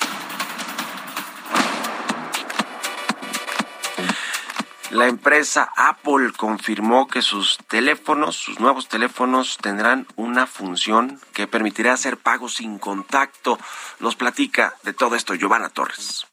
La 4.92 5.06
empresa 5.08 5.70
Apple 5.76 6.34
confirmó 6.36 7.08
que 7.08 7.22
sus 7.22 7.60
teléfonos, 7.68 8.36
sus 8.36 8.60
nuevos 8.60 8.88
teléfonos, 8.88 9.58
tendrán 9.62 10.08
una 10.16 10.48
función 10.48 11.20
que 11.34 11.46
permitirá 11.46 11.94
hacer 11.94 12.18
pagos 12.18 12.56
sin 12.56 12.80
contacto. 12.80 13.60
Nos 14.00 14.16
platica 14.16 14.74
de 14.84 14.94
todo 14.94 15.16
esto 15.16 15.36
Giovanna 15.36 15.70
Torres. 15.70 16.26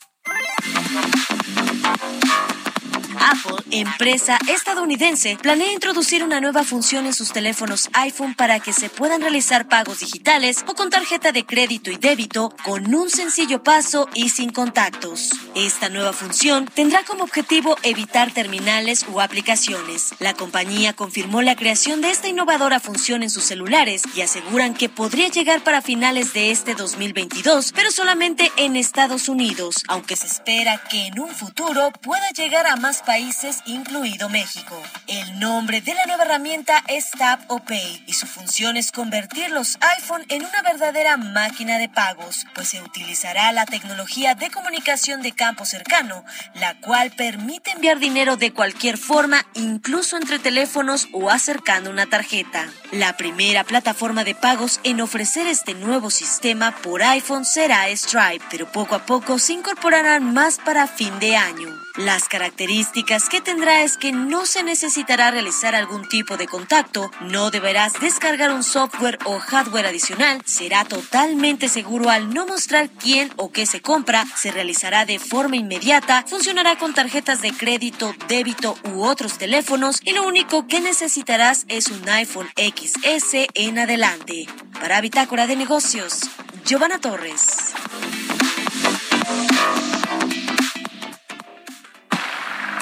Apple, 3.20 3.64
empresa 3.70 4.38
estadounidense, 4.48 5.36
planea 5.40 5.72
introducir 5.72 6.22
una 6.22 6.40
nueva 6.40 6.64
función 6.64 7.06
en 7.06 7.14
sus 7.14 7.32
teléfonos 7.32 7.88
iPhone 7.92 8.34
para 8.34 8.60
que 8.60 8.72
se 8.72 8.88
puedan 8.88 9.20
realizar 9.20 9.68
pagos 9.68 10.00
digitales 10.00 10.64
o 10.66 10.74
con 10.74 10.90
tarjeta 10.90 11.32
de 11.32 11.44
crédito 11.44 11.90
y 11.90 11.96
débito 11.96 12.54
con 12.64 12.94
un 12.94 13.10
sencillo 13.10 13.62
paso 13.62 14.08
y 14.14 14.30
sin 14.30 14.50
contactos. 14.50 15.30
Esta 15.54 15.88
nueva 15.88 16.12
función 16.12 16.66
tendrá 16.66 17.04
como 17.04 17.24
objetivo 17.24 17.76
evitar 17.82 18.32
terminales 18.32 19.06
o 19.12 19.20
aplicaciones. 19.20 20.14
La 20.18 20.34
compañía 20.34 20.92
confirmó 20.92 21.42
la 21.42 21.56
creación 21.56 22.00
de 22.00 22.10
esta 22.10 22.28
innovadora 22.28 22.80
función 22.80 23.22
en 23.22 23.30
sus 23.30 23.44
celulares 23.44 24.02
y 24.14 24.20
aseguran 24.20 24.74
que 24.74 24.88
podría 24.88 25.28
llegar 25.28 25.62
para 25.62 25.82
finales 25.82 26.32
de 26.32 26.50
este 26.50 26.74
2022, 26.74 27.72
pero 27.72 27.90
solamente 27.90 28.50
en 28.56 28.76
Estados 28.76 29.28
Unidos, 29.28 29.82
aunque 29.88 30.16
se 30.16 30.26
espera 30.26 30.82
que 30.88 31.06
en 31.06 31.18
un 31.18 31.30
futuro 31.30 31.90
pueda 32.02 32.30
llegar 32.30 32.66
a 32.66 32.76
más 32.76 33.02
países, 33.06 33.62
incluido 33.64 34.28
México. 34.28 34.82
El 35.06 35.38
nombre 35.38 35.80
de 35.80 35.94
la 35.94 36.04
nueva 36.06 36.24
herramienta 36.24 36.82
es 36.88 37.10
Tap 37.12 37.40
o 37.46 37.60
Pay 37.60 38.02
y 38.06 38.12
su 38.12 38.26
función 38.26 38.76
es 38.76 38.90
convertir 38.90 39.50
los 39.50 39.78
iPhone 39.96 40.24
en 40.28 40.44
una 40.44 40.60
verdadera 40.62 41.16
máquina 41.16 41.78
de 41.78 41.88
pagos, 41.88 42.46
pues 42.54 42.68
se 42.68 42.82
utilizará 42.82 43.52
la 43.52 43.64
tecnología 43.64 44.34
de 44.34 44.50
comunicación 44.50 45.22
de 45.22 45.32
campo 45.32 45.64
cercano, 45.64 46.24
la 46.54 46.74
cual 46.80 47.12
permite 47.12 47.70
enviar 47.70 48.00
dinero 48.00 48.36
de 48.36 48.52
cualquier 48.52 48.98
forma, 48.98 49.46
incluso 49.54 50.16
entre 50.16 50.40
teléfonos 50.40 51.06
o 51.12 51.30
acercando 51.30 51.90
una 51.90 52.06
tarjeta. 52.06 52.66
La 52.90 53.16
primera 53.16 53.62
plataforma 53.62 54.24
de 54.24 54.34
pagos 54.34 54.80
en 54.82 55.00
ofrecer 55.00 55.46
este 55.46 55.74
nuevo 55.74 56.10
sistema 56.10 56.76
por 56.82 57.04
iPhone 57.04 57.44
será 57.44 57.88
Stripe, 57.88 58.44
pero 58.50 58.70
poco 58.72 58.96
a 58.96 59.06
poco 59.06 59.38
se 59.38 59.52
incorporarán 59.52 60.34
más 60.34 60.58
para 60.58 60.88
fin 60.88 61.16
de 61.20 61.36
año. 61.36 61.75
Las 61.96 62.28
características 62.28 63.30
que 63.30 63.40
tendrá 63.40 63.82
es 63.82 63.96
que 63.96 64.12
no 64.12 64.44
se 64.44 64.62
necesitará 64.62 65.30
realizar 65.30 65.74
algún 65.74 66.06
tipo 66.06 66.36
de 66.36 66.46
contacto, 66.46 67.10
no 67.22 67.50
deberás 67.50 67.94
descargar 67.94 68.52
un 68.52 68.62
software 68.62 69.18
o 69.24 69.38
hardware 69.38 69.86
adicional, 69.86 70.42
será 70.44 70.84
totalmente 70.84 71.70
seguro 71.70 72.10
al 72.10 72.34
no 72.34 72.46
mostrar 72.46 72.90
quién 72.90 73.32
o 73.36 73.50
qué 73.50 73.64
se 73.64 73.80
compra, 73.80 74.26
se 74.36 74.52
realizará 74.52 75.06
de 75.06 75.18
forma 75.18 75.56
inmediata, 75.56 76.22
funcionará 76.28 76.76
con 76.76 76.92
tarjetas 76.92 77.40
de 77.40 77.52
crédito, 77.52 78.14
débito 78.28 78.76
u 78.92 79.02
otros 79.02 79.38
teléfonos 79.38 80.00
y 80.04 80.12
lo 80.12 80.26
único 80.26 80.66
que 80.66 80.82
necesitarás 80.82 81.64
es 81.68 81.88
un 81.88 82.06
iPhone 82.10 82.50
XS 82.56 83.48
en 83.54 83.78
adelante. 83.78 84.46
Para 84.82 85.00
Bitácora 85.00 85.46
de 85.46 85.56
Negocios, 85.56 86.20
Giovanna 86.66 86.98
Torres. 86.98 87.72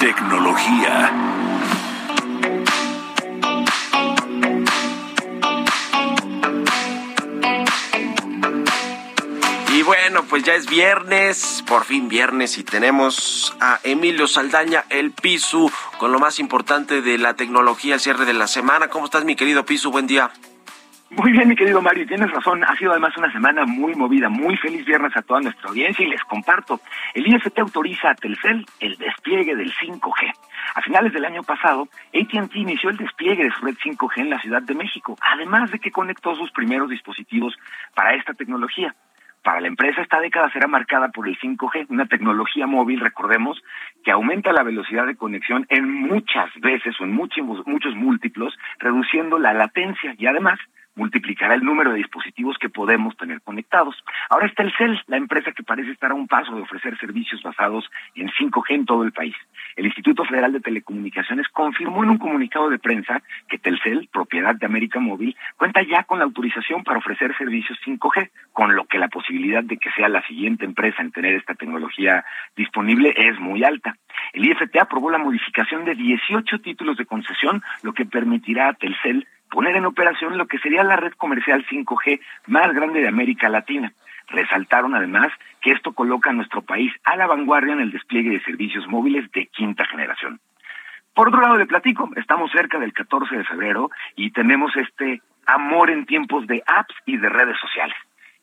Tecnología. 0.05 1.11
Y 9.73 9.81
bueno, 9.81 10.23
pues 10.29 10.43
ya 10.43 10.53
es 10.53 10.67
viernes, 10.67 11.63
por 11.65 11.85
fin 11.85 12.07
viernes, 12.07 12.59
y 12.59 12.63
tenemos 12.63 13.57
a 13.59 13.79
Emilio 13.81 14.27
Saldaña, 14.27 14.85
el 14.89 15.09
Pisu, 15.09 15.71
con 15.97 16.11
lo 16.11 16.19
más 16.19 16.37
importante 16.37 17.01
de 17.01 17.17
la 17.17 17.33
tecnología 17.33 17.95
al 17.95 17.99
cierre 17.99 18.25
de 18.25 18.33
la 18.33 18.45
semana. 18.45 18.89
¿Cómo 18.89 19.05
estás, 19.05 19.25
mi 19.25 19.35
querido 19.35 19.65
Pisu? 19.65 19.89
Buen 19.89 20.05
día. 20.05 20.31
Muy 21.11 21.31
bien, 21.31 21.47
mi 21.47 21.55
querido 21.55 21.81
Mario, 21.81 22.07
tienes 22.07 22.31
razón. 22.31 22.63
Ha 22.63 22.75
sido 22.77 22.91
además 22.91 23.15
una 23.15 23.31
semana 23.31 23.65
muy 23.65 23.93
movida. 23.93 24.27
Muy 24.27 24.57
feliz 24.57 24.83
viernes 24.85 25.15
a 25.15 25.21
toda 25.21 25.39
nuestra 25.39 25.69
audiencia 25.69 26.05
y 26.05 26.09
les 26.09 26.23
comparto. 26.23 26.81
El 27.13 27.27
IFT 27.27 27.59
autoriza 27.59 28.09
a 28.09 28.15
Telcel 28.15 28.65
el 28.79 28.97
despliegue 28.97 29.55
del 29.55 29.71
5G. 29.71 30.33
A 30.73 30.81
finales 30.81 31.13
del 31.13 31.25
año 31.25 31.43
pasado, 31.43 31.87
AT&T 32.13 32.57
inició 32.59 32.89
el 32.89 32.97
despliegue 32.97 33.43
de 33.43 33.51
su 33.51 33.63
red 33.63 33.75
5G 33.75 34.17
en 34.17 34.29
la 34.31 34.39
Ciudad 34.39 34.63
de 34.63 34.73
México, 34.73 35.15
además 35.21 35.71
de 35.71 35.79
que 35.79 35.91
conectó 35.91 36.35
sus 36.35 36.51
primeros 36.51 36.89
dispositivos 36.89 37.55
para 37.93 38.15
esta 38.15 38.33
tecnología. 38.33 38.95
Para 39.43 39.61
la 39.61 39.67
empresa 39.67 40.01
esta 40.01 40.19
década 40.19 40.49
será 40.51 40.67
marcada 40.67 41.09
por 41.09 41.27
el 41.27 41.37
5G, 41.37 41.85
una 41.89 42.07
tecnología 42.07 42.65
móvil, 42.65 42.99
recordemos, 42.99 43.61
que 44.03 44.11
aumenta 44.11 44.51
la 44.51 44.63
velocidad 44.63 45.05
de 45.05 45.15
conexión 45.15 45.67
en 45.69 45.87
muchas 45.87 46.49
veces 46.61 46.99
o 46.99 47.03
en 47.03 47.11
muchos, 47.11 47.45
muchos 47.67 47.93
múltiplos, 47.93 48.57
reduciendo 48.79 49.37
la 49.37 49.53
latencia 49.53 50.15
y 50.17 50.25
además 50.25 50.59
multiplicará 50.95 51.53
el 51.53 51.63
número 51.63 51.91
de 51.91 51.97
dispositivos 51.97 52.57
que 52.57 52.69
podemos 52.69 53.15
tener 53.17 53.41
conectados. 53.41 53.95
Ahora 54.29 54.47
está 54.47 54.63
el 54.63 54.73
CEL, 54.77 55.01
la 55.07 55.17
empresa 55.17 55.51
que 55.51 55.63
parece 55.63 55.91
estar 55.91 56.11
a 56.11 56.15
un 56.15 56.27
paso 56.27 56.55
de 56.55 56.61
ofrecer 56.61 56.97
servicios 56.97 57.41
basados 57.43 57.89
en 58.15 58.29
5G 58.29 58.65
en 58.69 58.85
todo 58.85 59.03
el 59.03 59.11
país. 59.11 59.35
El 59.75 59.85
Instituto 59.85 60.23
Federal 60.23 60.53
de 60.53 60.61
Telecomunicaciones 60.61 61.47
confirmó 61.49 62.03
en 62.03 62.11
un 62.11 62.17
comunicado 62.17 62.69
de 62.69 62.79
prensa 62.79 63.21
que 63.47 63.57
Telcel, 63.57 64.09
propiedad 64.11 64.55
de 64.55 64.65
América 64.65 64.99
Móvil, 64.99 65.35
cuenta 65.57 65.81
ya 65.83 66.03
con 66.03 66.19
la 66.19 66.25
autorización 66.25 66.83
para 66.83 66.99
ofrecer 66.99 67.35
servicios 67.37 67.77
5G, 67.85 68.29
con 68.53 68.75
lo 68.75 68.85
que 68.85 68.97
la 68.97 69.09
posibilidad 69.09 69.63
de 69.63 69.77
que 69.77 69.91
sea 69.91 70.09
la 70.09 70.25
siguiente 70.27 70.65
empresa 70.65 71.01
en 71.01 71.11
tener 71.11 71.35
esta 71.35 71.55
tecnología 71.55 72.23
disponible 72.55 73.13
es 73.17 73.39
muy 73.39 73.63
alta. 73.63 73.95
El 74.33 74.45
IFT 74.45 74.77
aprobó 74.79 75.11
la 75.11 75.17
modificación 75.17 75.85
de 75.85 75.95
18 75.95 76.59
títulos 76.59 76.97
de 76.97 77.05
concesión, 77.05 77.61
lo 77.83 77.93
que 77.93 78.05
permitirá 78.05 78.69
a 78.69 78.73
Telcel 78.73 79.27
poner 79.49 79.75
en 79.75 79.85
operación 79.85 80.37
lo 80.37 80.47
que 80.47 80.59
sería 80.59 80.83
la 80.83 80.95
red 80.95 81.13
comercial 81.13 81.65
5G 81.65 82.19
más 82.47 82.73
grande 82.73 83.01
de 83.01 83.07
América 83.07 83.49
Latina. 83.49 83.93
Resaltaron 84.27 84.95
además 84.95 85.31
que 85.61 85.71
esto 85.71 85.93
coloca 85.93 86.31
a 86.31 86.33
nuestro 86.33 86.61
país 86.61 86.91
a 87.03 87.15
la 87.15 87.27
vanguardia 87.27 87.73
en 87.73 87.81
el 87.81 87.91
despliegue 87.91 88.31
de 88.31 88.43
servicios 88.43 88.87
móviles 88.87 89.31
de 89.31 89.47
quinta 89.47 89.85
generación. 89.85 90.39
Por 91.13 91.29
otro 91.29 91.41
lado, 91.41 91.57
le 91.57 91.65
platico, 91.65 92.09
estamos 92.15 92.51
cerca 92.51 92.79
del 92.79 92.91
14 92.91 93.37
de 93.37 93.43
febrero 93.45 93.89
y 94.15 94.31
tenemos 94.31 94.75
este 94.75 95.21
amor 95.45 95.89
en 95.89 96.05
tiempos 96.05 96.47
de 96.47 96.63
apps 96.65 96.95
y 97.05 97.17
de 97.17 97.29
redes 97.29 97.57
sociales 97.59 97.95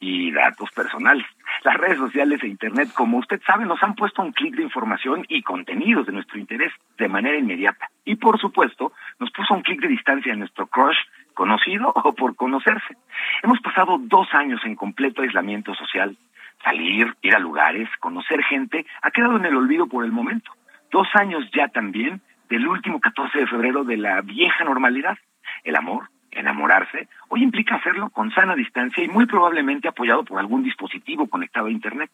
y 0.03 0.33
datos 0.33 0.69
personales. 0.73 1.25
Las 1.63 1.77
redes 1.77 1.99
sociales 1.99 2.43
e 2.43 2.49
Internet, 2.49 2.91
como 2.93 3.19
usted 3.19 3.41
sabe, 3.47 3.65
nos 3.65 3.81
han 3.85 3.95
puesto 3.95 4.21
un 4.21 4.33
clic 4.33 4.57
de 4.57 4.65
información 4.65 5.25
y 5.29 5.43
contenidos 5.43 6.07
de 6.07 6.13
nuestro 6.13 6.41
interés 6.41 6.73
de 6.99 7.09
manera 7.09 7.39
inmediata. 7.39 7.89
Y 8.05 8.17
por 8.17 8.41
supuesto, 8.41 8.93
nos 9.21 9.31
puso 9.31 9.55
un 9.55 9.63
clic 9.63 9.81
de 9.81 9.87
distancia 9.87 10.33
en 10.33 10.41
nuestro 10.41 10.67
crush, 10.67 10.97
conocido 11.35 11.93
o 11.95 12.15
por 12.15 12.35
conocerse. 12.35 12.97
Hemos 13.45 13.61
pasado 13.61 13.97
dos 14.01 14.27
años 14.35 14.61
en 14.65 14.75
completo 14.75 15.23
aislamiento 15.23 15.73
social. 15.77 16.17
Salir, 16.65 17.15
ir 17.23 17.37
a 17.37 17.39
lugares, 17.39 17.89
conocer 18.01 18.43
gente, 18.43 18.85
ha 19.03 19.13
quedado 19.13 19.37
en 19.37 19.45
el 19.45 19.57
olvido 19.57 19.87
por 19.87 20.05
el 20.05 20.11
momento. 20.11 20.51
Dos 20.91 21.07
años 21.15 21.49
ya 21.55 21.69
también 21.69 22.21
del 22.51 22.67
último 22.67 22.99
14 22.99 23.39
de 23.39 23.47
febrero 23.47 23.85
de 23.85 23.99
la 23.99 24.21
vieja 24.21 24.65
normalidad. 24.65 25.17
El 25.63 25.77
amor, 25.77 26.09
enamorarse, 26.33 27.09
hoy 27.29 27.43
implica 27.43 27.77
hacerlo 27.77 28.11
con 28.11 28.31
sana 28.33 28.55
distancia 28.55 29.05
y 29.05 29.09
muy 29.09 29.27
probablemente 29.27 29.89
apoyado 29.89 30.25
por 30.25 30.39
algún 30.39 30.63
dispositivo 30.63 31.29
conectado 31.29 31.67
a 31.67 31.71
Internet. 31.71 32.11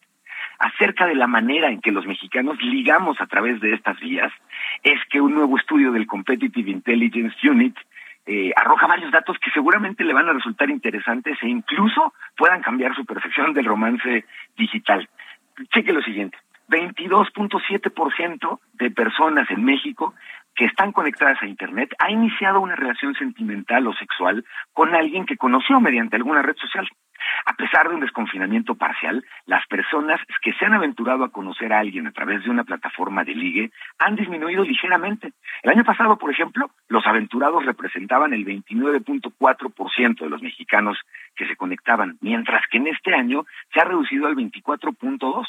Acerca 0.59 1.05
de 1.05 1.15
la 1.15 1.27
manera 1.27 1.69
en 1.69 1.81
que 1.81 1.91
los 1.91 2.05
mexicanos 2.05 2.61
ligamos 2.61 3.19
a 3.21 3.27
través 3.27 3.61
de 3.61 3.73
estas 3.73 3.99
vías, 3.99 4.31
es 4.83 4.99
que 5.09 5.21
un 5.21 5.33
nuevo 5.33 5.57
estudio 5.57 5.91
del 5.91 6.05
Competitive 6.05 6.69
Intelligence 6.69 7.35
Unit 7.49 7.77
eh, 8.25 8.51
arroja 8.55 8.85
varios 8.85 9.11
datos 9.11 9.37
que 9.39 9.51
seguramente 9.51 10.03
le 10.03 10.13
van 10.13 10.29
a 10.29 10.33
resultar 10.33 10.69
interesantes 10.69 11.37
e 11.41 11.47
incluso 11.47 12.13
puedan 12.37 12.61
cambiar 12.61 12.95
su 12.95 13.05
percepción 13.05 13.53
del 13.53 13.65
romance 13.65 14.25
digital. 14.55 15.09
Cheque 15.73 15.93
lo 15.93 16.01
siguiente. 16.01 16.37
22.7% 16.69 18.59
de 18.73 18.91
personas 18.91 19.49
en 19.49 19.63
México 19.65 20.13
que 20.59 20.65
están 20.65 20.91
conectadas 20.91 21.41
a 21.41 21.47
Internet 21.47 21.95
ha 21.99 22.11
iniciado 22.11 22.59
una 22.59 22.75
relación 22.75 23.15
sentimental 23.15 23.87
o 23.87 23.93
sexual 23.93 24.43
con 24.73 24.93
alguien 24.93 25.25
que 25.25 25.37
conoció 25.37 25.79
mediante 25.79 26.17
alguna 26.17 26.41
red 26.41 26.57
social. 26.57 26.85
A 27.45 27.53
pesar 27.53 27.87
de 27.87 27.95
un 27.95 28.01
desconfinamiento 28.01 28.75
parcial, 28.75 29.23
las 29.45 29.65
personas 29.67 30.19
que 30.41 30.51
se 30.51 30.65
han 30.65 30.73
aventurado 30.73 31.23
a 31.23 31.31
conocer 31.31 31.71
a 31.71 31.79
alguien 31.79 32.07
a 32.07 32.11
través 32.11 32.43
de 32.43 32.49
una 32.49 32.65
plataforma 32.65 33.23
de 33.23 33.35
ligue 33.35 33.71
han 33.99 34.17
disminuido 34.17 34.65
ligeramente. 34.65 35.31
El 35.63 35.71
año 35.71 35.85
pasado, 35.85 36.17
por 36.17 36.29
ejemplo, 36.29 36.69
los 36.89 37.07
aventurados 37.07 37.65
representaban 37.65 38.33
el 38.33 38.45
29.4% 38.45 40.19
de 40.19 40.29
los 40.29 40.41
mexicanos 40.41 40.97
que 41.37 41.47
se 41.47 41.55
conectaban, 41.55 42.17
mientras 42.19 42.63
que 42.69 42.79
en 42.79 42.87
este 42.87 43.15
año 43.15 43.45
se 43.73 43.79
ha 43.79 43.85
reducido 43.85 44.27
al 44.27 44.35
24.2%. 44.35 45.45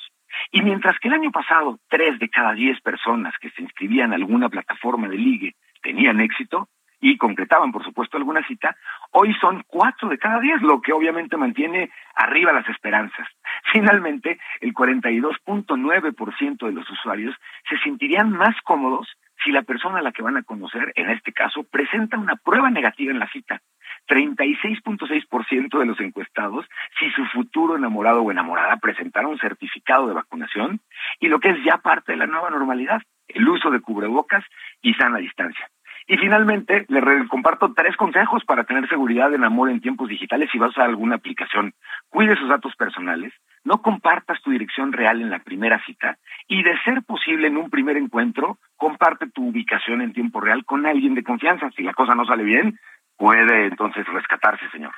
Y 0.50 0.62
mientras 0.62 0.98
que 0.98 1.08
el 1.08 1.14
año 1.14 1.30
pasado 1.30 1.78
tres 1.88 2.18
de 2.18 2.28
cada 2.28 2.52
diez 2.52 2.80
personas 2.80 3.34
que 3.40 3.50
se 3.50 3.62
inscribían 3.62 4.12
a 4.12 4.16
alguna 4.16 4.48
plataforma 4.48 5.08
de 5.08 5.16
ligue 5.16 5.54
tenían 5.82 6.20
éxito 6.20 6.68
y 7.00 7.16
concretaban, 7.16 7.72
por 7.72 7.82
supuesto, 7.82 8.16
alguna 8.16 8.46
cita, 8.46 8.76
hoy 9.12 9.34
son 9.40 9.64
cuatro 9.66 10.08
de 10.08 10.18
cada 10.18 10.38
diez, 10.38 10.60
lo 10.60 10.82
que 10.82 10.92
obviamente 10.92 11.36
mantiene 11.36 11.90
arriba 12.14 12.52
las 12.52 12.68
esperanzas. 12.68 13.26
Finalmente, 13.72 14.38
el 14.60 14.74
42.9% 14.74 16.66
de 16.66 16.72
los 16.72 16.88
usuarios 16.90 17.34
se 17.68 17.78
sentirían 17.78 18.30
más 18.30 18.54
cómodos 18.64 19.08
si 19.42 19.50
la 19.52 19.62
persona 19.62 20.00
a 20.00 20.02
la 20.02 20.12
que 20.12 20.22
van 20.22 20.36
a 20.36 20.42
conocer, 20.42 20.92
en 20.94 21.08
este 21.08 21.32
caso, 21.32 21.64
presenta 21.64 22.18
una 22.18 22.36
prueba 22.36 22.70
negativa 22.70 23.10
en 23.10 23.18
la 23.18 23.30
cita. 23.30 23.62
36.6% 24.08 25.78
de 25.78 25.86
los 25.86 26.00
encuestados 26.00 26.66
si 26.98 27.10
su 27.10 27.24
futuro 27.26 27.76
enamorado 27.76 28.22
o 28.22 28.30
enamorada 28.30 28.76
presentara 28.76 29.28
un 29.28 29.38
certificado 29.38 30.06
de 30.06 30.14
vacunación 30.14 30.80
y 31.18 31.28
lo 31.28 31.40
que 31.40 31.50
es 31.50 31.64
ya 31.64 31.78
parte 31.78 32.12
de 32.12 32.18
la 32.18 32.26
nueva 32.26 32.50
normalidad, 32.50 33.02
el 33.28 33.48
uso 33.48 33.70
de 33.70 33.80
cubrebocas 33.80 34.44
y 34.82 34.94
sana 34.94 35.18
distancia. 35.18 35.68
Y 36.06 36.16
finalmente, 36.16 36.86
le 36.88 37.28
comparto 37.28 37.72
tres 37.72 37.96
consejos 37.96 38.44
para 38.44 38.64
tener 38.64 38.88
seguridad 38.88 39.32
en 39.32 39.44
amor 39.44 39.70
en 39.70 39.80
tiempos 39.80 40.08
digitales 40.08 40.48
si 40.50 40.58
vas 40.58 40.76
a 40.76 40.84
alguna 40.84 41.14
aplicación. 41.14 41.72
Cuide 42.08 42.34
sus 42.34 42.48
datos 42.48 42.74
personales, 42.74 43.32
no 43.62 43.80
compartas 43.80 44.42
tu 44.42 44.50
dirección 44.50 44.92
real 44.92 45.20
en 45.20 45.30
la 45.30 45.38
primera 45.38 45.80
cita 45.84 46.18
y, 46.48 46.64
de 46.64 46.76
ser 46.82 47.04
posible, 47.04 47.46
en 47.46 47.56
un 47.56 47.70
primer 47.70 47.96
encuentro, 47.96 48.58
comparte 48.76 49.30
tu 49.30 49.50
ubicación 49.50 50.00
en 50.00 50.12
tiempo 50.12 50.40
real 50.40 50.64
con 50.64 50.84
alguien 50.84 51.14
de 51.14 51.22
confianza. 51.22 51.70
Si 51.76 51.84
la 51.84 51.94
cosa 51.94 52.16
no 52.16 52.24
sale 52.24 52.42
bien, 52.42 52.76
puede 53.20 53.66
entonces 53.66 54.06
rescatarse, 54.06 54.64
señor. 54.70 54.94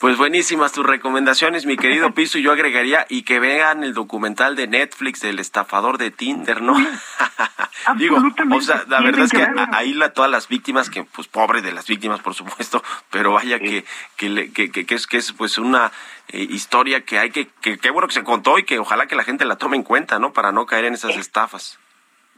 Pues 0.00 0.18
buenísimas 0.18 0.72
tus 0.72 0.84
recomendaciones, 0.84 1.64
mi 1.66 1.76
querido 1.76 2.10
Piso, 2.14 2.38
y 2.38 2.42
yo 2.42 2.52
agregaría 2.52 3.06
y 3.08 3.22
que 3.22 3.40
vean 3.40 3.84
el 3.84 3.92
documental 3.94 4.56
de 4.56 4.66
Netflix 4.66 5.20
del 5.20 5.38
estafador 5.38 5.96
de 5.98 6.10
Tinder, 6.10 6.60
¿no? 6.62 6.74
Digo, 7.96 8.16
o 8.52 8.60
sea, 8.60 8.82
la 8.88 9.00
verdad 9.00 9.26
es 9.26 9.30
que 9.32 9.46
ahí 9.72 9.94
la, 9.94 10.12
todas 10.12 10.30
las 10.30 10.48
víctimas, 10.48 10.90
que 10.90 11.04
pues 11.04 11.28
pobre 11.28 11.62
de 11.62 11.72
las 11.72 11.86
víctimas, 11.86 12.20
por 12.20 12.34
supuesto, 12.34 12.82
pero 13.10 13.32
vaya 13.32 13.58
que, 13.58 13.84
que, 14.16 14.28
le- 14.28 14.52
que, 14.52 14.70
que- 14.70 14.84
que 14.86 14.94
es 14.94 15.06
que 15.06 15.18
es 15.18 15.32
pues 15.32 15.56
una 15.58 15.92
eh, 16.28 16.46
historia 16.50 17.02
que 17.04 17.18
hay 17.18 17.30
que, 17.30 17.48
que, 17.62 17.78
qué 17.78 17.90
bueno 17.90 18.08
que 18.08 18.14
se 18.14 18.24
contó 18.24 18.58
y 18.58 18.64
que 18.64 18.78
ojalá 18.78 19.06
que 19.06 19.14
la 19.16 19.24
gente 19.24 19.44
la 19.44 19.56
tome 19.56 19.76
en 19.76 19.82
cuenta, 19.84 20.18
¿no? 20.18 20.32
Para 20.32 20.52
no 20.52 20.66
caer 20.66 20.86
en 20.86 20.94
esas 20.94 21.16
estafas. 21.16 21.78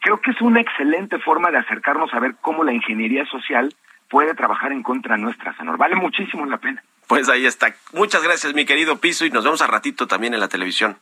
Creo 0.01 0.20
que 0.20 0.30
es 0.32 0.40
una 0.40 0.61
excelente 0.61 1.18
forma 1.18 1.51
de 1.51 1.59
acercarnos 1.59 2.12
a 2.14 2.20
ver 2.20 2.36
cómo 2.40 2.62
la 2.62 2.72
ingeniería 2.72 3.24
social 3.26 3.74
puede 4.09 4.34
trabajar 4.34 4.72
en 4.72 4.82
contra 4.82 5.16
nuestra, 5.16 5.56
Sanor. 5.56 5.76
Vale 5.76 5.96
muchísimo 5.96 6.46
la 6.46 6.59
pena. 6.59 6.82
Pues 7.06 7.28
ahí 7.28 7.46
está. 7.46 7.74
Muchas 7.92 8.22
gracias, 8.22 8.54
mi 8.54 8.66
querido 8.66 8.98
Piso, 8.98 9.24
y 9.24 9.30
nos 9.30 9.44
vemos 9.44 9.62
a 9.62 9.66
ratito 9.66 10.06
también 10.06 10.34
en 10.34 10.40
la 10.40 10.48
televisión. 10.48 10.98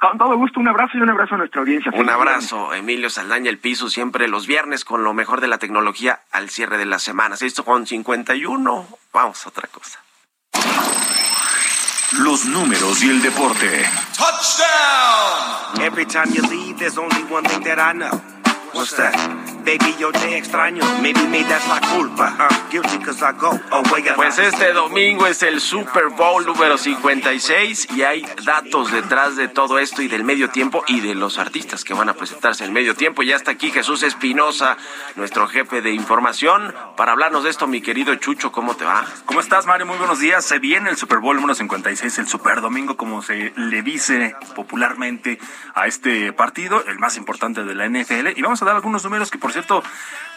Con 0.00 0.16
todo 0.16 0.36
gusto, 0.36 0.60
un 0.60 0.68
abrazo 0.68 0.96
y 0.96 1.00
un 1.00 1.10
abrazo 1.10 1.34
a 1.34 1.38
nuestra 1.38 1.60
audiencia. 1.60 1.90
Un 1.92 2.08
abrazo, 2.08 2.72
Emilio 2.72 3.10
Saldaña, 3.10 3.50
el 3.50 3.58
piso, 3.58 3.90
siempre 3.90 4.28
los 4.28 4.46
viernes 4.46 4.84
con 4.84 5.02
lo 5.02 5.12
mejor 5.12 5.40
de 5.40 5.48
la 5.48 5.58
tecnología 5.58 6.20
al 6.30 6.50
cierre 6.50 6.78
de 6.78 6.86
la 6.86 7.00
semana. 7.00 7.34
Esto 7.40 7.64
con 7.64 7.84
51. 7.84 8.86
Vamos 9.12 9.44
a 9.44 9.48
otra 9.48 9.68
cosa. 9.68 10.00
Los 12.20 12.46
números 12.46 13.02
y 13.02 13.10
el 13.10 13.20
deporte. 13.22 13.84
Touchdown! 14.16 15.82
Every 15.82 16.06
time 16.06 16.32
you 16.32 16.42
leave, 16.48 16.78
there's 16.78 16.96
only 16.96 17.22
one 17.30 17.46
thing 17.48 17.64
that 17.64 17.78
I 17.78 17.92
know. 17.92 18.20
What's 18.72 18.96
that? 18.96 19.47
Baby, 19.68 19.96
yo 19.98 20.10
te 20.12 20.38
extraño. 20.38 20.82
Maybe 21.02 21.22
me 21.28 21.44
that's 21.44 21.68
la 21.68 21.78
culpa. 21.94 22.34
I'm 22.38 22.70
guilty 22.70 23.04
cause 23.04 23.22
I 23.22 23.32
go 23.38 23.50
away 23.70 24.02
Pues 24.16 24.38
este 24.38 24.72
domingo 24.72 25.26
es 25.26 25.42
el 25.42 25.60
Super 25.60 26.08
Bowl 26.08 26.46
número 26.46 26.78
56 26.78 27.88
y 27.94 28.02
hay 28.02 28.26
datos 28.46 28.90
detrás 28.90 29.36
de 29.36 29.48
todo 29.48 29.78
esto 29.78 30.00
y 30.00 30.08
del 30.08 30.24
medio 30.24 30.48
tiempo 30.48 30.84
y 30.86 31.00
de 31.00 31.14
los 31.14 31.38
artistas 31.38 31.84
que 31.84 31.92
van 31.92 32.08
a 32.08 32.14
presentarse 32.14 32.64
en 32.64 32.68
el 32.68 32.74
medio 32.74 32.94
tiempo. 32.94 33.22
Ya 33.22 33.36
está 33.36 33.50
aquí 33.50 33.70
Jesús 33.70 34.02
Espinosa, 34.02 34.78
nuestro 35.16 35.46
jefe 35.48 35.82
de 35.82 35.92
información, 35.92 36.74
para 36.96 37.12
hablarnos 37.12 37.44
de 37.44 37.50
esto, 37.50 37.66
mi 37.66 37.82
querido 37.82 38.14
Chucho, 38.14 38.50
¿cómo 38.50 38.74
te 38.74 38.86
va? 38.86 39.04
¿Cómo 39.26 39.40
estás, 39.40 39.66
Mario? 39.66 39.84
Muy 39.84 39.98
buenos 39.98 40.18
días. 40.18 40.46
Se 40.46 40.58
viene 40.58 40.88
el 40.88 40.96
Super 40.96 41.18
Bowl 41.18 41.36
número 41.36 41.54
56, 41.54 42.18
el 42.20 42.26
Super 42.26 42.62
Domingo, 42.62 42.96
como 42.96 43.20
se 43.20 43.52
le 43.54 43.82
dice 43.82 44.34
popularmente 44.56 45.38
a 45.74 45.86
este 45.86 46.32
partido, 46.32 46.82
el 46.86 46.98
más 46.98 47.18
importante 47.18 47.64
de 47.64 47.74
la 47.74 47.86
NFL. 47.86 48.28
Y 48.34 48.40
vamos 48.40 48.62
a 48.62 48.64
dar 48.64 48.74
algunos 48.74 49.04
números 49.04 49.30
que, 49.30 49.36
por 49.36 49.57
cierto, 49.62 49.82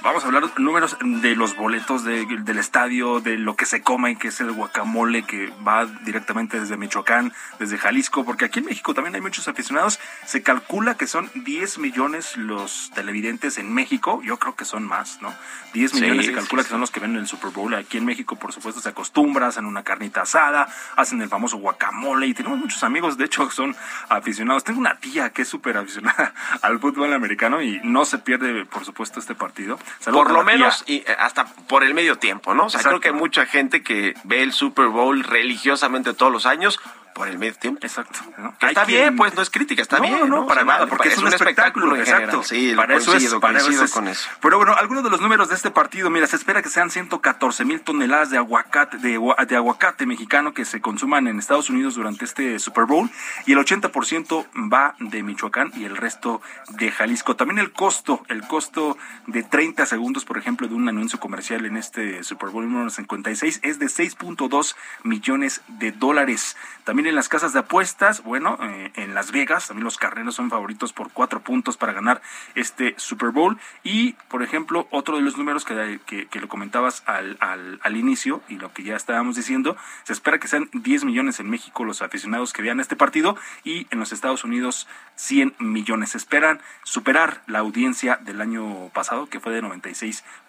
vamos 0.04 0.24
a 0.24 0.28
hablar 0.28 0.44
números 0.58 0.98
de 1.00 1.36
los 1.36 1.56
boletos 1.56 2.04
de- 2.04 2.26
del 2.26 2.58
estadio, 2.58 3.20
de 3.20 3.38
lo 3.38 3.56
que 3.56 3.66
se 3.68 3.82
come, 3.84 4.18
que 4.18 4.30
es 4.30 4.42
el 4.42 4.52
guacamole 4.52 5.24
que 5.24 5.54
va 5.68 5.86
directamente 5.86 6.60
desde 6.60 6.76
Michoacán, 6.78 7.32
desde 7.60 7.78
Jalisco, 7.78 8.26
porque 8.26 8.46
aquí 8.46 8.60
en 8.60 8.66
México 8.66 8.94
también 8.96 9.14
hay 9.16 9.22
muchos 9.22 9.48
aficionados. 9.48 10.00
Se 10.26 10.42
calcula 10.42 10.96
que 10.96 11.06
son 11.08 11.30
10 11.36 11.78
millones 11.78 12.36
los 12.36 12.90
televidentes 12.96 13.58
en 13.60 13.72
México. 13.74 14.22
Yo 14.24 14.38
creo 14.40 14.56
que 14.56 14.66
son 14.66 14.88
más, 14.88 15.22
¿no? 15.22 15.34
10 15.74 15.92
Sí, 15.92 16.02
millones 16.02 16.26
se 16.26 16.32
sí, 16.32 16.36
calcula 16.38 16.64
que 16.64 16.70
son 16.70 16.82
los 16.82 16.90
que 16.92 17.00
ven 17.00 17.16
el 17.16 17.28
Super 17.28 17.52
Bowl. 17.52 17.74
Aquí 17.76 17.98
en 17.98 18.06
México, 18.06 18.36
por 18.38 18.52
supuesto, 18.54 18.82
se 18.82 18.90
acostumbra, 18.90 19.48
hacen 19.48 19.66
una 19.66 19.84
carnita 19.84 20.24
asada, 20.24 20.68
hacen 20.96 21.22
el 21.22 21.30
famoso 21.30 21.58
guacamole 21.58 22.26
y 22.28 22.34
tenemos 22.34 22.58
muchos 22.58 22.84
amigos, 22.84 23.18
de 23.18 23.26
hecho, 23.26 23.50
son 23.52 23.76
aficionados. 24.10 24.64
Tengo 24.64 24.80
una 24.80 24.96
tía 24.98 25.30
que 25.30 25.44
es 25.44 25.48
súper 25.48 25.78
aficionada 25.78 26.34
al 26.64 26.80
fútbol 26.80 27.14
americano 27.14 27.62
y 27.62 27.80
no 27.84 28.04
se 28.06 28.18
pierde, 28.18 28.66
por 28.66 28.84
supuesto, 28.84 29.01
este 29.04 29.36
partido. 29.36 29.80
Saludos 30.00 30.24
Por 30.26 30.34
lo 30.34 30.44
menos 30.44 30.84
y 30.88 30.98
eh, 30.98 31.06
hasta 31.18 31.46
por 31.46 31.84
el 31.84 31.94
medio 31.94 32.18
tiempo, 32.18 32.54
¿no? 32.54 32.66
O 32.66 32.70
sea, 32.70 32.80
Exacto. 32.80 33.00
creo 33.00 33.02
que 33.02 33.08
hay 33.10 33.22
mucha 33.22 33.46
gente 33.46 33.84
que 33.84 34.14
ve 34.24 34.44
el 34.44 34.54
Super 34.54 34.88
Bowl 34.88 35.24
religiosamente 35.24 36.14
todos 36.14 36.32
los 36.32 36.46
años 36.46 36.80
por 37.22 37.28
el 37.28 37.38
medio 37.38 37.54
tiempo. 37.54 37.86
Exacto. 37.86 38.20
está 38.62 38.84
quien- 38.84 39.00
bien, 39.02 39.16
pues 39.16 39.36
no 39.36 39.44
es 39.44 39.52
crítica, 39.52 39.84
está 39.84 39.98
no, 39.98 40.04
bien. 40.04 40.20
No, 40.22 40.26
no, 40.26 40.48
para 40.48 40.64
nada, 40.64 40.88
porque 40.88 41.10
es, 41.10 41.20
un 41.20 41.28
espectáculo, 41.28 41.96
exacto. 41.96 42.42
Sí, 42.42 42.74
para 42.76 42.96
eso 42.96 43.04
es, 43.12 43.18
coincido, 43.20 43.40
para 43.40 43.58
eso 43.60 43.66
coincido 43.68 43.86
es. 43.86 43.92
con 43.92 44.08
eso. 44.08 44.28
Pero 44.42 44.58
bueno, 44.58 44.74
algunos 44.74 45.04
de 45.04 45.12
los 45.12 45.22
números 45.22 45.50
de 45.50 45.54
este 45.56 45.70
partido, 45.70 46.10
mira, 46.10 46.26
se 46.26 46.36
espera 46.36 46.64
que 46.64 46.70
sean 46.70 46.90
114 46.90 47.64
mil 47.64 47.80
toneladas 47.82 48.32
de 48.32 48.38
aguacate, 48.40 48.98
de, 48.98 49.14
agua- 49.16 49.36
de 49.48 49.56
aguacate 49.56 50.08
mexicano 50.08 50.56
que 50.56 50.66
se 50.66 50.82
consuman 50.82 51.28
en 51.28 51.38
Estados 51.38 51.70
Unidos 51.70 51.94
durante 51.94 52.26
este 52.26 52.58
Super 52.58 52.86
Bowl 52.86 53.08
y 53.46 53.52
el 53.52 53.60
80% 53.60 54.48
va 54.74 54.96
de 54.98 55.22
Michoacán 55.22 55.72
y 55.76 55.86
el 55.86 55.96
resto 55.98 56.42
de 56.70 56.90
Jalisco. 56.92 57.36
También 57.36 57.60
el 57.60 57.72
costo, 57.72 58.24
el 58.30 58.42
costo 58.48 58.98
de 59.28 59.44
30 59.44 59.86
segundos, 59.86 60.26
por 60.26 60.40
ejemplo, 60.40 60.68
de 60.68 60.74
un 60.74 60.90
anuncio 60.90 61.20
comercial 61.20 61.66
en 61.68 61.78
este 61.78 62.24
Super 62.24 62.50
Bowl 62.50 62.68
número 62.68 62.90
56 62.90 63.60
es 63.62 63.78
de 63.78 63.86
6.2 63.86 64.76
millones 65.04 65.62
de 65.68 65.92
dólares. 65.92 66.58
También 66.84 67.08
en 67.12 67.16
las 67.16 67.30
casas 67.30 67.54
de 67.54 67.60
apuestas, 67.60 68.24
bueno, 68.24 68.58
eh, 68.62 68.92
en 68.96 69.14
Las 69.14 69.32
Vegas, 69.32 69.68
también 69.68 69.84
los 69.84 69.98
carneros 69.98 70.36
son 70.36 70.50
favoritos 70.50 70.94
por 70.94 71.12
cuatro 71.12 71.42
puntos 71.42 71.76
para 71.76 71.92
ganar 71.94 72.22
este 72.56 72.96
Super 72.98 73.30
Bowl. 73.30 73.58
Y, 73.84 74.14
por 74.30 74.44
ejemplo, 74.44 74.88
otro 74.92 75.18
de 75.18 75.22
los 75.22 75.38
números 75.38 75.66
que, 75.66 76.30
lo 76.40 76.48
comentabas 76.48 77.04
al, 77.06 77.38
al, 77.40 77.98
inicio 77.98 78.42
y 78.48 78.56
lo 78.56 78.72
que 78.74 78.84
ya 78.84 78.96
estábamos 78.96 79.36
diciendo, 79.36 79.76
se 80.04 80.14
espera 80.14 80.40
que 80.40 80.48
sean 80.48 80.70
10 80.74 81.04
millones 81.04 81.40
en 81.40 81.50
México 81.50 81.84
los 81.84 82.02
aficionados 82.02 82.54
que 82.54 82.62
vean 82.62 82.80
este 82.80 82.96
partido 82.96 83.38
y 83.64 83.88
en 83.92 84.00
los 84.00 84.14
Estados 84.14 84.44
Unidos 84.46 84.88
100 85.16 85.56
millones. 85.60 86.16
Esperan 86.16 86.62
superar 86.84 87.44
la 87.46 87.60
audiencia 87.60 88.18
del 88.24 88.40
año 88.40 88.90
pasado, 88.94 89.28
que 89.28 89.42
fue 89.42 89.54
de 89.54 89.62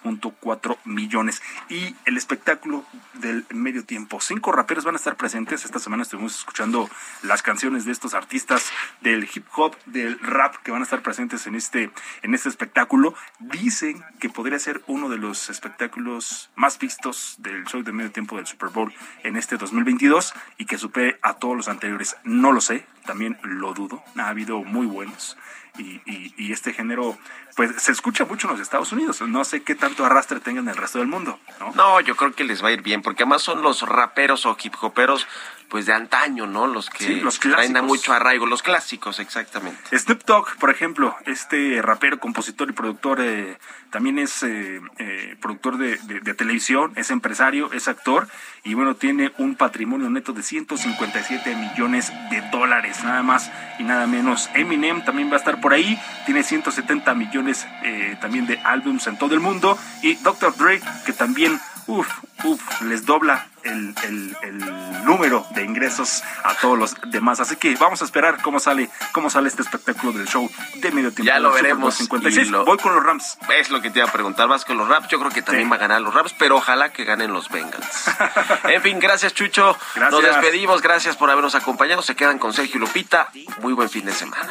96.4 0.03 0.79
millones. 0.85 1.43
Y 1.69 1.95
el 2.05 2.17
espectáculo 2.17 2.85
del 3.15 3.47
medio 3.51 3.85
tiempo. 3.85 4.21
Cinco 4.21 4.53
raperos 4.53 4.85
van 4.85 4.95
a 4.95 4.99
estar 4.99 5.17
presentes. 5.17 5.65
Esta 5.65 5.79
semana 5.79 6.03
estuvimos 6.03 6.37
escuchando 6.39 6.89
las 7.23 7.43
canciones 7.43 7.85
de 7.85 7.93
estos 7.93 8.15
artistas 8.15 8.71
del 9.01 9.29
hip 9.33 9.47
hop, 9.57 9.77
del 9.87 10.19
rap, 10.19 10.57
que 10.63 10.71
van 10.71 10.83
a 10.83 10.85
estar 10.85 11.03
presentes 11.03 11.47
en 11.47 11.55
este, 11.55 11.91
en 12.23 12.35
este 12.35 12.49
espectáculo. 12.49 13.15
Dicen 13.39 14.03
que 14.21 14.29
podría 14.29 14.59
ser 14.59 14.83
uno 14.87 15.09
de 15.09 15.19
los 15.19 15.51
espectáculos 15.51 16.51
más 16.55 16.79
vistos 16.79 17.37
del 17.39 17.65
show 17.65 17.83
de 17.83 17.93
medio 17.93 18.11
tiempo 18.11 18.37
del 18.37 18.47
Super 18.47 18.71
Bowl 18.71 18.93
en 19.23 19.37
este 19.37 19.57
2022 19.57 20.35
y 20.59 20.67
que 20.67 20.79
supere 20.79 21.19
a 21.23 21.35
todos 21.35 21.57
los 21.57 21.69
anteriores. 21.69 22.17
No 22.25 22.53
lo 22.53 22.61
sé, 22.61 22.87
también 23.05 23.39
lo 23.43 23.75
dudo. 23.75 24.03
Ha 24.17 24.29
habido 24.29 24.63
muy 24.63 24.87
buenos. 24.87 25.37
Y, 25.79 26.01
y- 26.05 26.35
y 26.37 26.53
este 26.53 26.73
género, 26.75 27.17
pues 27.57 27.71
se 27.83 27.93
escucha 27.93 28.25
mucho 28.27 28.47
en 28.47 28.53
los 28.55 28.61
Estados 28.61 28.93
Unidos. 28.93 29.21
No 29.23 29.45
sé 29.45 29.63
qué 29.63 29.75
tanto 29.75 30.05
arrastre 30.05 30.41
tenga 30.41 30.61
en 30.61 30.69
el 30.69 30.77
resto 30.77 30.99
del 30.99 31.09
mundo. 31.09 31.39
¿no? 31.61 31.73
No, 31.75 32.01
yo 32.01 32.15
creo 32.17 32.33
que 32.35 32.45
les 32.45 32.63
va 32.63 32.69
a 32.69 32.73
ir 32.73 32.83
bien, 32.83 33.01
porque 33.03 33.23
además 33.23 33.43
son 33.43 33.63
los 33.63 33.83
raperos 33.83 34.45
o 34.45 34.57
hip 34.63 34.75
hoperos, 34.83 35.27
pues 35.71 35.87
de 35.87 35.95
antaño, 35.95 36.47
¿no? 36.47 36.67
Los 36.67 36.91
que 36.91 37.05
Sí, 37.07 37.15
los 37.21 37.41
traen 37.41 37.75
a 37.79 37.81
mucho 37.83 38.13
arraigo, 38.13 38.45
los 38.45 38.63
clásicos, 38.63 39.19
exactamente. 39.21 39.99
Snoop 39.99 40.25
Dogg, 40.27 40.57
por 40.59 40.69
ejemplo, 40.69 41.17
este 41.25 41.81
rapero, 41.81 42.19
compositor 42.21 42.69
y 42.69 42.73
productor, 42.75 43.21
eh, 43.23 43.57
también 43.89 44.19
es 44.19 44.43
eh, 44.43 44.83
eh, 44.99 45.37
productor 45.41 45.79
de, 45.79 45.97
de- 45.97 46.21
de 46.21 46.35
televisión, 46.35 46.93
es 46.97 47.11
empresario, 47.11 47.73
es 47.73 47.89
actor 47.89 48.29
y 48.65 48.75
bueno, 48.75 48.97
tiene 48.97 49.33
un 49.39 49.55
patrimonio 49.55 50.11
neto 50.11 50.35
de 50.35 50.43
157 50.43 51.57
millones 51.57 52.13
de 52.31 52.43
dólares, 52.51 53.03
nada 53.03 53.23
más 53.23 53.51
y 53.79 53.85
nada 53.85 54.07
menos. 54.07 54.51
Eminem 54.55 55.03
también 55.07 55.31
va 55.31 55.37
a 55.37 55.39
estar 55.39 55.62
por 55.63 55.73
ahí, 55.73 55.99
tiene 56.27 56.43
170 56.43 57.15
millones 57.15 57.67
eh, 57.83 58.17
también 58.21 58.47
de 58.47 58.59
álbums 58.59 59.07
en 59.07 59.17
todo 59.17 59.33
el 59.35 59.41
mundo 59.41 59.79
y 60.03 60.17
Dr. 60.17 60.55
Dre, 60.57 60.83
que 61.07 61.15
también, 61.15 61.59
uff, 61.87 62.09
uff, 62.45 62.83
les 62.83 63.07
dobla 63.07 63.47
el, 63.65 63.95
el- 64.05 64.37
el 64.43 65.05
número 65.05 65.47
de 65.51 65.63
ingresos 65.65 66.23
a 66.45 66.55
todos 66.55 66.79
los 66.79 66.97
demás. 67.07 67.41
Así 67.41 67.57
que 67.57 67.75
vamos 67.77 68.03
a 68.03 68.05
esperar 68.05 68.41
cómo 68.43 68.61
sale, 68.61 68.89
cómo 69.13 69.31
sale 69.31 69.49
este 69.49 69.63
espectáculo 69.63 70.13
del 70.13 70.27
show 70.29 70.51
de 70.77 70.91
medio 70.93 71.13
tiempo. 71.13 71.33
Ya 71.33 71.39
lo 71.39 71.53
veremos. 71.53 71.95
56. 71.97 72.49
y 72.49 72.51
lo- 72.51 72.65
Voy 72.65 72.79
con 72.79 72.95
los 72.95 73.05
Rams. 73.05 73.39
Es 73.59 73.71
lo 73.71 73.81
que 73.83 73.91
te 73.91 73.99
iba 74.01 74.09
a 74.09 74.13
preguntar. 74.13 74.49
Vas 74.49 74.65
con 74.65 74.77
los 74.77 74.89
Raps. 74.89 75.09
Yo 75.09 75.19
creo 75.19 75.31
que 75.31 75.43
también 75.43 75.71
va 75.71 75.77
a 75.77 75.79
ganar 75.79 76.01
los 76.01 76.15
Raps, 76.15 76.35
pero 76.39 76.57
ojalá 76.57 76.93
que 76.93 77.05
ganen 77.05 77.33
los 77.33 77.49
Bengals. 77.49 78.05
en 78.65 78.83
fin, 78.83 78.99
gracias, 78.99 79.35
Chucho. 79.35 79.77
Gracias. 79.95 80.11
Nos 80.13 80.23
despedimos. 80.23 80.83
Gracias 80.83 81.17
por 81.17 81.31
habernos 81.31 81.55
acompañado. 81.55 82.03
Se 82.03 82.15
quedan 82.17 82.39
con 82.39 82.53
Sergio 82.53 82.77
y 82.77 82.81
Lupita. 82.81 83.29
Muy 83.61 83.73
buen 83.73 83.89
fin 83.91 84.05
de 84.07 84.13
semana. 84.13 84.49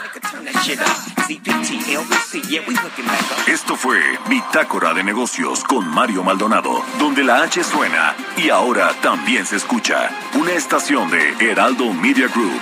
Esto 3.48 3.76
fue 3.76 4.00
Bitácora 4.28 4.94
de 4.94 5.04
Negocios 5.04 5.64
con 5.64 5.88
Mario 5.88 6.24
Maldonado, 6.24 6.84
donde 7.00 7.24
la 7.24 7.44
H 7.44 7.64
suena 7.64 8.16
y 8.38 8.50
ahora 8.50 8.92
también 9.02 9.46
se 9.46 9.56
escucha. 9.56 10.10
Una 10.36 10.54
estación 10.54 11.10
de 11.10 11.52
Heraldo 11.52 11.94
Media 11.94 12.28
Group. 12.28 12.62